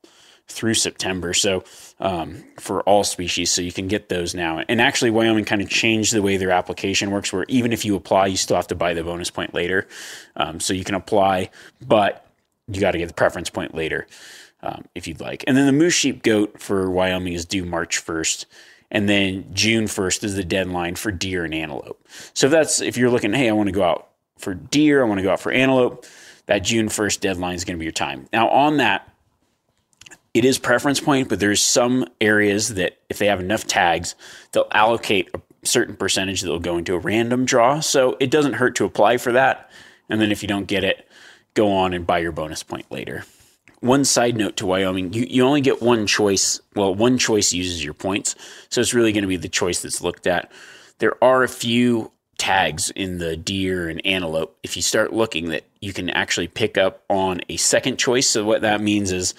through 0.49 0.73
September. 0.73 1.33
So 1.33 1.63
um, 1.99 2.43
for 2.59 2.81
all 2.81 3.03
species, 3.03 3.51
so 3.51 3.61
you 3.61 3.71
can 3.71 3.87
get 3.87 4.09
those 4.09 4.35
now. 4.35 4.63
And 4.67 4.81
actually, 4.81 5.11
Wyoming 5.11 5.45
kind 5.45 5.61
of 5.61 5.69
changed 5.69 6.13
the 6.13 6.21
way 6.21 6.37
their 6.37 6.51
application 6.51 7.11
works, 7.11 7.31
where 7.31 7.45
even 7.47 7.71
if 7.71 7.85
you 7.85 7.95
apply, 7.95 8.27
you 8.27 8.37
still 8.37 8.55
have 8.55 8.67
to 8.67 8.75
buy 8.75 8.93
the 8.93 9.03
bonus 9.03 9.29
point 9.29 9.53
later. 9.53 9.87
Um, 10.35 10.59
so 10.59 10.73
you 10.73 10.83
can 10.83 10.95
apply, 10.95 11.49
but 11.85 12.25
you 12.67 12.81
got 12.81 12.91
to 12.91 12.97
get 12.97 13.07
the 13.07 13.13
preference 13.13 13.49
point 13.49 13.73
later 13.73 14.07
um, 14.61 14.85
if 14.95 15.07
you'd 15.07 15.21
like. 15.21 15.43
And 15.47 15.55
then 15.55 15.65
the 15.65 15.71
moose 15.71 15.93
sheep 15.93 16.23
goat 16.23 16.61
for 16.61 16.89
Wyoming 16.89 17.33
is 17.33 17.45
due 17.45 17.65
March 17.65 18.03
1st. 18.03 18.45
And 18.91 19.07
then 19.07 19.45
June 19.53 19.85
1st 19.85 20.23
is 20.23 20.35
the 20.35 20.43
deadline 20.43 20.95
for 20.95 21.11
deer 21.11 21.45
and 21.45 21.53
antelope. 21.53 22.03
So 22.33 22.49
that's 22.49 22.81
if 22.81 22.97
you're 22.97 23.11
looking, 23.11 23.33
hey, 23.33 23.49
I 23.49 23.51
want 23.53 23.67
to 23.67 23.73
go 23.73 23.83
out 23.83 24.07
for 24.37 24.55
deer, 24.55 25.03
I 25.03 25.07
want 25.07 25.19
to 25.19 25.23
go 25.23 25.31
out 25.31 25.39
for 25.39 25.51
antelope, 25.51 26.05
that 26.47 26.59
June 26.59 26.87
1st 26.87 27.19
deadline 27.19 27.55
is 27.55 27.65
going 27.65 27.77
to 27.77 27.79
be 27.79 27.85
your 27.85 27.91
time. 27.91 28.27
Now, 28.33 28.49
on 28.49 28.77
that, 28.77 29.07
it 30.33 30.45
is 30.45 30.57
preference 30.57 30.99
point, 30.99 31.29
but 31.29 31.39
there's 31.39 31.61
some 31.61 32.05
areas 32.21 32.75
that 32.75 32.99
if 33.09 33.17
they 33.17 33.27
have 33.27 33.39
enough 33.39 33.65
tags, 33.65 34.15
they'll 34.51 34.67
allocate 34.71 35.29
a 35.33 35.41
certain 35.63 35.95
percentage 35.95 36.41
that 36.41 36.49
will 36.49 36.59
go 36.59 36.77
into 36.77 36.93
a 36.93 36.99
random 36.99 37.45
draw. 37.45 37.79
So 37.79 38.15
it 38.19 38.31
doesn't 38.31 38.53
hurt 38.53 38.75
to 38.75 38.85
apply 38.85 39.17
for 39.17 39.31
that. 39.33 39.69
And 40.09 40.21
then 40.21 40.31
if 40.31 40.41
you 40.41 40.47
don't 40.47 40.65
get 40.67 40.83
it, 40.83 41.07
go 41.53 41.71
on 41.71 41.93
and 41.93 42.05
buy 42.05 42.19
your 42.19 42.31
bonus 42.31 42.63
point 42.63 42.91
later 42.91 43.23
one 43.81 44.03
side 44.03 44.35
note 44.35 44.57
to 44.57 44.65
Wyoming, 44.65 45.13
you, 45.13 45.25
you 45.29 45.43
only 45.43 45.61
get 45.61 45.81
one 45.81 46.05
choice. 46.07 46.59
Well, 46.75 46.93
one 46.93 47.17
choice 47.17 47.53
uses 47.53 47.83
your 47.83 47.93
points. 47.93 48.35
So 48.69 48.81
it's 48.81 48.93
really 48.93 49.11
going 49.11 49.23
to 49.23 49.27
be 49.27 49.37
the 49.37 49.49
choice 49.49 49.81
that's 49.81 50.01
looked 50.01 50.27
at. 50.27 50.51
There 50.99 51.21
are 51.23 51.43
a 51.43 51.49
few 51.49 52.11
tags 52.37 52.89
in 52.91 53.17
the 53.19 53.37
deer 53.37 53.89
and 53.89 54.05
antelope. 54.05 54.57
If 54.63 54.75
you 54.75 54.81
start 54.81 55.13
looking, 55.13 55.49
that 55.49 55.63
you 55.81 55.93
can 55.93 56.09
actually 56.09 56.47
pick 56.47 56.77
up 56.77 57.03
on 57.09 57.41
a 57.49 57.57
second 57.57 57.97
choice. 57.97 58.27
So 58.27 58.43
what 58.43 58.61
that 58.61 58.81
means 58.81 59.11
is 59.11 59.33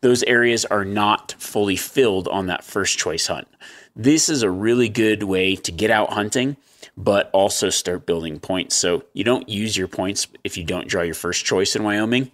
those 0.00 0.22
areas 0.24 0.64
are 0.64 0.84
not 0.84 1.34
fully 1.38 1.76
filled 1.76 2.28
on 2.28 2.46
that 2.46 2.64
first 2.64 2.98
choice 2.98 3.26
hunt. 3.26 3.48
This 3.94 4.28
is 4.28 4.42
a 4.42 4.50
really 4.50 4.88
good 4.88 5.22
way 5.24 5.56
to 5.56 5.72
get 5.72 5.90
out 5.90 6.12
hunting, 6.12 6.56
but 6.96 7.30
also 7.32 7.70
start 7.70 8.06
building 8.06 8.38
points. 8.38 8.74
So 8.76 9.04
you 9.12 9.24
don't 9.24 9.48
use 9.48 9.76
your 9.76 9.88
points 9.88 10.26
if 10.44 10.56
you 10.56 10.64
don't 10.64 10.88
draw 10.88 11.02
your 11.02 11.14
first 11.14 11.44
choice 11.44 11.76
in 11.76 11.82
Wyoming. 11.82 12.30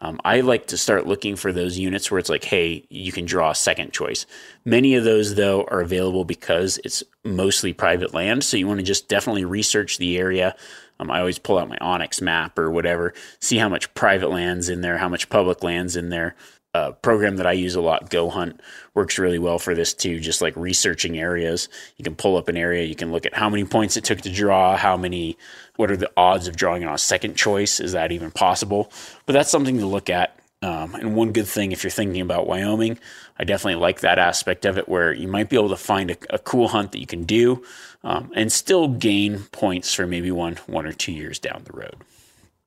Um, 0.00 0.20
I 0.24 0.40
like 0.42 0.66
to 0.66 0.76
start 0.76 1.06
looking 1.06 1.36
for 1.36 1.52
those 1.52 1.78
units 1.78 2.10
where 2.10 2.18
it's 2.18 2.28
like, 2.28 2.44
hey, 2.44 2.84
you 2.90 3.12
can 3.12 3.24
draw 3.24 3.50
a 3.50 3.54
second 3.54 3.92
choice. 3.92 4.26
Many 4.64 4.94
of 4.94 5.04
those, 5.04 5.36
though, 5.36 5.64
are 5.64 5.80
available 5.80 6.24
because 6.24 6.78
it's 6.84 7.02
mostly 7.24 7.72
private 7.72 8.12
land. 8.12 8.44
So 8.44 8.58
you 8.58 8.66
want 8.66 8.80
to 8.80 8.84
just 8.84 9.08
definitely 9.08 9.46
research 9.46 9.96
the 9.96 10.18
area. 10.18 10.54
Um, 11.00 11.10
I 11.10 11.20
always 11.20 11.38
pull 11.38 11.58
out 11.58 11.68
my 11.68 11.78
onX 11.78 12.20
map 12.20 12.58
or 12.58 12.70
whatever, 12.70 13.14
see 13.40 13.56
how 13.56 13.68
much 13.68 13.92
private 13.94 14.30
land's 14.30 14.68
in 14.68 14.82
there, 14.82 14.98
how 14.98 15.08
much 15.08 15.28
public 15.28 15.62
land's 15.62 15.96
in 15.96 16.10
there. 16.10 16.36
A 16.76 16.92
program 16.92 17.36
that 17.36 17.46
I 17.46 17.52
use 17.52 17.74
a 17.74 17.80
lot, 17.80 18.10
goHUNT, 18.10 18.58
works 18.92 19.18
really 19.18 19.38
well 19.38 19.58
for 19.58 19.74
this 19.74 19.94
too. 19.94 20.20
Just 20.20 20.42
like 20.42 20.54
researching 20.56 21.18
areas, 21.18 21.70
you 21.96 22.04
can 22.04 22.14
pull 22.14 22.36
up 22.36 22.48
an 22.48 22.56
area, 22.56 22.84
you 22.84 22.94
can 22.94 23.12
look 23.12 23.24
at 23.24 23.34
how 23.34 23.48
many 23.48 23.64
points 23.64 23.96
it 23.96 24.04
took 24.04 24.20
to 24.22 24.30
draw, 24.30 24.76
how 24.76 24.96
many 24.96 25.38
what 25.76 25.90
are 25.90 25.96
the 25.96 26.10
odds 26.16 26.48
of 26.48 26.56
drawing 26.56 26.84
on 26.84 26.94
a 26.94 26.98
second 26.98 27.36
choice? 27.36 27.80
Is 27.80 27.92
that 27.92 28.12
even 28.12 28.30
possible? 28.30 28.92
But 29.24 29.32
that's 29.32 29.50
something 29.50 29.78
to 29.78 29.86
look 29.86 30.10
at. 30.10 30.38
Um, 30.62 30.94
and 30.94 31.14
one 31.14 31.32
good 31.32 31.46
thing, 31.46 31.72
if 31.72 31.84
you're 31.84 31.90
thinking 31.90 32.20
about 32.20 32.46
Wyoming, 32.46 32.98
I 33.38 33.44
definitely 33.44 33.80
like 33.80 34.00
that 34.00 34.18
aspect 34.18 34.64
of 34.64 34.76
it 34.78 34.88
where 34.88 35.12
you 35.12 35.28
might 35.28 35.48
be 35.48 35.56
able 35.56 35.68
to 35.68 35.76
find 35.76 36.10
a, 36.10 36.16
a 36.30 36.38
cool 36.38 36.68
hunt 36.68 36.92
that 36.92 36.98
you 36.98 37.06
can 37.06 37.24
do 37.24 37.64
um, 38.04 38.32
and 38.34 38.50
still 38.52 38.88
gain 38.88 39.40
points 39.52 39.94
for 39.94 40.06
maybe 40.06 40.30
one, 40.30 40.56
one 40.66 40.86
or 40.86 40.92
two 40.92 41.12
years 41.12 41.38
down 41.38 41.62
the 41.64 41.72
road. 41.72 41.96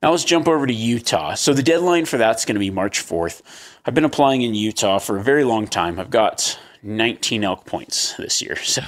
Now 0.02 0.12
let's 0.12 0.24
jump 0.24 0.48
over 0.48 0.66
to 0.66 0.72
Utah. 0.72 1.34
So 1.34 1.52
the 1.52 1.62
deadline 1.62 2.06
for 2.06 2.16
that's 2.16 2.46
going 2.46 2.54
to 2.54 2.60
be 2.60 2.70
March 2.70 3.00
4th. 3.00 3.42
I've 3.84 3.94
been 3.94 4.04
applying 4.04 4.40
in 4.40 4.54
Utah 4.54 4.98
for 4.98 5.18
a 5.18 5.22
very 5.22 5.44
long 5.44 5.66
time. 5.66 6.00
I've 6.00 6.10
got 6.10 6.58
19 6.82 7.44
elk 7.44 7.66
points 7.66 8.14
this 8.14 8.40
year. 8.40 8.56
So, 8.66 8.82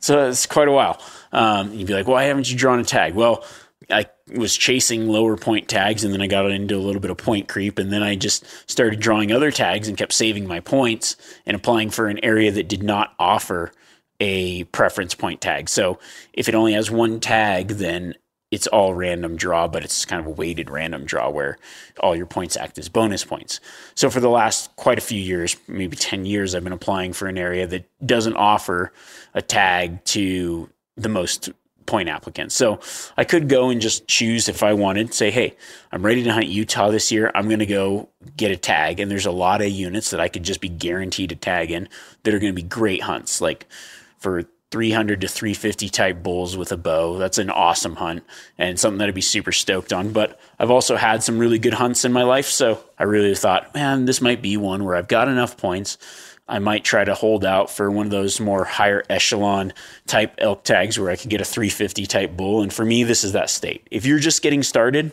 so 0.00 0.28
it's 0.28 0.44
quite 0.44 0.68
a 0.68 0.72
while. 0.72 1.00
Um, 1.32 1.72
you'd 1.72 1.86
be 1.86 1.94
like, 1.94 2.06
why 2.06 2.24
haven't 2.24 2.50
you 2.50 2.58
drawn 2.58 2.78
a 2.78 2.84
tag? 2.84 3.14
Well, 3.14 3.42
I 3.88 4.04
was 4.34 4.54
chasing 4.54 5.08
lower 5.08 5.38
point 5.38 5.66
tags 5.66 6.04
and 6.04 6.12
then 6.12 6.20
I 6.20 6.26
got 6.26 6.50
into 6.50 6.76
a 6.76 6.78
little 6.78 7.00
bit 7.00 7.10
of 7.10 7.16
point 7.16 7.48
creep 7.48 7.78
and 7.78 7.90
then 7.90 8.02
I 8.02 8.16
just 8.16 8.44
started 8.70 9.00
drawing 9.00 9.32
other 9.32 9.50
tags 9.50 9.88
and 9.88 9.96
kept 9.96 10.12
saving 10.12 10.46
my 10.46 10.60
points 10.60 11.16
and 11.46 11.56
applying 11.56 11.88
for 11.88 12.08
an 12.08 12.22
area 12.22 12.52
that 12.52 12.68
did 12.68 12.82
not 12.82 13.14
offer 13.18 13.72
a 14.20 14.64
preference 14.64 15.14
point 15.14 15.40
tag. 15.40 15.70
So 15.70 15.98
if 16.34 16.50
it 16.50 16.54
only 16.54 16.74
has 16.74 16.90
one 16.90 17.18
tag, 17.18 17.68
then 17.68 18.14
it's 18.54 18.68
all 18.68 18.94
random 18.94 19.36
draw, 19.36 19.66
but 19.66 19.82
it's 19.82 20.04
kind 20.04 20.20
of 20.20 20.26
a 20.26 20.30
weighted 20.30 20.70
random 20.70 21.04
draw 21.04 21.28
where 21.28 21.58
all 21.98 22.14
your 22.14 22.26
points 22.26 22.56
act 22.56 22.78
as 22.78 22.88
bonus 22.88 23.24
points. 23.24 23.58
So 23.96 24.08
for 24.08 24.20
the 24.20 24.28
last 24.28 24.74
quite 24.76 24.96
a 24.96 25.00
few 25.00 25.20
years, 25.20 25.56
maybe 25.66 25.96
10 25.96 26.24
years, 26.24 26.54
I've 26.54 26.62
been 26.62 26.72
applying 26.72 27.12
for 27.12 27.26
an 27.26 27.36
area 27.36 27.66
that 27.66 27.90
doesn't 28.06 28.36
offer 28.36 28.92
a 29.34 29.42
tag 29.42 30.04
to 30.04 30.70
the 30.96 31.08
most 31.08 31.50
point 31.86 32.08
applicants. 32.08 32.54
So 32.54 32.78
I 33.16 33.24
could 33.24 33.48
go 33.48 33.70
and 33.70 33.80
just 33.80 34.06
choose 34.06 34.48
if 34.48 34.62
I 34.62 34.72
wanted, 34.72 35.12
say, 35.12 35.32
hey, 35.32 35.56
I'm 35.90 36.06
ready 36.06 36.22
to 36.22 36.32
hunt 36.32 36.46
Utah 36.46 36.90
this 36.90 37.10
year. 37.10 37.32
I'm 37.34 37.48
going 37.48 37.58
to 37.58 37.66
go 37.66 38.08
get 38.36 38.52
a 38.52 38.56
tag. 38.56 39.00
And 39.00 39.10
there's 39.10 39.26
a 39.26 39.32
lot 39.32 39.62
of 39.62 39.68
units 39.68 40.10
that 40.10 40.20
I 40.20 40.28
could 40.28 40.44
just 40.44 40.60
be 40.60 40.68
guaranteed 40.68 41.32
a 41.32 41.36
tag 41.36 41.72
in 41.72 41.88
that 42.22 42.32
are 42.32 42.38
going 42.38 42.54
to 42.54 42.62
be 42.62 42.66
great 42.66 43.02
hunts. 43.02 43.40
Like 43.40 43.66
for 44.18 44.44
300 44.74 45.20
to 45.20 45.28
350 45.28 45.88
type 45.88 46.20
bulls 46.20 46.56
with 46.56 46.72
a 46.72 46.76
bow. 46.76 47.16
That's 47.16 47.38
an 47.38 47.48
awesome 47.48 47.94
hunt 47.94 48.24
and 48.58 48.78
something 48.78 48.98
that 48.98 49.08
I'd 49.08 49.14
be 49.14 49.20
super 49.20 49.52
stoked 49.52 49.92
on. 49.92 50.12
But 50.12 50.40
I've 50.58 50.72
also 50.72 50.96
had 50.96 51.22
some 51.22 51.38
really 51.38 51.60
good 51.60 51.74
hunts 51.74 52.04
in 52.04 52.12
my 52.12 52.24
life. 52.24 52.46
So 52.46 52.82
I 52.98 53.04
really 53.04 53.36
thought, 53.36 53.72
man, 53.72 54.04
this 54.04 54.20
might 54.20 54.42
be 54.42 54.56
one 54.56 54.82
where 54.82 54.96
I've 54.96 55.06
got 55.06 55.28
enough 55.28 55.56
points 55.56 55.96
I 56.48 56.58
might 56.58 56.82
try 56.82 57.04
to 57.04 57.14
hold 57.14 57.44
out 57.44 57.70
for 57.70 57.88
one 57.88 58.06
of 58.06 58.10
those 58.10 58.40
more 58.40 58.64
higher 58.64 59.04
echelon 59.08 59.72
type 60.08 60.34
elk 60.38 60.64
tags 60.64 60.98
where 60.98 61.10
I 61.10 61.16
could 61.16 61.30
get 61.30 61.40
a 61.40 61.44
350 61.44 62.04
type 62.06 62.36
bull. 62.36 62.62
And 62.62 62.72
for 62.72 62.84
me, 62.84 63.04
this 63.04 63.22
is 63.22 63.32
that 63.32 63.48
state. 63.48 63.86
If 63.92 64.04
you're 64.04 64.18
just 64.18 64.42
getting 64.42 64.64
started, 64.64 65.12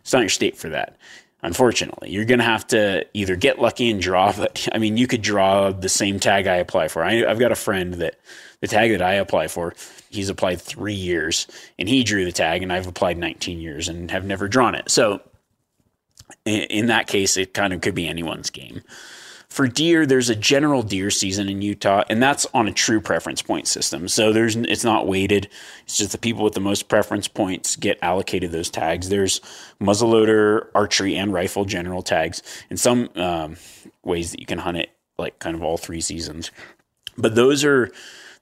it's 0.00 0.12
not 0.12 0.20
your 0.20 0.28
state 0.28 0.58
for 0.58 0.68
that. 0.68 0.98
Unfortunately, 1.42 2.10
you're 2.10 2.24
going 2.24 2.38
to 2.40 2.44
have 2.44 2.66
to 2.68 3.06
either 3.14 3.36
get 3.36 3.60
lucky 3.60 3.90
and 3.90 4.00
draw, 4.00 4.32
but 4.32 4.68
I 4.72 4.78
mean, 4.78 4.96
you 4.96 5.06
could 5.06 5.22
draw 5.22 5.70
the 5.70 5.88
same 5.88 6.18
tag 6.18 6.48
I 6.48 6.56
apply 6.56 6.88
for. 6.88 7.04
I, 7.04 7.24
I've 7.24 7.38
got 7.38 7.52
a 7.52 7.56
friend 7.56 7.94
that 7.94 8.18
the 8.60 8.68
tag 8.68 8.90
that 8.92 9.02
I 9.02 9.14
apply 9.14 9.48
for, 9.48 9.74
he's 10.10 10.28
applied 10.28 10.60
three 10.60 10.94
years 10.94 11.46
and 11.78 11.88
he 11.88 12.04
drew 12.04 12.24
the 12.24 12.32
tag, 12.32 12.62
and 12.62 12.72
I've 12.72 12.86
applied 12.86 13.18
19 13.18 13.60
years 13.60 13.88
and 13.88 14.10
have 14.10 14.24
never 14.24 14.48
drawn 14.48 14.74
it. 14.74 14.90
So 14.90 15.20
In, 16.44 16.86
that 16.86 17.06
case, 17.06 17.36
it 17.36 17.54
kind 17.54 17.72
of 17.72 17.80
could 17.80 17.94
be 17.94 18.06
anyone's 18.08 18.50
game. 18.50 18.82
For 19.48 19.66
deer, 19.66 20.04
there's 20.04 20.28
a 20.28 20.36
general 20.36 20.82
deer 20.82 21.10
season 21.10 21.48
in 21.48 21.62
Utah, 21.62 22.04
and 22.10 22.22
that's 22.22 22.46
on 22.52 22.68
a 22.68 22.72
true 22.72 23.00
preference 23.00 23.40
point 23.40 23.66
system. 23.66 24.06
So 24.08 24.32
there's 24.32 24.56
it's 24.56 24.84
not 24.84 25.06
weighted. 25.06 25.48
It's 25.84 25.96
just 25.96 26.12
the 26.12 26.18
people 26.18 26.44
with 26.44 26.52
the 26.52 26.60
most 26.60 26.88
preference 26.88 27.28
points 27.28 27.76
get 27.76 27.98
allocated 28.02 28.52
those 28.52 28.70
tags. 28.70 29.08
There's 29.08 29.40
muzzleloader, 29.80 30.66
archery, 30.74 31.16
and 31.16 31.32
rifle 31.32 31.64
general 31.64 32.02
tags, 32.02 32.42
and 32.68 32.78
some 32.78 33.08
um, 33.16 33.56
ways 34.04 34.32
that 34.32 34.40
you 34.40 34.46
can 34.46 34.58
hunt 34.58 34.76
it 34.76 34.90
like 35.16 35.38
kind 35.38 35.56
of 35.56 35.62
all 35.62 35.78
three 35.78 36.02
seasons. 36.02 36.50
But 37.16 37.34
those 37.34 37.64
are 37.64 37.90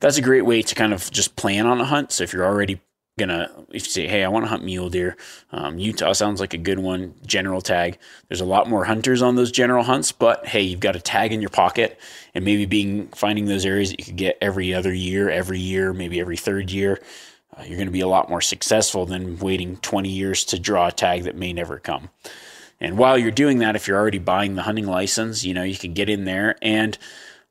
that's 0.00 0.18
a 0.18 0.22
great 0.22 0.44
way 0.44 0.62
to 0.62 0.74
kind 0.74 0.92
of 0.92 1.10
just 1.10 1.36
plan 1.36 1.66
on 1.66 1.80
a 1.80 1.84
hunt. 1.84 2.12
So 2.12 2.24
if 2.24 2.32
you're 2.32 2.44
already 2.44 2.80
gonna 3.18 3.50
if 3.70 3.86
you 3.86 3.90
say 3.90 4.06
hey 4.06 4.22
i 4.22 4.28
want 4.28 4.44
to 4.44 4.48
hunt 4.48 4.62
mule 4.62 4.90
deer 4.90 5.16
um, 5.52 5.78
utah 5.78 6.12
sounds 6.12 6.38
like 6.38 6.52
a 6.52 6.58
good 6.58 6.78
one 6.78 7.14
general 7.24 7.62
tag 7.62 7.98
there's 8.28 8.42
a 8.42 8.46
lot 8.46 8.68
more 8.68 8.84
hunters 8.84 9.22
on 9.22 9.36
those 9.36 9.50
general 9.50 9.82
hunts 9.82 10.12
but 10.12 10.46
hey 10.46 10.60
you've 10.60 10.80
got 10.80 10.94
a 10.94 11.00
tag 11.00 11.32
in 11.32 11.40
your 11.40 11.48
pocket 11.48 11.98
and 12.34 12.44
maybe 12.44 12.66
being 12.66 13.08
finding 13.08 13.46
those 13.46 13.64
areas 13.64 13.88
that 13.88 13.98
you 13.98 14.04
could 14.04 14.16
get 14.16 14.36
every 14.42 14.74
other 14.74 14.92
year 14.92 15.30
every 15.30 15.58
year 15.58 15.94
maybe 15.94 16.20
every 16.20 16.36
third 16.36 16.70
year 16.70 17.00
uh, 17.56 17.62
you're 17.62 17.78
going 17.78 17.88
to 17.88 17.92
be 17.92 18.00
a 18.00 18.08
lot 18.08 18.28
more 18.28 18.42
successful 18.42 19.06
than 19.06 19.38
waiting 19.38 19.78
20 19.78 20.10
years 20.10 20.44
to 20.44 20.58
draw 20.58 20.88
a 20.88 20.92
tag 20.92 21.22
that 21.22 21.36
may 21.36 21.54
never 21.54 21.78
come 21.78 22.10
and 22.80 22.98
while 22.98 23.16
you're 23.16 23.30
doing 23.30 23.60
that 23.60 23.74
if 23.74 23.88
you're 23.88 23.98
already 23.98 24.18
buying 24.18 24.56
the 24.56 24.62
hunting 24.62 24.86
license 24.86 25.42
you 25.42 25.54
know 25.54 25.62
you 25.62 25.76
can 25.76 25.94
get 25.94 26.10
in 26.10 26.26
there 26.26 26.56
and 26.60 26.98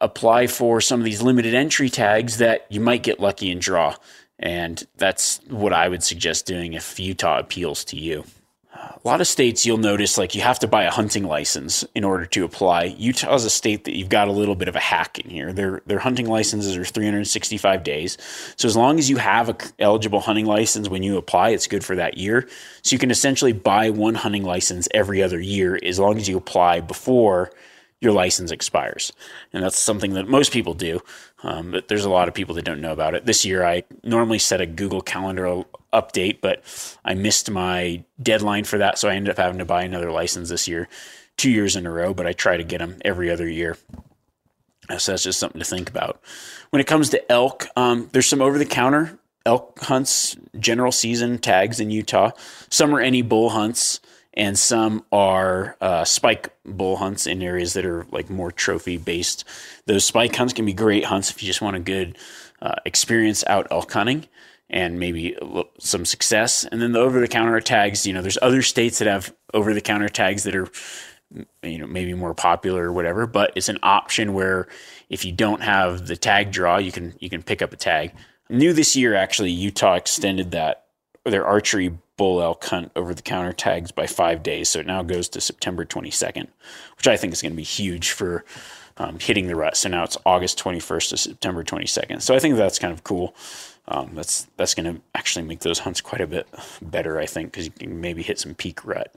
apply 0.01 0.47
for 0.47 0.81
some 0.81 0.99
of 0.99 1.05
these 1.05 1.21
limited 1.21 1.53
entry 1.53 1.89
tags 1.89 2.37
that 2.37 2.65
you 2.69 2.79
might 2.79 3.03
get 3.03 3.19
lucky 3.19 3.51
and 3.51 3.61
draw 3.61 3.95
and 4.39 4.85
that's 4.97 5.39
what 5.47 5.73
I 5.73 5.87
would 5.87 6.03
suggest 6.03 6.45
doing 6.45 6.73
if 6.73 6.99
Utah 6.99 7.39
appeals 7.39 7.83
to 7.85 7.97
you. 7.97 8.25
A 8.73 9.07
lot 9.07 9.21
of 9.21 9.27
states 9.27 9.65
you'll 9.65 9.77
notice 9.77 10.17
like 10.17 10.35
you 10.35 10.41
have 10.41 10.59
to 10.59 10.67
buy 10.67 10.83
a 10.83 10.91
hunting 10.91 11.23
license 11.23 11.83
in 11.95 12.03
order 12.03 12.25
to 12.25 12.43
apply. 12.43 12.95
Utah 12.97 13.35
is 13.35 13.45
a 13.45 13.49
state 13.49 13.85
that 13.85 13.95
you've 13.95 14.09
got 14.09 14.27
a 14.27 14.33
little 14.33 14.55
bit 14.55 14.67
of 14.67 14.75
a 14.75 14.79
hack 14.79 15.17
in 15.19 15.29
here. 15.29 15.53
Their 15.53 15.81
their 15.85 15.99
hunting 15.99 16.27
licenses 16.27 16.75
are 16.75 16.83
365 16.83 17.83
days. 17.83 18.17
So 18.57 18.67
as 18.67 18.75
long 18.75 18.99
as 18.99 19.09
you 19.09 19.17
have 19.17 19.47
a 19.47 19.55
eligible 19.79 20.19
hunting 20.19 20.45
license 20.45 20.89
when 20.89 21.03
you 21.03 21.17
apply, 21.17 21.51
it's 21.51 21.67
good 21.67 21.85
for 21.85 21.95
that 21.95 22.17
year. 22.17 22.49
So 22.81 22.95
you 22.95 22.99
can 22.99 23.11
essentially 23.11 23.53
buy 23.53 23.91
one 23.91 24.15
hunting 24.15 24.43
license 24.43 24.89
every 24.93 25.23
other 25.23 25.39
year 25.39 25.79
as 25.81 25.97
long 25.97 26.17
as 26.17 26.27
you 26.27 26.35
apply 26.35 26.81
before 26.81 27.51
your 28.01 28.11
license 28.11 28.51
expires. 28.51 29.13
And 29.53 29.63
that's 29.63 29.77
something 29.77 30.13
that 30.13 30.27
most 30.27 30.51
people 30.51 30.73
do. 30.73 31.01
Um, 31.43 31.71
but 31.71 31.87
there's 31.87 32.05
a 32.05 32.09
lot 32.09 32.27
of 32.27 32.33
people 32.33 32.55
that 32.55 32.65
don't 32.65 32.81
know 32.81 32.91
about 32.91 33.15
it. 33.15 33.25
This 33.25 33.45
year, 33.45 33.65
I 33.65 33.83
normally 34.03 34.39
set 34.39 34.61
a 34.61 34.65
Google 34.65 35.01
Calendar 35.01 35.63
update, 35.93 36.39
but 36.41 36.63
I 37.03 37.13
missed 37.13 37.49
my 37.49 38.03
deadline 38.21 38.65
for 38.65 38.77
that. 38.77 38.97
So 38.97 39.09
I 39.09 39.15
ended 39.15 39.31
up 39.31 39.37
having 39.37 39.59
to 39.59 39.65
buy 39.65 39.83
another 39.83 40.11
license 40.11 40.49
this 40.49 40.67
year, 40.67 40.87
two 41.37 41.49
years 41.49 41.75
in 41.75 41.85
a 41.85 41.91
row, 41.91 42.13
but 42.13 42.27
I 42.27 42.33
try 42.33 42.57
to 42.57 42.63
get 42.63 42.79
them 42.79 42.97
every 43.05 43.31
other 43.31 43.47
year. 43.47 43.77
So 44.97 45.11
that's 45.11 45.23
just 45.23 45.39
something 45.39 45.59
to 45.59 45.65
think 45.65 45.89
about. 45.89 46.21
When 46.69 46.79
it 46.79 46.87
comes 46.87 47.09
to 47.09 47.31
elk, 47.31 47.67
um, 47.75 48.09
there's 48.11 48.27
some 48.27 48.41
over 48.41 48.57
the 48.57 48.65
counter 48.65 49.17
elk 49.45 49.79
hunts, 49.79 50.35
general 50.59 50.91
season 50.91 51.37
tags 51.37 51.79
in 51.79 51.91
Utah. 51.91 52.31
Some 52.69 52.95
are 52.95 52.99
any 52.99 53.21
bull 53.21 53.51
hunts 53.51 53.99
and 54.35 54.57
some 54.57 55.05
are 55.11 55.77
uh, 55.81 56.03
spike 56.03 56.53
bull 56.65 56.97
hunts 56.97 57.25
in 57.27 57.41
areas 57.41 57.73
that 57.73 57.85
are 57.85 58.05
like 58.11 58.29
more 58.29 58.51
trophy 58.51 58.97
based. 58.97 59.45
Those 59.85 60.05
spike 60.05 60.35
hunts 60.35 60.53
can 60.53 60.65
be 60.65 60.73
great 60.73 61.05
hunts 61.05 61.31
if 61.31 61.41
you 61.41 61.47
just 61.47 61.61
want 61.61 61.75
a 61.75 61.79
good 61.79 62.17
uh, 62.61 62.75
experience 62.85 63.43
out 63.47 63.67
elk 63.71 63.91
hunting 63.91 64.27
and 64.69 64.99
maybe 64.99 65.37
some 65.79 66.05
success. 66.05 66.65
And 66.65 66.81
then 66.81 66.91
the 66.91 66.99
over 66.99 67.19
the 67.19 67.27
counter 67.27 67.59
tags, 67.61 68.05
you 68.05 68.13
know, 68.13 68.21
there's 68.21 68.37
other 68.41 68.61
states 68.61 68.99
that 68.99 69.07
have 69.07 69.33
over 69.53 69.73
the 69.73 69.81
counter 69.81 70.09
tags 70.09 70.43
that 70.43 70.55
are 70.55 70.67
you 71.63 71.77
know 71.77 71.87
maybe 71.87 72.13
more 72.13 72.33
popular 72.33 72.85
or 72.85 72.93
whatever, 72.93 73.27
but 73.27 73.51
it's 73.55 73.69
an 73.69 73.79
option 73.83 74.33
where 74.33 74.67
if 75.09 75.25
you 75.25 75.31
don't 75.31 75.61
have 75.61 76.07
the 76.07 76.15
tag 76.15 76.51
draw, 76.51 76.77
you 76.77 76.91
can 76.91 77.13
you 77.19 77.29
can 77.29 77.43
pick 77.43 77.61
up 77.61 77.73
a 77.73 77.77
tag. 77.77 78.11
New 78.49 78.73
this 78.73 78.95
year, 78.95 79.15
actually, 79.15 79.51
Utah 79.51 79.95
extended 79.95 80.51
that 80.51 80.85
their 81.23 81.45
archery 81.45 81.97
bull 82.17 82.41
elk 82.41 82.63
hunt 82.65 82.91
over 82.95 83.13
the 83.13 83.21
counter 83.21 83.53
tags 83.53 83.91
by 83.91 84.07
five 84.07 84.43
days. 84.43 84.69
So 84.69 84.79
it 84.79 84.87
now 84.87 85.03
goes 85.03 85.29
to 85.29 85.41
September 85.41 85.85
22nd, 85.85 86.47
which 86.97 87.07
I 87.07 87.17
think 87.17 87.33
is 87.33 87.41
going 87.41 87.51
to 87.51 87.57
be 87.57 87.63
huge 87.63 88.11
for 88.11 88.45
um, 88.97 89.19
hitting 89.19 89.47
the 89.47 89.55
rut. 89.55 89.77
So 89.77 89.89
now 89.89 90.03
it's 90.03 90.17
August 90.25 90.57
21st 90.59 91.09
to 91.09 91.17
September 91.17 91.63
22nd. 91.63 92.21
So 92.21 92.35
I 92.35 92.39
think 92.39 92.55
that's 92.55 92.79
kind 92.79 92.93
of 92.93 93.03
cool. 93.03 93.35
Um, 93.87 94.11
that's 94.13 94.47
that's 94.57 94.73
going 94.73 94.95
to 94.95 95.01
actually 95.13 95.45
make 95.45 95.59
those 95.59 95.79
hunts 95.79 96.01
quite 96.01 96.21
a 96.21 96.27
bit 96.27 96.47
better, 96.81 97.19
I 97.19 97.25
think, 97.25 97.51
because 97.51 97.65
you 97.65 97.71
can 97.71 98.01
maybe 98.01 98.23
hit 98.23 98.39
some 98.39 98.55
peak 98.55 98.83
rut. 98.83 99.13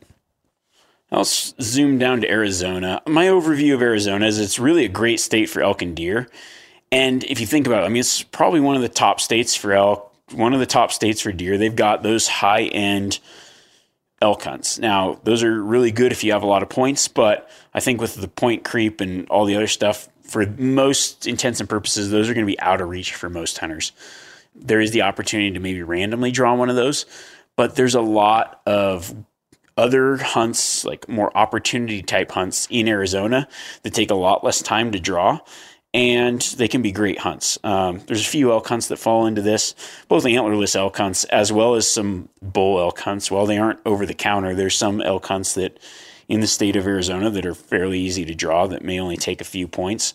Let's 1.11 1.55
zoom 1.61 1.99
down 1.99 2.21
to 2.21 2.31
Arizona. 2.31 3.01
My 3.07 3.27
overview 3.27 3.73
of 3.73 3.81
Arizona 3.81 4.27
is 4.27 4.39
it's 4.39 4.59
really 4.59 4.85
a 4.85 4.91
great 4.91 5.21
state 5.21 5.49
for 5.49 5.63
elk 5.63 5.81
and 5.81 5.97
deer. 5.97 6.29
And 6.93 7.25
if 7.25 7.41
you 7.41 7.47
think 7.47 7.67
about 7.67 7.83
it, 7.83 7.87
I 7.87 7.89
mean, 7.89 8.01
it's 8.01 8.23
probably 8.23 8.61
one 8.61 8.77
of 8.77 8.83
the 8.83 8.89
top 8.91 9.21
states 9.21 9.55
for 9.55 9.73
elk 9.73 10.08
one 10.33 10.55
of 10.55 10.61
the 10.61 10.67
top 10.67 10.93
states 10.93 11.21
for 11.21 11.33
deer. 11.33 11.59
They've 11.59 11.75
got 11.75 12.03
those 12.03 12.29
high 12.29 12.65
end 12.65 13.19
elk 14.21 14.43
hunts. 14.43 14.79
Now, 14.79 15.21
those 15.25 15.43
are 15.43 15.63
really 15.63 15.93
good 15.93 16.13
if 16.13 16.25
you 16.25 16.33
have 16.33 16.43
a 16.43 16.47
lot 16.47 16.63
of 16.63 16.69
points, 16.69 17.09
but 17.09 17.49
I 17.73 17.81
think 17.81 18.01
with 18.01 18.17
the 18.17 18.29
point 18.29 18.65
creep 18.65 19.01
and 19.01 19.29
all 19.29 19.45
the 19.45 19.57
other 19.57 19.69
stuff, 19.69 20.09
for 20.23 20.47
most 20.59 21.27
intents 21.27 21.61
and 21.61 21.69
purposes, 21.69 22.11
those 22.11 22.29
are 22.29 22.35
going 22.35 22.47
to 22.47 22.51
be 22.51 22.61
out 22.61 22.81
of 22.81 22.89
reach 22.89 23.15
for 23.15 23.31
most 23.31 23.59
hunters. 23.59 23.93
There 24.55 24.81
is 24.81 24.91
the 24.91 25.03
opportunity 25.03 25.53
to 25.53 25.61
maybe 25.61 25.83
randomly 25.83 26.31
draw 26.31 26.55
one 26.55 26.69
of 26.69 26.77
those, 26.77 27.07
but 27.57 27.77
there's 27.77 27.95
a 27.95 28.01
lot 28.01 28.61
of 28.67 29.15
other 29.77 30.17
hunts, 30.17 30.85
like 30.85 31.09
more 31.09 31.35
opportunity 31.37 32.03
type 32.03 32.33
hunts 32.33 32.67
in 32.69 32.89
Arizona 32.89 33.49
that 33.85 33.95
take 33.95 34.11
a 34.11 34.17
lot 34.17 34.43
less 34.43 34.61
time 34.61 34.91
to 34.93 35.01
draw 35.01 35.39
and 35.95 36.41
they 36.43 36.69
can 36.69 36.83
be 36.83 36.93
great 36.93 37.19
hunts. 37.19 37.59
Um, 37.65 38.01
there's 38.07 38.21
a 38.21 38.29
few 38.29 38.53
elk 38.53 38.69
hunts 38.69 38.89
that 38.89 38.99
fall 38.99 39.27
into 39.27 39.43
this, 39.43 39.75
both 40.09 40.25
antlerless 40.25 40.77
elk 40.77 40.97
hunts 40.97 41.25
as 41.25 41.51
well 41.51 41.75
as 41.75 41.91
some 41.91 42.29
bull 42.43 42.79
elk 42.79 43.01
hunts. 43.01 43.31
While 43.31 43.47
they 43.47 43.59
aren't 43.59 43.81
over 43.87 44.05
the 44.05 44.15
counter, 44.15 44.55
there's 44.55 44.77
some 44.77 45.01
elk 45.01 45.27
hunts 45.27 45.55
that 45.55 45.79
in 46.29 46.41
the 46.41 46.47
state 46.47 46.77
of 46.77 46.87
Arizona 46.87 47.31
that 47.31 47.47
are 47.47 47.55
fairly 47.55 47.99
easy 47.99 48.25
to 48.27 48.35
draw 48.35 48.67
that 48.67 48.85
may 48.85 49.01
only 49.01 49.17
take 49.17 49.41
a 49.41 49.45
few 49.45 49.67
points. 49.67 50.13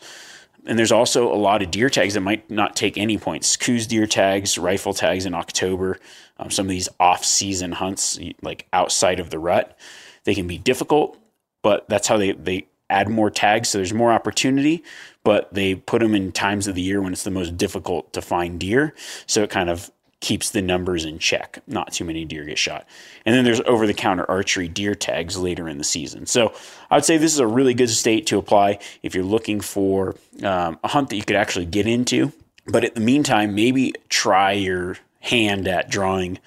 And 0.66 0.80
there's 0.80 0.92
also 0.92 1.34
a 1.34 1.36
lot 1.36 1.62
of 1.62 1.72
deer 1.72 1.90
tags 1.90 2.14
that 2.14 2.22
might 2.22 2.50
not 2.50 2.76
take 2.76 2.98
any 2.98 3.18
points. 3.18 3.58
Coues 3.58 3.88
deer 3.88 4.06
tags, 4.06 4.58
rifle 4.58 4.94
tags 4.94 5.26
in 5.26 5.34
October, 5.34 6.00
um, 6.38 6.52
some 6.52 6.68
of 6.68 6.70
these 6.70 6.88
off-season 7.00 7.74
hunts, 7.74 8.20
like 8.42 8.68
outside 8.72 9.20
of 9.20 9.30
the 9.30 9.40
rut, 9.40 9.78
they 10.24 10.36
can 10.36 10.48
be 10.48 10.58
difficult, 10.58 11.18
but 11.64 11.90
that's 11.90 12.08
how 12.08 12.18
they, 12.18 12.32
they 12.32 12.68
add 12.90 13.10
more 13.10 13.30
tags. 13.30 13.70
So 13.70 13.80
there's 13.80 13.94
more 13.94 14.14
opportunity, 14.14 14.84
but 15.24 15.54
they 15.54 15.76
put 15.76 16.00
them 16.00 16.14
in 16.14 16.32
times 16.32 16.68
of 16.68 16.76
the 16.76 16.82
year 16.82 17.02
when 17.02 17.14
it's 17.14 17.24
the 17.24 17.32
most 17.32 17.58
difficult 17.58 18.12
to 18.14 18.22
find 18.22 18.60
deer. 18.60 18.94
So 19.26 19.44
it 19.44 19.50
kind 19.50 19.70
of 19.70 19.92
keeps 20.20 20.52
the 20.52 20.62
numbers 20.62 21.04
in 21.04 21.20
check. 21.20 21.60
Not 21.68 21.92
too 21.92 22.06
many 22.06 22.24
deer 22.24 22.46
get 22.46 22.58
shot. 22.58 22.88
And 23.26 23.36
then 23.36 23.44
there's 23.44 23.60
over 23.62 23.86
the 23.86 23.94
counter 23.94 24.30
archery 24.30 24.70
deer 24.70 24.96
tags 24.96 25.38
later 25.38 25.68
in 25.68 25.78
the 25.78 25.84
season. 25.84 26.26
So 26.26 26.54
I 26.90 26.96
would 26.96 27.06
say 27.06 27.18
this 27.18 27.34
is 27.34 27.40
a 27.40 27.48
really 27.48 27.74
good 27.74 27.90
state 27.90 28.28
to 28.28 28.38
apply 28.38 28.80
if 29.02 29.16
you're 29.16 29.26
looking 29.26 29.60
for 29.60 30.16
um, 30.42 30.80
a 30.82 30.88
hunt 30.88 31.10
that 31.10 31.18
you 31.18 31.24
could 31.24 31.36
actually 31.36 31.66
get 31.66 31.88
into. 31.88 32.32
But 32.66 32.86
in 32.86 32.94
the 32.94 33.02
meantime, 33.02 33.54
maybe 33.54 33.94
try 34.08 34.54
your 34.54 34.98
hand 35.20 35.68
at 35.68 35.90
drawing 35.90 36.40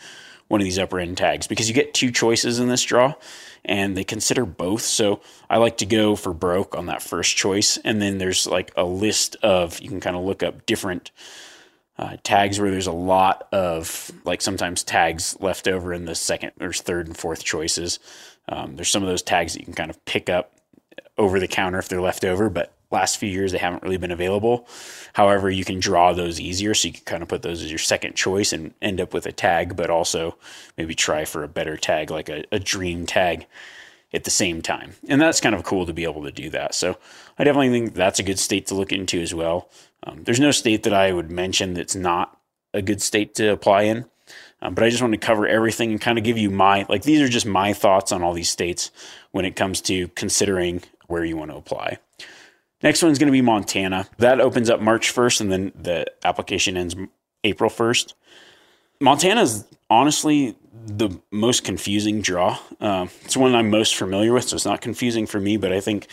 one 0.49 0.61
of 0.61 0.65
these 0.65 0.79
upper 0.79 0.99
end 0.99 1.19
tags 1.19 1.47
because 1.47 1.69
you 1.69 1.75
get 1.75 1.93
two 1.93 2.11
choices 2.11 2.59
in 2.59 2.69
this 2.69 2.83
draw 2.83 3.15
and 3.67 3.97
they 3.97 4.05
consider 4.05 4.47
both. 4.47 4.83
So 4.83 5.21
I 5.51 5.59
like 5.59 5.77
to 5.79 5.87
go 5.87 6.17
for 6.17 6.33
broke 6.33 6.75
on 6.75 6.87
that 6.87 7.03
first 7.03 7.37
choice. 7.37 7.77
And 7.79 8.01
then 8.01 8.19
there's 8.19 8.47
like 8.47 8.73
a 8.77 8.85
list 8.85 9.37
of, 9.43 9.81
you 9.81 9.89
can 9.89 10.01
kind 10.01 10.17
of 10.17 10.25
look 10.25 10.43
up 10.43 10.65
different 10.65 11.11
uh, 11.99 12.17
tags 12.23 12.61
where 12.61 12.71
there's 12.71 12.87
a 12.87 12.93
lot 12.93 13.49
of, 13.53 14.13
like 14.25 14.41
sometimes 14.41 14.85
tags 14.85 15.37
left 15.41 15.67
over 15.67 15.93
in 15.93 16.05
the 16.05 16.15
second 16.15 16.53
or 16.61 16.73
third 16.73 17.09
and 17.09 17.17
fourth 17.17 17.43
choices. 17.43 17.99
Um, 18.49 18.77
there's 18.77 18.91
some 18.91 19.03
of 19.03 19.09
those 19.09 19.23
tags 19.23 19.55
that 19.55 19.61
you 19.61 19.65
can 19.65 19.75
kind 19.75 19.91
of 19.91 20.03
pick 20.05 20.31
up 20.31 20.53
over 21.19 21.41
the 21.41 21.49
counter 21.49 21.79
if 21.79 21.89
they're 21.89 22.01
left 22.01 22.25
over, 22.25 22.49
but 22.49 22.73
last 22.91 23.19
few 23.19 23.29
years 23.29 23.53
they 23.53 23.59
haven't 23.59 23.83
really 23.83 23.97
been 23.97 24.13
available. 24.13 24.69
However, 25.13 25.51
you 25.51 25.65
can 25.65 25.81
draw 25.81 26.13
those 26.13 26.41
easier, 26.41 26.75
so 26.75 26.89
you 26.89 26.95
can 26.95 27.05
kind 27.05 27.23
of 27.23 27.29
put 27.29 27.43
those 27.43 27.63
as 27.63 27.71
your 27.71 27.79
second 27.79 28.15
choice 28.15 28.53
and 28.53 28.75
end 28.81 29.01
up 29.01 29.15
with 29.15 29.27
a 29.27 29.33
tag, 29.33 29.77
but 29.77 29.91
also 29.91 30.37
maybe 30.77 30.95
try 30.95 31.25
for 31.25 31.43
a 31.43 31.49
better 31.49 31.77
tag 31.77 32.11
like 32.11 32.29
a, 32.29 32.45
a 32.53 32.59
dream 32.59 33.07
tag 33.07 33.47
at 34.13 34.25
the 34.25 34.31
same 34.31 34.63
time. 34.63 34.93
And 35.09 35.21
that's 35.21 35.41
kind 35.41 35.55
of 35.55 35.65
cool 35.65 35.87
to 35.87 35.93
be 35.93 36.05
able 36.05 36.25
to 36.25 36.33
do 36.33 36.49
that. 36.51 36.75
So 36.75 36.97
I 37.39 37.45
definitely 37.45 37.71
think 37.71 37.95
that's 37.95 38.19
a 38.19 38.23
good 38.23 38.39
state 38.39 38.67
to 38.69 38.75
look 38.75 38.93
into 38.93 39.21
as 39.21 39.35
well. 39.35 39.69
Um, 40.05 40.23
there's 40.25 40.41
no 40.41 40.53
state 40.53 40.85
that 40.85 40.95
I 40.95 41.13
would 41.13 41.31
mention 41.31 41.75
that's 41.75 41.97
not 41.97 42.39
a 42.73 42.83
good 42.83 43.03
state 43.03 43.35
to 43.37 43.53
apply 43.53 43.83
in. 43.83 44.07
Um, 44.63 44.75
but 44.75 44.85
I 44.85 44.89
just 44.89 45.03
want 45.03 45.13
to 45.13 45.19
cover 45.19 45.47
everything 45.47 45.91
and 45.91 46.01
kind 46.01 46.19
of 46.19 46.25
give 46.25 46.39
you 46.39 46.51
my, 46.51 46.87
like, 46.89 47.03
these 47.03 47.21
are 47.21 47.29
just 47.29 47.47
my 47.47 47.73
thoughts 47.73 48.11
on 48.11 48.23
all 48.23 48.33
these 48.33 48.49
states 48.49 48.91
when 49.33 49.45
it 49.45 49.55
comes 49.55 49.81
to 49.83 50.09
considering 50.09 50.83
where 51.09 51.25
you 51.25 51.37
want 51.37 51.51
to 51.51 51.57
apply. 51.57 51.99
Next 52.83 53.03
one's 53.03 53.19
going 53.19 53.29
to 53.29 53.33
be 53.33 53.43
Montana. 53.43 54.07
That 54.19 54.41
opens 54.41 54.69
up 54.69 54.81
March 54.81 55.15
1st, 55.15 55.41
and 55.41 55.53
then 55.53 55.73
the 55.75 56.07
application 56.25 56.77
ends 56.77 56.95
April 57.43 57.71
1st. 57.71 58.15
Montana 59.01 59.43
is 59.43 59.65
honestly 59.89 60.57
the 60.87 61.11
most 61.31 61.65
confusing 61.65 62.21
draw. 62.21 62.59
Uh, 62.81 63.07
it's 63.25 63.37
one 63.37 63.55
I'm 63.55 63.71
most 63.71 63.97
familiar 63.97 64.33
with, 64.33 64.45
so 64.49 64.57
it's 64.57 64.65
not 64.65 64.81
confusing 64.81 65.27
for 65.27 65.41
me. 65.41 65.57
But 65.57 65.73
I 65.73 65.81
think 65.81 66.07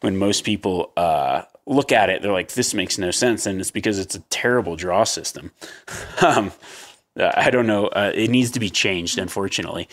when 0.00 0.16
most 0.16 0.44
people 0.44 0.92
uh, 0.96 1.42
look 1.66 1.92
at 1.92 2.10
it, 2.10 2.22
they're 2.22 2.32
like, 2.32 2.52
"This 2.52 2.74
makes 2.74 2.98
no 2.98 3.10
sense," 3.10 3.46
and 3.46 3.60
it's 3.60 3.70
because 3.70 3.98
it's 3.98 4.14
a 4.14 4.20
terrible 4.30 4.76
draw 4.76 5.04
system. 5.04 5.52
um, 6.20 6.52
I 7.16 7.50
don't 7.50 7.66
know. 7.66 7.86
Uh, 7.86 8.12
it 8.14 8.30
needs 8.30 8.50
to 8.52 8.60
be 8.60 8.70
changed, 8.70 9.18
unfortunately, 9.18 9.88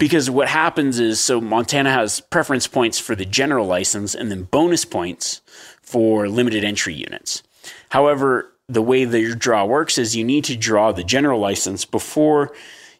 because 0.00 0.30
what 0.30 0.48
happens 0.48 0.98
is 0.98 1.20
so 1.20 1.42
Montana 1.42 1.92
has 1.92 2.20
preference 2.20 2.66
points 2.66 2.98
for 2.98 3.14
the 3.14 3.26
general 3.26 3.66
license 3.66 4.14
and 4.14 4.30
then 4.30 4.44
bonus 4.44 4.86
points 4.86 5.42
for 5.82 6.26
limited 6.26 6.64
entry 6.64 6.94
units. 6.94 7.42
However, 7.90 8.50
the 8.66 8.80
way 8.80 9.04
your 9.04 9.34
draw 9.34 9.66
works 9.66 9.98
is 9.98 10.16
you 10.16 10.24
need 10.24 10.44
to 10.44 10.56
draw 10.56 10.90
the 10.90 11.04
general 11.04 11.38
license 11.38 11.84
before 11.84 12.52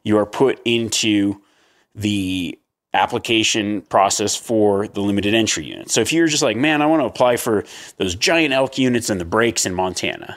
you 0.03 0.19
are 0.19 0.27
put 0.27 0.61
into 0.67 1.41
the 1.95 2.59
application 2.93 3.81
process 3.83 4.37
for 4.37 4.87
the 4.87 5.01
limited 5.01 5.33
entry 5.33 5.65
unit. 5.65 5.91
So 5.91 6.03
if 6.03 6.13
you're 6.13 6.27
just 6.27 6.43
like, 6.43 6.57
man, 6.57 6.83
I 6.83 6.87
want 6.87 7.01
to 7.01 7.07
apply 7.07 7.39
for 7.39 7.65
those 7.97 8.15
giant 8.15 8.53
elk 8.53 8.77
units 8.77 9.09
and 9.09 9.19
the 9.19 9.25
breaks 9.25 9.65
in 9.65 9.75
Montana, 9.75 10.37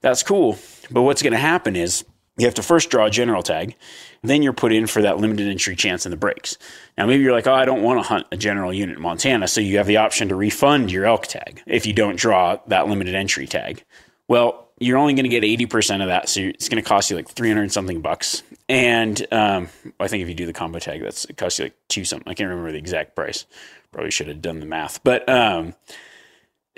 that's 0.00 0.22
cool. 0.22 0.58
But 0.90 1.02
what's 1.02 1.20
going 1.20 1.34
to 1.34 1.38
happen 1.38 1.76
is 1.76 2.06
you 2.38 2.46
have 2.46 2.54
to 2.54 2.62
first 2.62 2.88
draw 2.88 3.04
a 3.04 3.10
general 3.10 3.42
tag, 3.42 3.76
then 4.22 4.42
you're 4.42 4.52
put 4.52 4.72
in 4.72 4.86
for 4.86 5.02
that 5.02 5.18
limited 5.18 5.48
entry 5.48 5.74
chance 5.76 6.04
in 6.04 6.10
the 6.10 6.16
breaks. 6.16 6.58
Now, 6.98 7.06
maybe 7.06 7.22
you're 7.22 7.32
like, 7.32 7.46
oh, 7.46 7.54
I 7.54 7.64
don't 7.64 7.82
want 7.82 8.02
to 8.02 8.08
hunt 8.08 8.26
a 8.30 8.36
general 8.36 8.72
unit 8.72 8.96
in 8.96 9.02
Montana, 9.02 9.48
so 9.48 9.60
you 9.60 9.78
have 9.78 9.86
the 9.86 9.96
option 9.96 10.28
to 10.28 10.34
refund 10.34 10.92
your 10.92 11.06
elk 11.06 11.26
tag 11.26 11.62
if 11.66 11.86
you 11.86 11.92
don't 11.92 12.16
draw 12.16 12.58
that 12.66 12.88
limited 12.88 13.14
entry 13.14 13.46
tag. 13.46 13.84
Well, 14.28 14.68
you're 14.80 14.98
only 14.98 15.14
going 15.14 15.24
to 15.24 15.28
get 15.28 15.42
80% 15.42 16.00
of 16.00 16.08
that. 16.08 16.28
So 16.28 16.40
it's 16.40 16.68
going 16.68 16.82
to 16.82 16.88
cost 16.88 17.10
you 17.10 17.16
like 17.16 17.28
300 17.28 17.70
something 17.70 18.00
bucks. 18.00 18.42
And 18.68 19.24
um, 19.30 19.68
I 20.00 20.08
think 20.08 20.22
if 20.22 20.28
you 20.28 20.34
do 20.34 20.46
the 20.46 20.52
combo 20.52 20.78
tag, 20.78 21.02
that's 21.02 21.26
it 21.26 21.36
costs 21.36 21.58
you 21.58 21.66
like 21.66 21.76
two 21.88 22.04
something. 22.04 22.28
I 22.28 22.34
can't 22.34 22.48
remember 22.48 22.72
the 22.72 22.78
exact 22.78 23.14
price. 23.14 23.44
Probably 23.92 24.10
should 24.10 24.28
have 24.28 24.40
done 24.40 24.60
the 24.60 24.66
math. 24.66 25.02
But 25.04 25.28
um, 25.28 25.74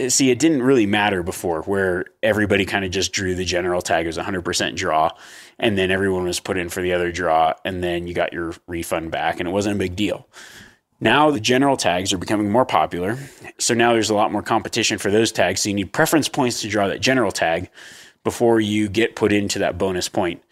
see, 0.09 0.31
it 0.31 0.39
didn't 0.39 0.63
really 0.63 0.87
matter 0.87 1.23
before 1.23 1.63
where 1.63 2.07
everybody 2.23 2.65
kind 2.65 2.85
of 2.85 2.91
just 2.91 3.13
drew 3.13 3.35
the 3.35 3.45
general 3.45 3.83
tag 3.83 4.07
as 4.07 4.19
100% 4.19 4.75
draw. 4.75 5.11
And 5.63 5.79
then 5.79 5.91
everyone 5.91 6.25
was 6.25 6.41
put 6.41 6.59
in 6.59 6.69
for 6.69 6.83
the 6.83 6.93
other 6.93 7.11
draw. 7.11 7.55
And 7.65 7.83
then 7.83 8.07
you 8.07 8.13
got 8.13 8.35
your 8.35 8.55
refund 8.67 9.11
back. 9.11 9.41
And 9.41 9.49
it 9.49 9.53
wasn't 9.53 9.77
a 9.77 9.79
big 9.79 9.97
deal. 9.97 10.29
Now 11.01 11.31
the 11.31 11.41
general 11.41 11.79
tags 11.79 12.13
are 12.13 12.19
becoming 12.19 12.51
more 12.51 12.67
popular. 12.67 13.17
So 13.59 13.73
now 13.73 13.93
there's 13.93 14.11
a 14.11 14.15
lot 14.15 14.31
more 14.31 14.43
competition 14.43 14.99
for 14.99 15.11
those 15.11 15.33
tags. 15.33 15.63
So 15.63 15.71
you 15.71 15.75
need 15.75 15.93
preference 15.93 16.29
points 16.29 16.61
to 16.61 16.69
draw 16.69 16.89
that 16.89 17.01
general 17.01 17.33
tag 17.33 17.71
before 18.25 18.61
you 18.61 18.89
get 18.89 19.17
put 19.17 19.33
into 19.33 19.59
that 19.61 19.79
bonus 19.79 20.09
point 20.09 20.43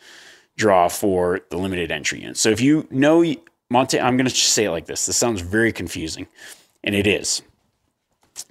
draw 0.57 0.89
for 0.89 1.41
the 1.51 1.57
limited 1.57 1.91
entry 1.91 2.21
unit. 2.21 2.37
So 2.37 2.51
if 2.51 2.61
you 2.61 2.87
know 2.91 3.25
Monte, 3.71 4.01
I'm 4.01 4.17
going 4.17 4.27
to 4.27 4.35
just 4.35 4.53
say 4.53 4.65
it 4.65 4.71
like 4.71 4.87
this. 4.87 5.07
This 5.07 5.17
sounds 5.17 5.41
very 5.41 5.73
confusing, 5.73 6.27
and 6.83 6.95
it 6.95 7.07
is. 7.07 7.43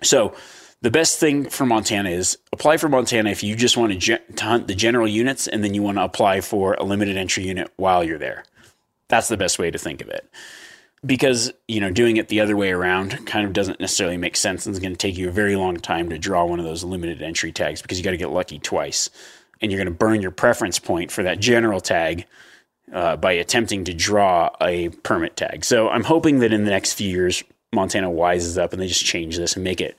So 0.02 0.34
the 0.82 0.92
best 0.92 1.20
thing 1.20 1.50
for 1.50 1.66
Montana 1.66 2.10
is 2.10 2.38
apply 2.54 2.78
for 2.78 2.90
Montana 2.90 3.30
if 3.30 3.44
you 3.44 3.56
just 3.56 3.76
want 3.76 3.92
to, 3.92 3.98
ge- 3.98 4.36
to 4.38 4.44
hunt 4.44 4.68
the 4.68 4.76
general 4.76 5.08
units 5.08 5.48
and 5.48 5.64
then 5.64 5.74
you 5.74 5.82
want 5.82 5.98
to 5.98 6.04
apply 6.04 6.42
for 6.42 6.76
a 6.76 6.84
limited 6.84 7.18
entry 7.18 7.46
unit 7.46 7.72
while 7.76 8.04
you're 8.04 8.18
there. 8.18 8.44
That's 9.10 9.28
the 9.28 9.38
best 9.38 9.60
way 9.60 9.72
to 9.72 9.78
think 9.78 10.02
of 10.02 10.10
it 10.10 10.30
because 11.06 11.54
you 11.68 11.80
know 11.80 11.90
doing 11.90 12.18
it 12.18 12.28
the 12.28 12.42
other 12.42 12.58
way 12.58 12.72
around 12.72 13.26
kind 13.26 13.46
of 13.46 13.54
doesn't 13.54 13.80
necessarily 13.80 14.18
make 14.18 14.36
sense 14.36 14.66
and 14.66 14.76
it's 14.76 14.82
going 14.82 14.94
to 14.94 14.98
take 14.98 15.18
you 15.18 15.30
a 15.30 15.32
very 15.32 15.56
long 15.56 15.78
time 15.78 16.10
to 16.10 16.18
draw 16.18 16.44
one 16.46 16.60
of 16.60 16.66
those 16.66 16.84
limited 16.84 17.22
entry 17.22 17.52
tags 17.52 17.82
because 17.82 17.98
you 17.98 18.04
got 18.04 18.12
to 18.12 18.18
get 18.18 18.30
lucky 18.30 18.60
twice 18.60 19.10
and 19.62 19.72
you're 19.72 19.80
going 19.80 19.92
to 19.92 19.98
burn 19.98 20.22
your 20.22 20.32
preference 20.32 20.78
point 20.78 21.12
for 21.12 21.24
that 21.24 21.40
general 21.40 21.80
tag 21.80 22.26
uh, 22.92 23.16
by 23.16 23.32
attempting 23.32 23.86
to 23.86 23.94
draw 23.94 24.50
a 24.62 24.90
permit 25.04 25.38
tag 25.38 25.64
so 25.64 25.88
i'm 25.90 26.04
hoping 26.04 26.40
that 26.40 26.52
in 26.52 26.66
the 26.66 26.72
next 26.72 26.94
few 26.94 27.10
years 27.10 27.44
montana 27.72 28.10
wises 28.10 28.62
up 28.62 28.74
and 28.74 28.82
they 28.82 28.88
just 28.88 29.06
change 29.06 29.38
this 29.38 29.56
and 29.56 29.64
make 29.64 29.80
it 29.80 29.96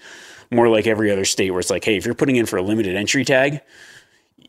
more 0.50 0.68
like 0.68 0.86
every 0.86 1.10
other 1.10 1.24
state 1.24 1.50
where 1.50 1.60
it's 1.60 1.70
like 1.70 1.84
hey 1.84 1.96
if 1.96 2.04
you're 2.04 2.14
putting 2.14 2.36
in 2.36 2.46
for 2.46 2.56
a 2.56 2.62
limited 2.62 2.96
entry 2.96 3.24
tag 3.24 3.60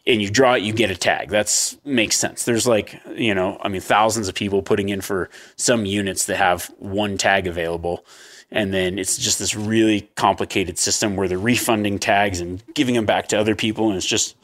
and 0.07 0.21
you 0.21 0.29
draw 0.29 0.53
it, 0.55 0.63
you 0.63 0.73
get 0.73 0.89
a 0.89 0.95
tag. 0.95 1.29
That's 1.29 1.77
makes 1.85 2.17
sense. 2.17 2.43
There's 2.43 2.67
like, 2.67 2.99
you 3.15 3.35
know, 3.35 3.57
I 3.61 3.67
mean, 3.67 3.81
thousands 3.81 4.27
of 4.27 4.35
people 4.35 4.61
putting 4.61 4.89
in 4.89 5.01
for 5.01 5.29
some 5.57 5.85
units 5.85 6.25
that 6.25 6.37
have 6.37 6.65
one 6.79 7.17
tag 7.17 7.47
available. 7.47 8.05
And 8.49 8.73
then 8.73 8.99
it's 8.99 9.17
just 9.17 9.39
this 9.39 9.55
really 9.55 10.09
complicated 10.15 10.77
system 10.77 11.15
where 11.15 11.27
they're 11.27 11.37
refunding 11.37 11.99
tags 11.99 12.41
and 12.41 12.63
giving 12.73 12.95
them 12.95 13.05
back 13.05 13.27
to 13.29 13.39
other 13.39 13.55
people. 13.55 13.87
And 13.87 13.97
it's 13.97 14.05
just, 14.05 14.35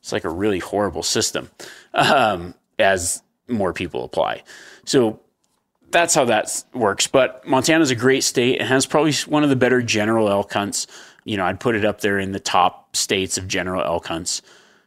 it's 0.00 0.12
like 0.12 0.24
a 0.24 0.30
really 0.30 0.60
horrible 0.60 1.02
system 1.02 1.50
um, 1.94 2.54
as 2.78 3.22
more 3.48 3.72
people 3.72 4.04
apply. 4.04 4.42
So 4.84 5.20
that's 5.90 6.14
how 6.14 6.26
that 6.26 6.64
works. 6.74 7.06
But 7.06 7.46
Montana's 7.46 7.90
a 7.90 7.96
great 7.96 8.22
state 8.22 8.60
and 8.60 8.68
has 8.68 8.86
probably 8.86 9.14
one 9.26 9.42
of 9.42 9.48
the 9.48 9.56
better 9.56 9.82
general 9.82 10.28
elk 10.28 10.52
hunts. 10.52 10.86
You 11.26 11.36
know, 11.36 11.44
I'd 11.44 11.60
put 11.60 11.74
it 11.74 11.84
up 11.84 12.00
there 12.00 12.18
in 12.18 12.32
the 12.32 12.40
top 12.40 12.96
states 12.96 13.36
of 13.36 13.48
general 13.48 13.82
elk 13.82 14.06
hunts 14.06 14.42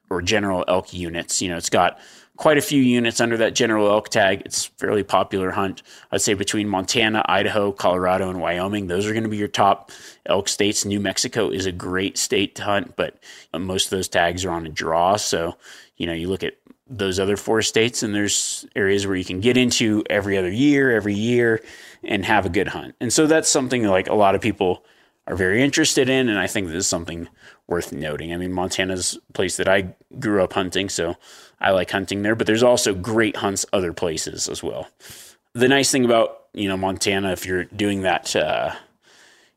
or 0.10 0.22
general 0.22 0.66
elk 0.68 0.94
units. 0.94 1.42
You 1.42 1.50
know, 1.50 1.58
it's 1.58 1.70
got 1.70 2.00
quite 2.38 2.58
a 2.58 2.62
few 2.62 2.82
units 2.82 3.20
under 3.20 3.36
that 3.36 3.54
general 3.54 3.90
elk 3.90 4.08
tag. 4.08 4.42
It's 4.46 4.66
fairly 4.66 5.04
popular 5.04 5.52
hunt. 5.52 5.84
I'd 6.10 6.22
say 6.22 6.34
between 6.34 6.70
Montana, 6.70 7.26
Idaho, 7.28 7.74
Colorado, 7.74 8.30
and 8.30 8.40
Wyoming, 8.40 8.88
those 8.88 9.06
are 9.06 9.12
going 9.12 9.24
to 9.24 9.30
be 9.30 9.36
your 9.36 9.50
top 9.50 9.92
elk 10.26 10.48
states. 10.48 10.86
New 10.86 11.02
Mexico 11.02 11.50
is 11.50 11.66
a 11.66 11.74
great 11.74 12.18
state 12.18 12.56
to 12.56 12.64
hunt, 12.64 12.96
but 12.96 13.22
uh, 13.54 13.60
most 13.60 13.88
of 13.88 13.90
those 13.92 14.08
tags 14.08 14.46
are 14.46 14.52
on 14.52 14.66
a 14.66 14.70
draw. 14.70 15.18
So, 15.18 15.58
you 15.98 16.08
know, 16.08 16.14
you 16.14 16.30
look 16.30 16.44
at 16.44 16.54
those 16.88 17.20
other 17.20 17.36
four 17.36 17.62
states, 17.62 18.02
and 18.02 18.16
there's 18.16 18.66
areas 18.74 19.06
where 19.06 19.18
you 19.18 19.26
can 19.26 19.42
get 19.42 19.58
into 19.58 20.04
every 20.10 20.38
other 20.38 20.50
year, 20.50 20.96
every 20.96 21.14
year, 21.16 21.62
and 22.04 22.24
have 22.24 22.46
a 22.46 22.50
good 22.50 22.70
hunt. 22.70 22.96
And 23.02 23.12
so 23.12 23.28
that's 23.28 23.50
something 23.50 23.84
like 23.84 24.08
a 24.08 24.16
lot 24.16 24.34
of 24.34 24.40
people 24.40 24.86
are 25.30 25.36
very 25.36 25.64
interested 25.64 26.10
in, 26.10 26.28
and 26.28 26.40
I 26.40 26.48
think 26.48 26.68
this 26.68 26.76
is 26.76 26.88
something 26.88 27.30
worth 27.68 27.94
noting. 27.94 28.34
I 28.34 28.38
mean, 28.38 28.52
Montana's 28.52 29.18
place 29.34 29.58
that 29.58 29.70
I 29.70 29.94
grew 30.20 30.44
up 30.44 30.54
hunting, 30.54 30.90
so 30.90 31.16
I 31.62 31.70
like 31.70 31.92
hunting 31.92 32.24
there, 32.24 32.36
but 32.36 32.48
there's 32.48 32.64
also 32.64 32.96
great 32.96 33.38
hunts 33.38 33.66
other 33.72 33.94
places 33.94 34.50
as 34.50 34.64
well. 34.64 34.88
The 35.54 35.68
nice 35.68 35.92
thing 35.92 36.04
about, 36.04 36.46
you 36.54 36.68
know, 36.68 36.78
Montana, 36.78 37.32
if 37.32 37.46
you're 37.46 37.66
doing 37.66 38.02
that 38.02 38.36
uh, 38.36 38.74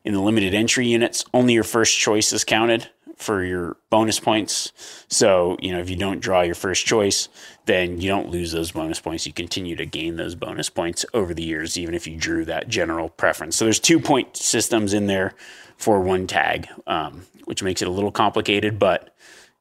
in 0.04 0.12
the 0.12 0.20
limited 0.20 0.52
entry 0.52 0.86
units, 0.86 1.24
only 1.32 1.54
your 1.54 1.64
first 1.64 1.98
choice 1.98 2.34
is 2.34 2.44
counted 2.44 2.88
for 3.16 3.44
your 3.44 3.76
bonus 3.88 4.20
points. 4.20 4.72
So, 5.08 5.56
you 5.60 5.72
know, 5.72 5.78
if 5.78 5.88
you 5.88 5.96
don't 5.96 6.20
draw 6.20 6.42
your 6.42 6.54
first 6.54 6.84
choice, 6.84 7.28
then 7.66 8.00
you 8.00 8.08
don't 8.08 8.30
lose 8.30 8.52
those 8.52 8.72
bonus 8.72 9.00
points. 9.00 9.26
You 9.26 9.32
continue 9.32 9.76
to 9.76 9.86
gain 9.86 10.16
those 10.16 10.34
bonus 10.34 10.68
points 10.68 11.06
over 11.14 11.32
the 11.32 11.44
years, 11.44 11.78
even 11.78 11.94
if 11.94 12.06
you 12.06 12.16
drew 12.16 12.44
that 12.46 12.68
general 12.68 13.08
preference. 13.08 13.56
So 13.56 13.64
there's 13.64 13.78
two 13.78 14.00
point 14.00 14.36
systems 14.36 14.92
in 14.92 15.06
there 15.06 15.34
for 15.82 16.00
one 16.00 16.26
tag. 16.26 16.68
Um, 16.86 17.26
which 17.44 17.62
makes 17.62 17.82
it 17.82 17.88
a 17.88 17.90
little 17.90 18.12
complicated, 18.12 18.78
but 18.78 19.14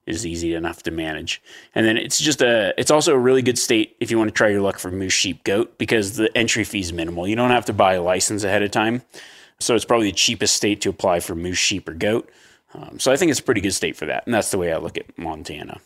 is 0.05 0.25
easy 0.25 0.53
enough 0.55 0.83
to 0.83 0.91
manage. 0.91 1.41
And 1.75 1.85
then 1.85 1.97
it's 1.97 2.19
just 2.19 2.41
a 2.41 2.73
it's 2.77 2.91
also 2.91 3.13
a 3.13 3.19
really 3.19 3.41
good 3.41 3.57
state 3.57 3.95
if 3.99 4.09
you 4.09 4.17
want 4.17 4.29
to 4.29 4.33
try 4.33 4.49
your 4.49 4.61
luck 4.61 4.79
for 4.79 4.91
moose, 4.91 5.13
sheep, 5.13 5.43
goat 5.43 5.77
because 5.77 6.17
the 6.17 6.35
entry 6.35 6.63
fee 6.63 6.79
is 6.79 6.91
minimal. 6.91 7.27
You 7.27 7.35
don't 7.35 7.51
have 7.51 7.65
to 7.65 7.73
buy 7.73 7.93
a 7.93 8.01
license 8.01 8.43
ahead 8.43 8.63
of 8.63 8.71
time. 8.71 9.03
So 9.59 9.75
it's 9.75 9.85
probably 9.85 10.07
the 10.07 10.15
cheapest 10.15 10.55
state 10.55 10.81
to 10.81 10.89
apply 10.89 11.19
for 11.19 11.35
moose, 11.35 11.57
sheep, 11.57 11.87
or 11.87 11.93
goat. 11.93 12.29
Um, 12.73 12.99
so 12.99 13.11
I 13.11 13.17
think 13.17 13.29
it's 13.29 13.39
a 13.39 13.43
pretty 13.43 13.61
good 13.61 13.73
state 13.73 13.95
for 13.95 14.07
that. 14.07 14.25
And 14.25 14.33
that's 14.33 14.49
the 14.49 14.57
way 14.57 14.73
I 14.73 14.77
look 14.77 14.97
at 14.97 15.17
Montana. 15.19 15.79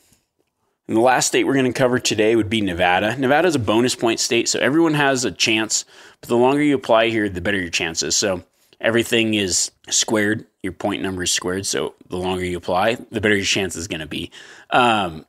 And 0.88 0.96
the 0.96 1.02
last 1.02 1.28
state 1.28 1.44
we're 1.44 1.54
going 1.54 1.66
to 1.66 1.74
cover 1.74 2.00
today 2.00 2.36
would 2.36 2.50
be 2.50 2.62
Nevada. 2.62 3.18
Nevada 3.18 3.48
is 3.48 3.56
a 3.56 3.60
bonus 3.60 3.96
point 3.96 4.20
state, 4.20 4.48
so 4.48 4.60
everyone 4.60 4.94
has 4.94 5.26
a 5.26 5.32
chance. 5.32 5.84
But 6.22 6.30
the 6.30 6.38
longer 6.38 6.62
you 6.62 6.76
apply 6.76 7.10
here, 7.10 7.28
the 7.28 7.42
better 7.42 7.58
your 7.60 7.70
chances. 7.70 8.16
So 8.16 8.44
everything 8.86 9.34
is 9.34 9.72
squared. 9.90 10.46
Your 10.62 10.74
point 10.74 11.02
number 11.02 11.24
is 11.24 11.32
squared. 11.32 11.66
So 11.66 11.96
the 12.08 12.18
longer 12.18 12.46
you 12.46 12.58
apply, 12.58 12.96
the 12.96 13.20
better 13.20 13.36
your 13.36 13.46
chance 13.46 13.76
is 13.76 13.88
going 13.88 14.00
to 14.00 14.08
be. 14.08 14.32
Um, 14.70 15.26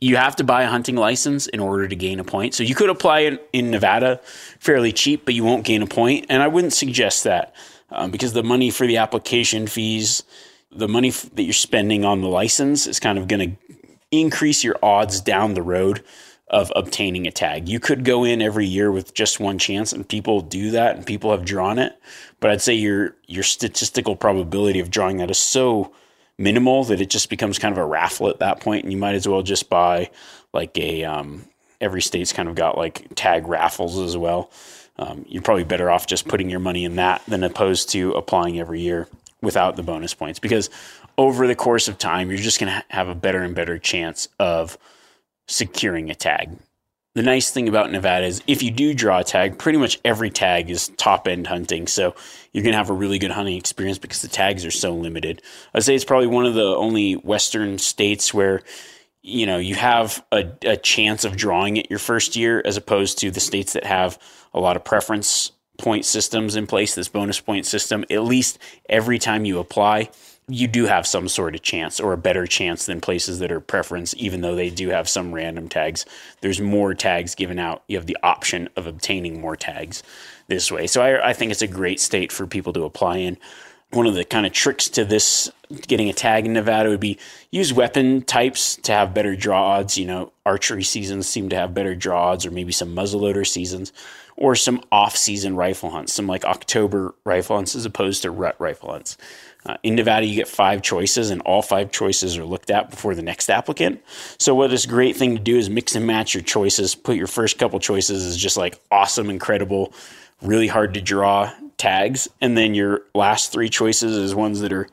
you 0.00 0.16
have 0.16 0.36
to 0.36 0.44
buy 0.44 0.62
a 0.62 0.68
hunting 0.68 0.96
license 0.96 1.46
in 1.46 1.60
order 1.60 1.88
to 1.88 1.96
gain 1.96 2.20
a 2.20 2.24
point. 2.24 2.54
So 2.54 2.62
you 2.62 2.74
could 2.74 2.90
apply 2.90 3.20
it 3.20 3.48
in 3.52 3.70
Nevada 3.70 4.20
fairly 4.60 4.92
cheap, 4.92 5.24
but 5.24 5.34
you 5.34 5.44
won't 5.44 5.64
gain 5.64 5.82
a 5.82 5.86
point. 5.86 6.26
And 6.28 6.42
I 6.42 6.48
wouldn't 6.48 6.72
suggest 6.72 7.24
that 7.24 7.54
um, 7.90 8.10
because 8.10 8.32
the 8.32 8.44
money 8.44 8.70
for 8.70 8.86
the 8.86 8.98
application 8.98 9.66
fees, 9.66 10.22
the 10.70 10.88
money 10.88 11.08
f- 11.08 11.30
that 11.34 11.42
you're 11.42 11.52
spending 11.52 12.04
on 12.04 12.20
the 12.20 12.28
license 12.28 12.86
is 12.86 13.00
kind 13.00 13.18
of 13.18 13.26
going 13.26 13.50
to 13.50 13.76
increase 14.10 14.62
your 14.62 14.76
odds 14.82 15.20
down 15.20 15.54
the 15.54 15.62
road 15.62 16.04
of 16.50 16.72
obtaining 16.74 17.26
a 17.26 17.30
tag. 17.30 17.68
You 17.68 17.80
could 17.80 18.04
go 18.04 18.24
in 18.24 18.40
every 18.40 18.66
year 18.66 18.90
with 18.90 19.14
just 19.14 19.40
one 19.40 19.58
chance, 19.58 19.92
and 19.92 20.08
people 20.08 20.40
do 20.40 20.70
that, 20.72 20.96
and 20.96 21.06
people 21.06 21.30
have 21.30 21.44
drawn 21.44 21.78
it. 21.78 21.98
But 22.40 22.50
I'd 22.50 22.62
say 22.62 22.74
your 22.74 23.14
your 23.26 23.42
statistical 23.42 24.16
probability 24.16 24.80
of 24.80 24.90
drawing 24.90 25.18
that 25.18 25.30
is 25.30 25.38
so 25.38 25.92
minimal 26.38 26.84
that 26.84 27.00
it 27.00 27.10
just 27.10 27.30
becomes 27.30 27.58
kind 27.58 27.72
of 27.72 27.78
a 27.78 27.86
raffle 27.86 28.28
at 28.28 28.38
that 28.38 28.60
point, 28.60 28.84
and 28.84 28.92
you 28.92 28.98
might 28.98 29.14
as 29.14 29.28
well 29.28 29.42
just 29.42 29.68
buy 29.68 30.10
like 30.52 30.76
a 30.78 31.04
um, 31.04 31.44
every 31.80 32.02
state's 32.02 32.32
kind 32.32 32.48
of 32.48 32.54
got 32.54 32.78
like 32.78 33.06
tag 33.14 33.46
raffles 33.46 33.98
as 33.98 34.16
well. 34.16 34.50
Um, 34.98 35.24
you're 35.28 35.42
probably 35.42 35.64
better 35.64 35.90
off 35.90 36.06
just 36.06 36.26
putting 36.26 36.50
your 36.50 36.60
money 36.60 36.84
in 36.84 36.96
that 36.96 37.22
than 37.28 37.44
opposed 37.44 37.90
to 37.90 38.12
applying 38.12 38.58
every 38.58 38.80
year 38.80 39.06
without 39.40 39.76
the 39.76 39.82
bonus 39.84 40.12
points 40.12 40.40
because 40.40 40.68
over 41.16 41.46
the 41.46 41.54
course 41.54 41.88
of 41.88 41.98
time, 41.98 42.30
you're 42.30 42.38
just 42.38 42.60
going 42.60 42.72
to 42.72 42.84
have 42.88 43.08
a 43.08 43.14
better 43.14 43.42
and 43.42 43.54
better 43.54 43.78
chance 43.78 44.28
of 44.38 44.78
securing 45.48 46.10
a 46.10 46.14
tag. 46.14 46.50
the 47.14 47.22
nice 47.24 47.50
thing 47.50 47.68
about 47.68 47.90
Nevada 47.90 48.26
is 48.26 48.42
if 48.46 48.62
you 48.62 48.70
do 48.70 48.94
draw 48.94 49.18
a 49.18 49.24
tag, 49.24 49.58
pretty 49.58 49.78
much 49.78 49.98
every 50.04 50.30
tag 50.30 50.70
is 50.70 50.88
top 50.96 51.26
end 51.26 51.48
hunting. 51.48 51.88
So 51.88 52.14
you're 52.52 52.62
going 52.62 52.74
to 52.74 52.78
have 52.78 52.90
a 52.90 52.94
really 52.94 53.18
good 53.18 53.32
hunting 53.32 53.56
experience 53.56 53.98
because 53.98 54.22
the 54.22 54.28
tags 54.28 54.64
are 54.64 54.70
so 54.70 54.94
limited. 54.94 55.42
I'd 55.74 55.82
say 55.82 55.96
it's 55.96 56.04
probably 56.04 56.28
one 56.28 56.46
of 56.46 56.54
the 56.54 56.76
only 56.76 57.14
Western 57.14 57.78
states 57.78 58.32
where 58.32 58.62
you 59.22 59.46
know 59.46 59.58
you 59.58 59.74
have 59.74 60.24
a, 60.30 60.44
a 60.62 60.76
chance 60.76 61.24
of 61.24 61.36
drawing 61.36 61.76
it 61.76 61.90
your 61.90 61.98
first 61.98 62.36
year 62.36 62.62
as 62.64 62.76
opposed 62.76 63.18
to 63.18 63.30
the 63.30 63.40
states 63.40 63.72
that 63.72 63.84
have 63.84 64.18
a 64.54 64.60
lot 64.60 64.76
of 64.76 64.84
preference 64.84 65.52
point 65.76 66.04
systems 66.04 66.56
in 66.56 66.66
place 66.66 66.94
this 66.94 67.08
bonus 67.08 67.40
point 67.40 67.66
system 67.66 68.04
at 68.10 68.22
least 68.22 68.58
every 68.88 69.18
time 69.18 69.44
you 69.44 69.58
apply 69.58 70.08
you 70.48 70.66
do 70.66 70.86
have 70.86 71.06
some 71.06 71.28
sort 71.28 71.54
of 71.54 71.62
chance 71.62 72.00
or 72.00 72.12
a 72.12 72.18
better 72.18 72.46
chance 72.46 72.86
than 72.86 73.00
places 73.00 73.38
that 73.38 73.52
are 73.52 73.60
preference, 73.60 74.14
even 74.16 74.40
though 74.40 74.54
they 74.54 74.70
do 74.70 74.88
have 74.88 75.08
some 75.08 75.32
random 75.32 75.68
tags. 75.68 76.06
There's 76.40 76.60
more 76.60 76.94
tags 76.94 77.34
given 77.34 77.58
out. 77.58 77.82
You 77.86 77.98
have 77.98 78.06
the 78.06 78.16
option 78.22 78.68
of 78.74 78.86
obtaining 78.86 79.40
more 79.40 79.56
tags 79.56 80.02
this 80.46 80.72
way. 80.72 80.86
So 80.86 81.02
I, 81.02 81.30
I 81.30 81.32
think 81.34 81.52
it's 81.52 81.62
a 81.62 81.66
great 81.66 82.00
state 82.00 82.32
for 82.32 82.46
people 82.46 82.72
to 82.72 82.84
apply 82.84 83.18
in. 83.18 83.36
One 83.90 84.06
of 84.06 84.14
the 84.14 84.24
kind 84.24 84.46
of 84.46 84.52
tricks 84.52 84.88
to 84.90 85.04
this 85.04 85.50
getting 85.86 86.08
a 86.08 86.12
tag 86.12 86.46
in 86.46 86.52
Nevada 86.54 86.90
would 86.90 87.00
be 87.00 87.18
use 87.50 87.72
weapon 87.72 88.22
types 88.22 88.76
to 88.76 88.92
have 88.92 89.14
better 89.14 89.34
draw 89.34 89.76
odds. 89.76 89.96
You 89.96 90.06
know, 90.06 90.32
archery 90.44 90.82
seasons 90.82 91.26
seem 91.26 91.48
to 91.50 91.56
have 91.56 91.74
better 91.74 91.94
draw 91.94 92.30
odds, 92.30 92.44
or 92.44 92.50
maybe 92.50 92.72
some 92.72 92.94
muzzleloader 92.94 93.46
seasons, 93.46 93.92
or 94.36 94.54
some 94.54 94.82
off 94.92 95.16
season 95.16 95.56
rifle 95.56 95.90
hunts, 95.90 96.12
some 96.12 96.26
like 96.26 96.44
October 96.44 97.14
rifle 97.24 97.56
hunts 97.56 97.74
as 97.74 97.86
opposed 97.86 98.22
to 98.22 98.30
rut 98.30 98.56
rifle 98.58 98.92
hunts. 98.92 99.16
Uh, 99.66 99.76
in 99.82 99.96
Nevada, 99.96 100.24
you 100.24 100.34
get 100.34 100.48
five 100.48 100.82
choices, 100.82 101.30
and 101.30 101.42
all 101.42 101.62
five 101.62 101.90
choices 101.90 102.38
are 102.38 102.44
looked 102.44 102.70
at 102.70 102.90
before 102.90 103.14
the 103.14 103.22
next 103.22 103.50
applicant. 103.50 104.02
So, 104.38 104.54
what 104.54 104.72
is 104.72 104.84
a 104.84 104.88
great 104.88 105.16
thing 105.16 105.36
to 105.36 105.42
do 105.42 105.56
is 105.56 105.68
mix 105.68 105.94
and 105.94 106.06
match 106.06 106.34
your 106.34 106.42
choices. 106.42 106.94
Put 106.94 107.16
your 107.16 107.26
first 107.26 107.58
couple 107.58 107.78
choices 107.80 108.24
as 108.24 108.36
just 108.36 108.56
like 108.56 108.80
awesome, 108.90 109.30
incredible, 109.30 109.92
really 110.40 110.68
hard 110.68 110.94
to 110.94 111.00
draw 111.00 111.52
tags, 111.76 112.28
and 112.40 112.56
then 112.56 112.74
your 112.74 113.02
last 113.14 113.52
three 113.52 113.68
choices 113.68 114.16
is 114.16 114.34
ones 114.34 114.60
that 114.60 114.72
are 114.72 114.88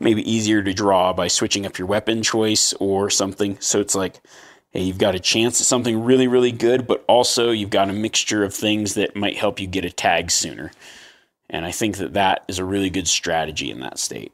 maybe 0.00 0.30
easier 0.30 0.62
to 0.62 0.72
draw 0.72 1.12
by 1.12 1.28
switching 1.28 1.66
up 1.66 1.78
your 1.78 1.86
weapon 1.86 2.22
choice 2.22 2.72
or 2.74 3.10
something. 3.10 3.56
So 3.60 3.80
it's 3.80 3.94
like, 3.94 4.20
hey, 4.70 4.82
you've 4.82 4.98
got 4.98 5.14
a 5.14 5.20
chance 5.20 5.60
at 5.60 5.66
something 5.66 6.02
really, 6.02 6.28
really 6.28 6.52
good, 6.52 6.86
but 6.86 7.04
also 7.08 7.50
you've 7.50 7.70
got 7.70 7.90
a 7.90 7.92
mixture 7.92 8.44
of 8.44 8.54
things 8.54 8.94
that 8.94 9.16
might 9.16 9.36
help 9.36 9.60
you 9.60 9.66
get 9.66 9.84
a 9.84 9.90
tag 9.90 10.30
sooner. 10.30 10.70
And 11.50 11.64
I 11.64 11.70
think 11.70 11.96
that 11.98 12.14
that 12.14 12.44
is 12.48 12.58
a 12.58 12.64
really 12.64 12.90
good 12.90 13.08
strategy 13.08 13.70
in 13.70 13.80
that 13.80 13.98
state. 13.98 14.32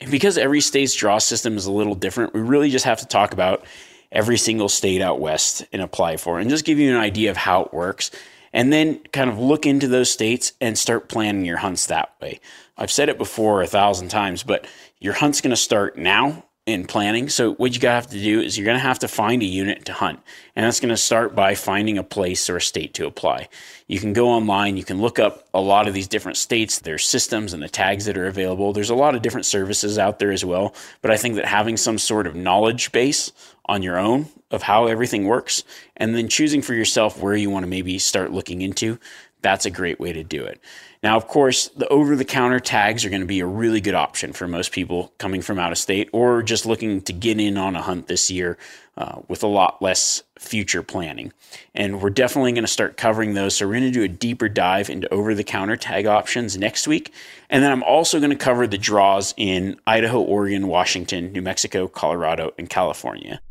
And 0.00 0.10
because 0.10 0.38
every 0.38 0.60
state's 0.60 0.94
draw 0.94 1.18
system 1.18 1.56
is 1.56 1.66
a 1.66 1.72
little 1.72 1.94
different, 1.94 2.34
we 2.34 2.40
really 2.40 2.70
just 2.70 2.84
have 2.84 3.00
to 3.00 3.06
talk 3.06 3.32
about 3.32 3.64
every 4.12 4.36
single 4.36 4.68
state 4.68 5.00
out 5.00 5.20
west 5.20 5.64
and 5.72 5.82
apply 5.82 6.16
for 6.16 6.38
and 6.38 6.50
just 6.50 6.64
give 6.64 6.78
you 6.78 6.90
an 6.90 7.00
idea 7.00 7.30
of 7.30 7.36
how 7.36 7.62
it 7.62 7.72
works. 7.72 8.10
And 8.52 8.72
then 8.72 9.00
kind 9.12 9.28
of 9.28 9.36
look 9.36 9.66
into 9.66 9.88
those 9.88 10.12
states 10.12 10.52
and 10.60 10.78
start 10.78 11.08
planning 11.08 11.44
your 11.44 11.56
hunts 11.56 11.86
that 11.86 12.14
way. 12.22 12.38
I've 12.76 12.92
said 12.92 13.08
it 13.08 13.18
before 13.18 13.62
a 13.62 13.66
thousand 13.66 14.08
times, 14.08 14.44
but 14.44 14.68
your 15.00 15.12
hunt's 15.12 15.40
going 15.40 15.50
to 15.50 15.56
start 15.56 15.98
now 15.98 16.44
in 16.66 16.86
planning. 16.86 17.28
So 17.28 17.54
what 17.54 17.74
you 17.74 17.80
gotta 17.80 17.94
have 17.94 18.06
to 18.08 18.20
do 18.20 18.40
is 18.40 18.56
you're 18.56 18.66
gonna 18.66 18.78
have 18.78 19.00
to 19.00 19.08
find 19.08 19.42
a 19.42 19.46
unit 19.46 19.84
to 19.86 19.92
hunt, 19.92 20.20
and 20.56 20.64
that's 20.64 20.80
gonna 20.80 20.96
start 20.96 21.34
by 21.34 21.54
finding 21.54 21.98
a 21.98 22.02
place 22.02 22.48
or 22.48 22.56
a 22.56 22.60
state 22.60 22.94
to 22.94 23.06
apply. 23.06 23.48
You 23.86 24.00
can 24.00 24.14
go 24.14 24.30
online, 24.30 24.78
you 24.78 24.84
can 24.84 25.00
look 25.00 25.18
up 25.18 25.46
a 25.52 25.60
lot 25.60 25.86
of 25.88 25.92
these 25.92 26.08
different 26.08 26.38
states, 26.38 26.78
their 26.78 26.96
systems 26.96 27.52
and 27.52 27.62
the 27.62 27.68
tags 27.68 28.06
that 28.06 28.16
are 28.16 28.26
available. 28.26 28.72
There's 28.72 28.90
a 28.90 28.94
lot 28.94 29.14
of 29.14 29.20
different 29.20 29.44
services 29.44 29.98
out 29.98 30.18
there 30.18 30.32
as 30.32 30.44
well, 30.44 30.74
but 31.02 31.10
I 31.10 31.18
think 31.18 31.34
that 31.34 31.44
having 31.44 31.76
some 31.76 31.98
sort 31.98 32.26
of 32.26 32.34
knowledge 32.34 32.92
base 32.92 33.30
on 33.66 33.82
your 33.82 33.98
own 33.98 34.28
of 34.50 34.62
how 34.62 34.86
everything 34.86 35.26
works, 35.26 35.64
and 35.96 36.14
then 36.14 36.28
choosing 36.28 36.62
for 36.62 36.74
yourself 36.74 37.20
where 37.20 37.34
you 37.34 37.50
want 37.50 37.64
to 37.64 37.68
maybe 37.68 37.98
start 37.98 38.30
looking 38.30 38.62
into, 38.62 38.98
that's 39.42 39.66
a 39.66 39.70
great 39.70 40.00
way 40.00 40.12
to 40.12 40.24
do 40.24 40.44
it. 40.44 40.60
Now, 41.04 41.18
of 41.18 41.28
course, 41.28 41.68
the 41.68 41.86
over 41.88 42.16
the 42.16 42.24
counter 42.24 42.58
tags 42.58 43.04
are 43.04 43.10
going 43.10 43.20
to 43.20 43.26
be 43.26 43.40
a 43.40 43.46
really 43.46 43.82
good 43.82 43.94
option 43.94 44.32
for 44.32 44.48
most 44.48 44.72
people 44.72 45.12
coming 45.18 45.42
from 45.42 45.58
out 45.58 45.70
of 45.70 45.76
state 45.76 46.08
or 46.14 46.42
just 46.42 46.64
looking 46.64 47.02
to 47.02 47.12
get 47.12 47.38
in 47.38 47.58
on 47.58 47.76
a 47.76 47.82
hunt 47.82 48.06
this 48.06 48.30
year 48.30 48.56
uh, 48.96 49.20
with 49.28 49.42
a 49.42 49.46
lot 49.46 49.82
less 49.82 50.22
future 50.38 50.82
planning. 50.82 51.30
And 51.74 52.00
we're 52.00 52.08
definitely 52.08 52.52
going 52.52 52.64
to 52.64 52.72
start 52.72 52.96
covering 52.96 53.34
those. 53.34 53.54
So, 53.54 53.66
we're 53.66 53.74
going 53.80 53.82
to 53.82 53.90
do 53.90 54.02
a 54.02 54.08
deeper 54.08 54.48
dive 54.48 54.88
into 54.88 55.12
over 55.12 55.34
the 55.34 55.44
counter 55.44 55.76
tag 55.76 56.06
options 56.06 56.56
next 56.56 56.88
week. 56.88 57.12
And 57.50 57.62
then 57.62 57.70
I'm 57.70 57.82
also 57.82 58.18
going 58.18 58.30
to 58.30 58.36
cover 58.36 58.66
the 58.66 58.78
draws 58.78 59.34
in 59.36 59.78
Idaho, 59.86 60.22
Oregon, 60.22 60.68
Washington, 60.68 61.32
New 61.32 61.42
Mexico, 61.42 61.86
Colorado, 61.86 62.52
and 62.56 62.70
California. 62.70 63.42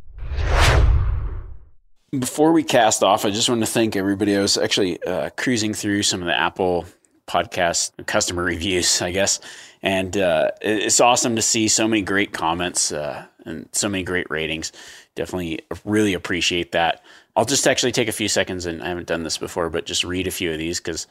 Before 2.18 2.52
we 2.52 2.64
cast 2.64 3.04
off, 3.04 3.26
I 3.26 3.30
just 3.30 3.48
want 3.48 3.62
to 3.62 3.68
thank 3.68 3.96
everybody. 3.96 4.36
I 4.36 4.42
was 4.42 4.58
actually 4.58 5.02
uh, 5.04 5.30
cruising 5.38 5.76
through 5.76 6.02
some 6.02 6.20
of 6.20 6.26
the 6.26 6.36
Apple 6.36 6.88
podcast 7.28 7.92
customer 8.06 8.44
reviews, 8.44 9.02
I 9.02 9.12
guess. 9.12 9.40
And 9.82 10.16
uh, 10.18 10.52
it's 10.62 11.00
awesome 11.00 11.36
to 11.36 11.42
see 11.42 11.68
so 11.68 11.88
many 11.88 12.02
great 12.02 12.32
comments 12.32 12.92
uh, 12.92 13.26
and 13.46 13.68
so 13.72 13.90
many 13.90 14.04
great 14.04 14.30
ratings. 14.30 14.72
Definitely 15.16 15.60
really 15.86 16.14
appreciate 16.14 16.72
that. 16.72 17.04
I'll 17.36 17.46
just 17.46 17.68
actually 17.68 17.92
take 17.92 18.08
a 18.08 18.14
few 18.14 18.28
seconds, 18.28 18.66
and 18.66 18.82
I 18.82 18.88
haven't 18.88 19.08
done 19.08 19.24
this 19.24 19.38
before, 19.38 19.70
but 19.70 19.86
just 19.86 20.04
read 20.04 20.28
a 20.28 20.32
few 20.32 20.52
of 20.52 20.58
these 20.58 20.80
because 20.80 21.08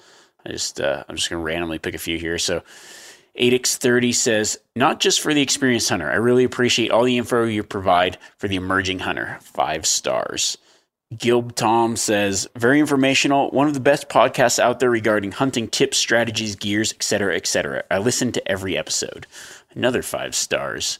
I 0.47 0.51
just 0.51 0.81
uh, 0.81 1.05
I'm 1.09 1.17
just 1.17 1.29
going 1.29 1.41
to 1.41 1.45
randomly 1.45 1.79
pick 1.79 1.95
a 1.95 1.99
few 1.99 2.19
here. 2.19 2.39
So. 2.39 2.63
8x30 3.41 4.15
says, 4.15 4.59
not 4.77 5.01
just 5.01 5.23
for 5.23 5.33
the 5.33 5.41
experienced 5.41 5.89
hunter. 5.89 6.11
I 6.11 6.17
really 6.17 6.45
appreciate 6.45 6.91
all 6.91 7.03
the 7.03 7.17
info 7.17 7.45
you 7.45 7.63
provide 7.63 8.19
for 8.37 8.47
the 8.47 8.57
emerging 8.57 8.99
hunter. 8.99 9.39
Five 9.41 9.87
stars. 9.87 10.59
Gilb 11.19 11.55
Tom 11.55 11.97
says, 11.97 12.49
very 12.57 12.81
informational, 12.81 13.51
one 13.51 13.69
of 13.69 13.75
the 13.75 13.81
best 13.81 14.09
podcasts 14.09 14.59
out 14.59 14.81
there 14.81 14.91
regarding 14.91 15.33
hunting 15.33 15.69
tips, 15.69 15.99
strategies, 15.99 16.57
gears, 16.57 16.93
etc., 16.93 17.37
etc. 17.37 17.85
I 17.91 17.99
listen 17.99 18.33
to 18.33 18.49
every 18.49 18.77
episode. 18.77 19.27
Another 19.75 20.03
five 20.03 20.35
stars. 20.35 20.99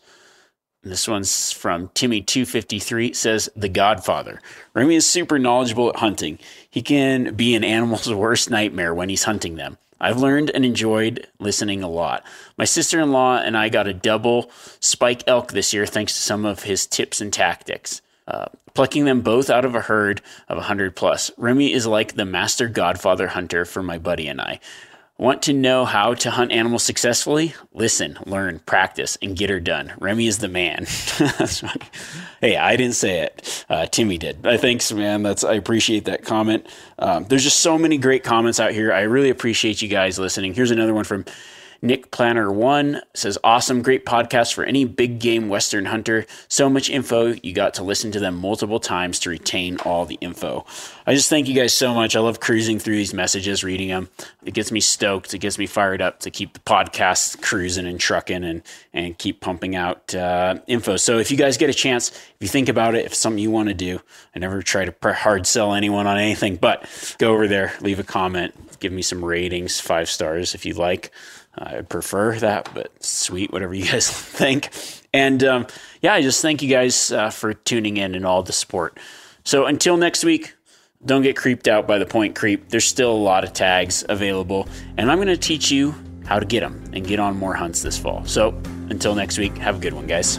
This 0.83 1.07
one's 1.07 1.53
from 1.53 1.89
Timmy253 1.89 3.15
says, 3.15 3.49
The 3.55 3.69
Godfather. 3.69 4.41
Remy 4.75 4.97
is 4.97 5.07
super 5.07 5.39
knowledgeable 5.39 5.91
at 5.91 5.97
hunting. 5.97 6.39
He 6.69 6.83
can 6.83 7.35
be 7.35 7.55
an 7.55 7.65
animal's 7.65 8.13
worst 8.15 8.51
nightmare 8.51 8.95
when 8.95 9.09
he's 9.09 9.25
hunting 9.25 9.55
them. 9.55 9.79
I've 10.01 10.19
learned 10.19 10.51
and 10.51 10.65
enjoyed 10.65 11.29
listening 11.39 11.85
a 11.85 11.89
lot. 11.89 12.25
My 12.59 12.65
sister 12.65 13.01
in 13.01 13.13
law 13.13 13.37
and 13.37 13.57
I 13.57 13.69
got 13.69 13.87
a 13.87 13.95
double 13.95 14.51
spike 14.81 15.23
elk 15.29 15.53
this 15.53 15.73
year 15.73 15.87
thanks 15.87 16.15
to 16.15 16.21
some 16.21 16.45
of 16.45 16.65
his 16.65 16.87
tips 16.87 17.21
and 17.21 17.33
tactics. 17.33 18.03
Uh, 18.27 18.47
plucking 18.75 19.05
them 19.05 19.21
both 19.21 19.51
out 19.51 19.65
of 19.65 19.75
a 19.75 19.81
herd 19.81 20.23
of 20.49 20.57
100 20.57 20.97
plus. 20.97 21.31
Remy 21.37 21.73
is 21.73 21.87
like 21.87 22.15
the 22.15 22.25
master 22.25 22.69
godfather 22.69 23.29
hunter 23.29 23.65
for 23.65 23.83
my 23.83 23.99
buddy 23.99 24.29
and 24.29 24.41
I. 24.41 24.61
Want 25.19 25.43
to 25.43 25.53
know 25.53 25.85
how 25.85 26.15
to 26.15 26.33
hunt 26.33 26.51
animals 26.51 26.83
successfully? 26.83 27.55
Listen, 27.73 28.19
learn, 28.27 28.59
practice, 28.61 29.17
and 29.23 29.37
get 29.37 29.51
her 29.51 29.61
done. 29.61 29.93
Remy 30.01 30.27
is 30.27 30.39
the 30.39 30.49
man. 30.49 30.87
hey, 32.41 32.57
I 32.57 32.77
didn't 32.77 32.95
say 32.95 33.21
it. 33.21 33.65
Uh, 33.69 33.87
Timmy 33.87 34.19
did. 34.19 34.45
I 34.45 34.57
thanks, 34.57 34.91
man. 34.91 35.23
That's 35.23 35.45
I 35.45 35.55
appreciate 35.55 36.07
that 36.07 36.25
comment. 36.25 36.67
Um, 36.99 37.25
there's 37.25 37.45
just 37.45 37.61
so 37.61 37.79
many 37.79 37.99
great 37.99 38.25
comments 38.25 38.59
out 38.59 38.73
here. 38.73 38.93
I 38.93 39.03
really 39.03 39.31
appreciate 39.31 39.81
you 39.81 39.89
guys 39.89 40.19
listening. 40.19 40.55
Here's 40.55 40.73
another 40.73 40.95
one 40.95 41.05
from 41.05 41.25
Nick 41.85 42.13
Planner 42.13 42.53
One 42.53 43.03
says, 43.13 43.37
awesome, 43.43 43.83
great 43.83 44.07
podcast 44.07 44.55
for 44.55 44.63
any 44.63 44.85
big 44.85 45.19
game 45.19 45.49
Western 45.49 45.87
hunter. 45.87 46.27
So 46.47 46.71
much 46.71 46.89
info. 46.89 47.35
You 47.43 47.53
got 47.53 47.75
to 47.75 47.83
listen 47.83 48.13
to 48.13 48.21
them 48.21 48.37
multiple 48.37 48.79
times 48.79 49.19
to 49.21 49.31
retain 49.31 49.79
all 49.79 50.07
the 50.07 50.15
info. 50.21 50.65
I 51.07 51.15
just 51.15 51.29
thank 51.29 51.49
you 51.49 51.55
guys 51.55 51.75
so 51.75 51.93
much. 51.93 52.15
I 52.15 52.21
love 52.21 52.39
cruising 52.39 52.79
through 52.79 52.95
these 52.95 53.13
messages, 53.13 53.65
reading 53.65 53.89
them. 53.89 54.09
It 54.45 54.55
gets 54.55 54.71
me 54.71 54.79
stoked. 54.79 55.35
It 55.35 55.41
gets 55.41 55.59
me 55.59 55.67
fired 55.67 56.01
up 56.01 56.21
to 56.21 56.31
keep 56.31 56.53
the 56.53 56.61
podcast 56.61 57.43
cruising 57.43 57.87
and 57.87 57.99
trucking 57.99 58.45
and, 58.45 58.63
and 58.93 59.19
keep 59.19 59.41
pumping 59.41 59.75
out 59.75 60.15
uh, 60.15 60.61
info. 60.69 60.97
So 60.97 61.19
if 61.19 61.33
you 61.33 61.37
guys 61.37 61.57
get 61.57 61.69
a 61.69 61.75
chance, 61.75 62.11
if 62.11 62.37
you 62.39 62.49
think 62.49 62.69
about 62.69 62.95
it, 62.95 63.05
if 63.07 63.15
something 63.15 63.43
you 63.43 63.51
want 63.51 63.71
to 63.71 63.75
do, 63.75 64.01
I 64.37 64.39
never 64.39 64.63
try 64.63 64.85
to 64.85 65.13
hard 65.13 65.49
sell 65.49 65.75
anyone 65.75 66.07
on 66.07 66.17
anything, 66.17 66.57
but 66.57 66.89
go 67.19 67.33
over 67.33 67.49
there, 67.49 67.73
leave 67.81 67.99
a 67.99 68.05
comment, 68.05 68.55
give 68.79 68.93
me 68.93 69.03
some 69.03 69.25
ratings, 69.25 69.81
five 69.81 70.09
stars 70.09 70.55
if 70.55 70.65
you 70.65 70.75
like. 70.75 71.11
I'd 71.57 71.89
prefer 71.89 72.39
that, 72.39 72.71
but 72.75 72.91
sweet, 73.05 73.53
whatever 73.53 73.75
you 73.75 73.85
guys 73.91 74.11
think. 74.11 74.71
And 75.13 75.45
um, 75.45 75.67
yeah, 76.01 76.15
I 76.15 76.23
just 76.23 76.43
thank 76.43 76.63
you 76.63 76.69
guys 76.69 77.13
uh, 77.13 77.31
for 77.31 77.55
tuning 77.55 77.97
in 77.97 78.15
and 78.15 78.25
all 78.25 78.43
the 78.43 78.53
support. 78.53 78.99
So 79.45 79.67
until 79.67 79.97
next 79.97 80.25
week, 80.25 80.55
don't 81.05 81.23
get 81.23 81.37
creeped 81.37 81.67
out 81.67 81.87
by 81.87 81.99
the 81.99 82.07
point 82.07 82.37
creep. 82.37 82.69
There's 82.69 82.85
still 82.85 83.13
a 83.13 83.15
lot 83.15 83.45
of 83.45 83.53
tags 83.53 84.05
available, 84.09 84.69
and 84.97 85.11
I'm 85.11 85.19
going 85.19 85.29
to 85.29 85.37
teach 85.37 85.71
you 85.71 85.95
how 86.25 86.39
to 86.39 86.47
get 86.47 86.61
them 86.61 86.83
and 86.93 87.07
get 87.07 87.19
on 87.19 87.37
more 87.37 87.55
hunts 87.55 87.83
this 87.83 87.99
fall. 87.99 88.25
So 88.25 88.51
until 88.89 89.15
next 89.15 89.39
week, 89.39 89.57
have 89.59 89.77
a 89.77 89.81
good 89.81 89.95
one, 89.95 90.07
guys. 90.07 90.39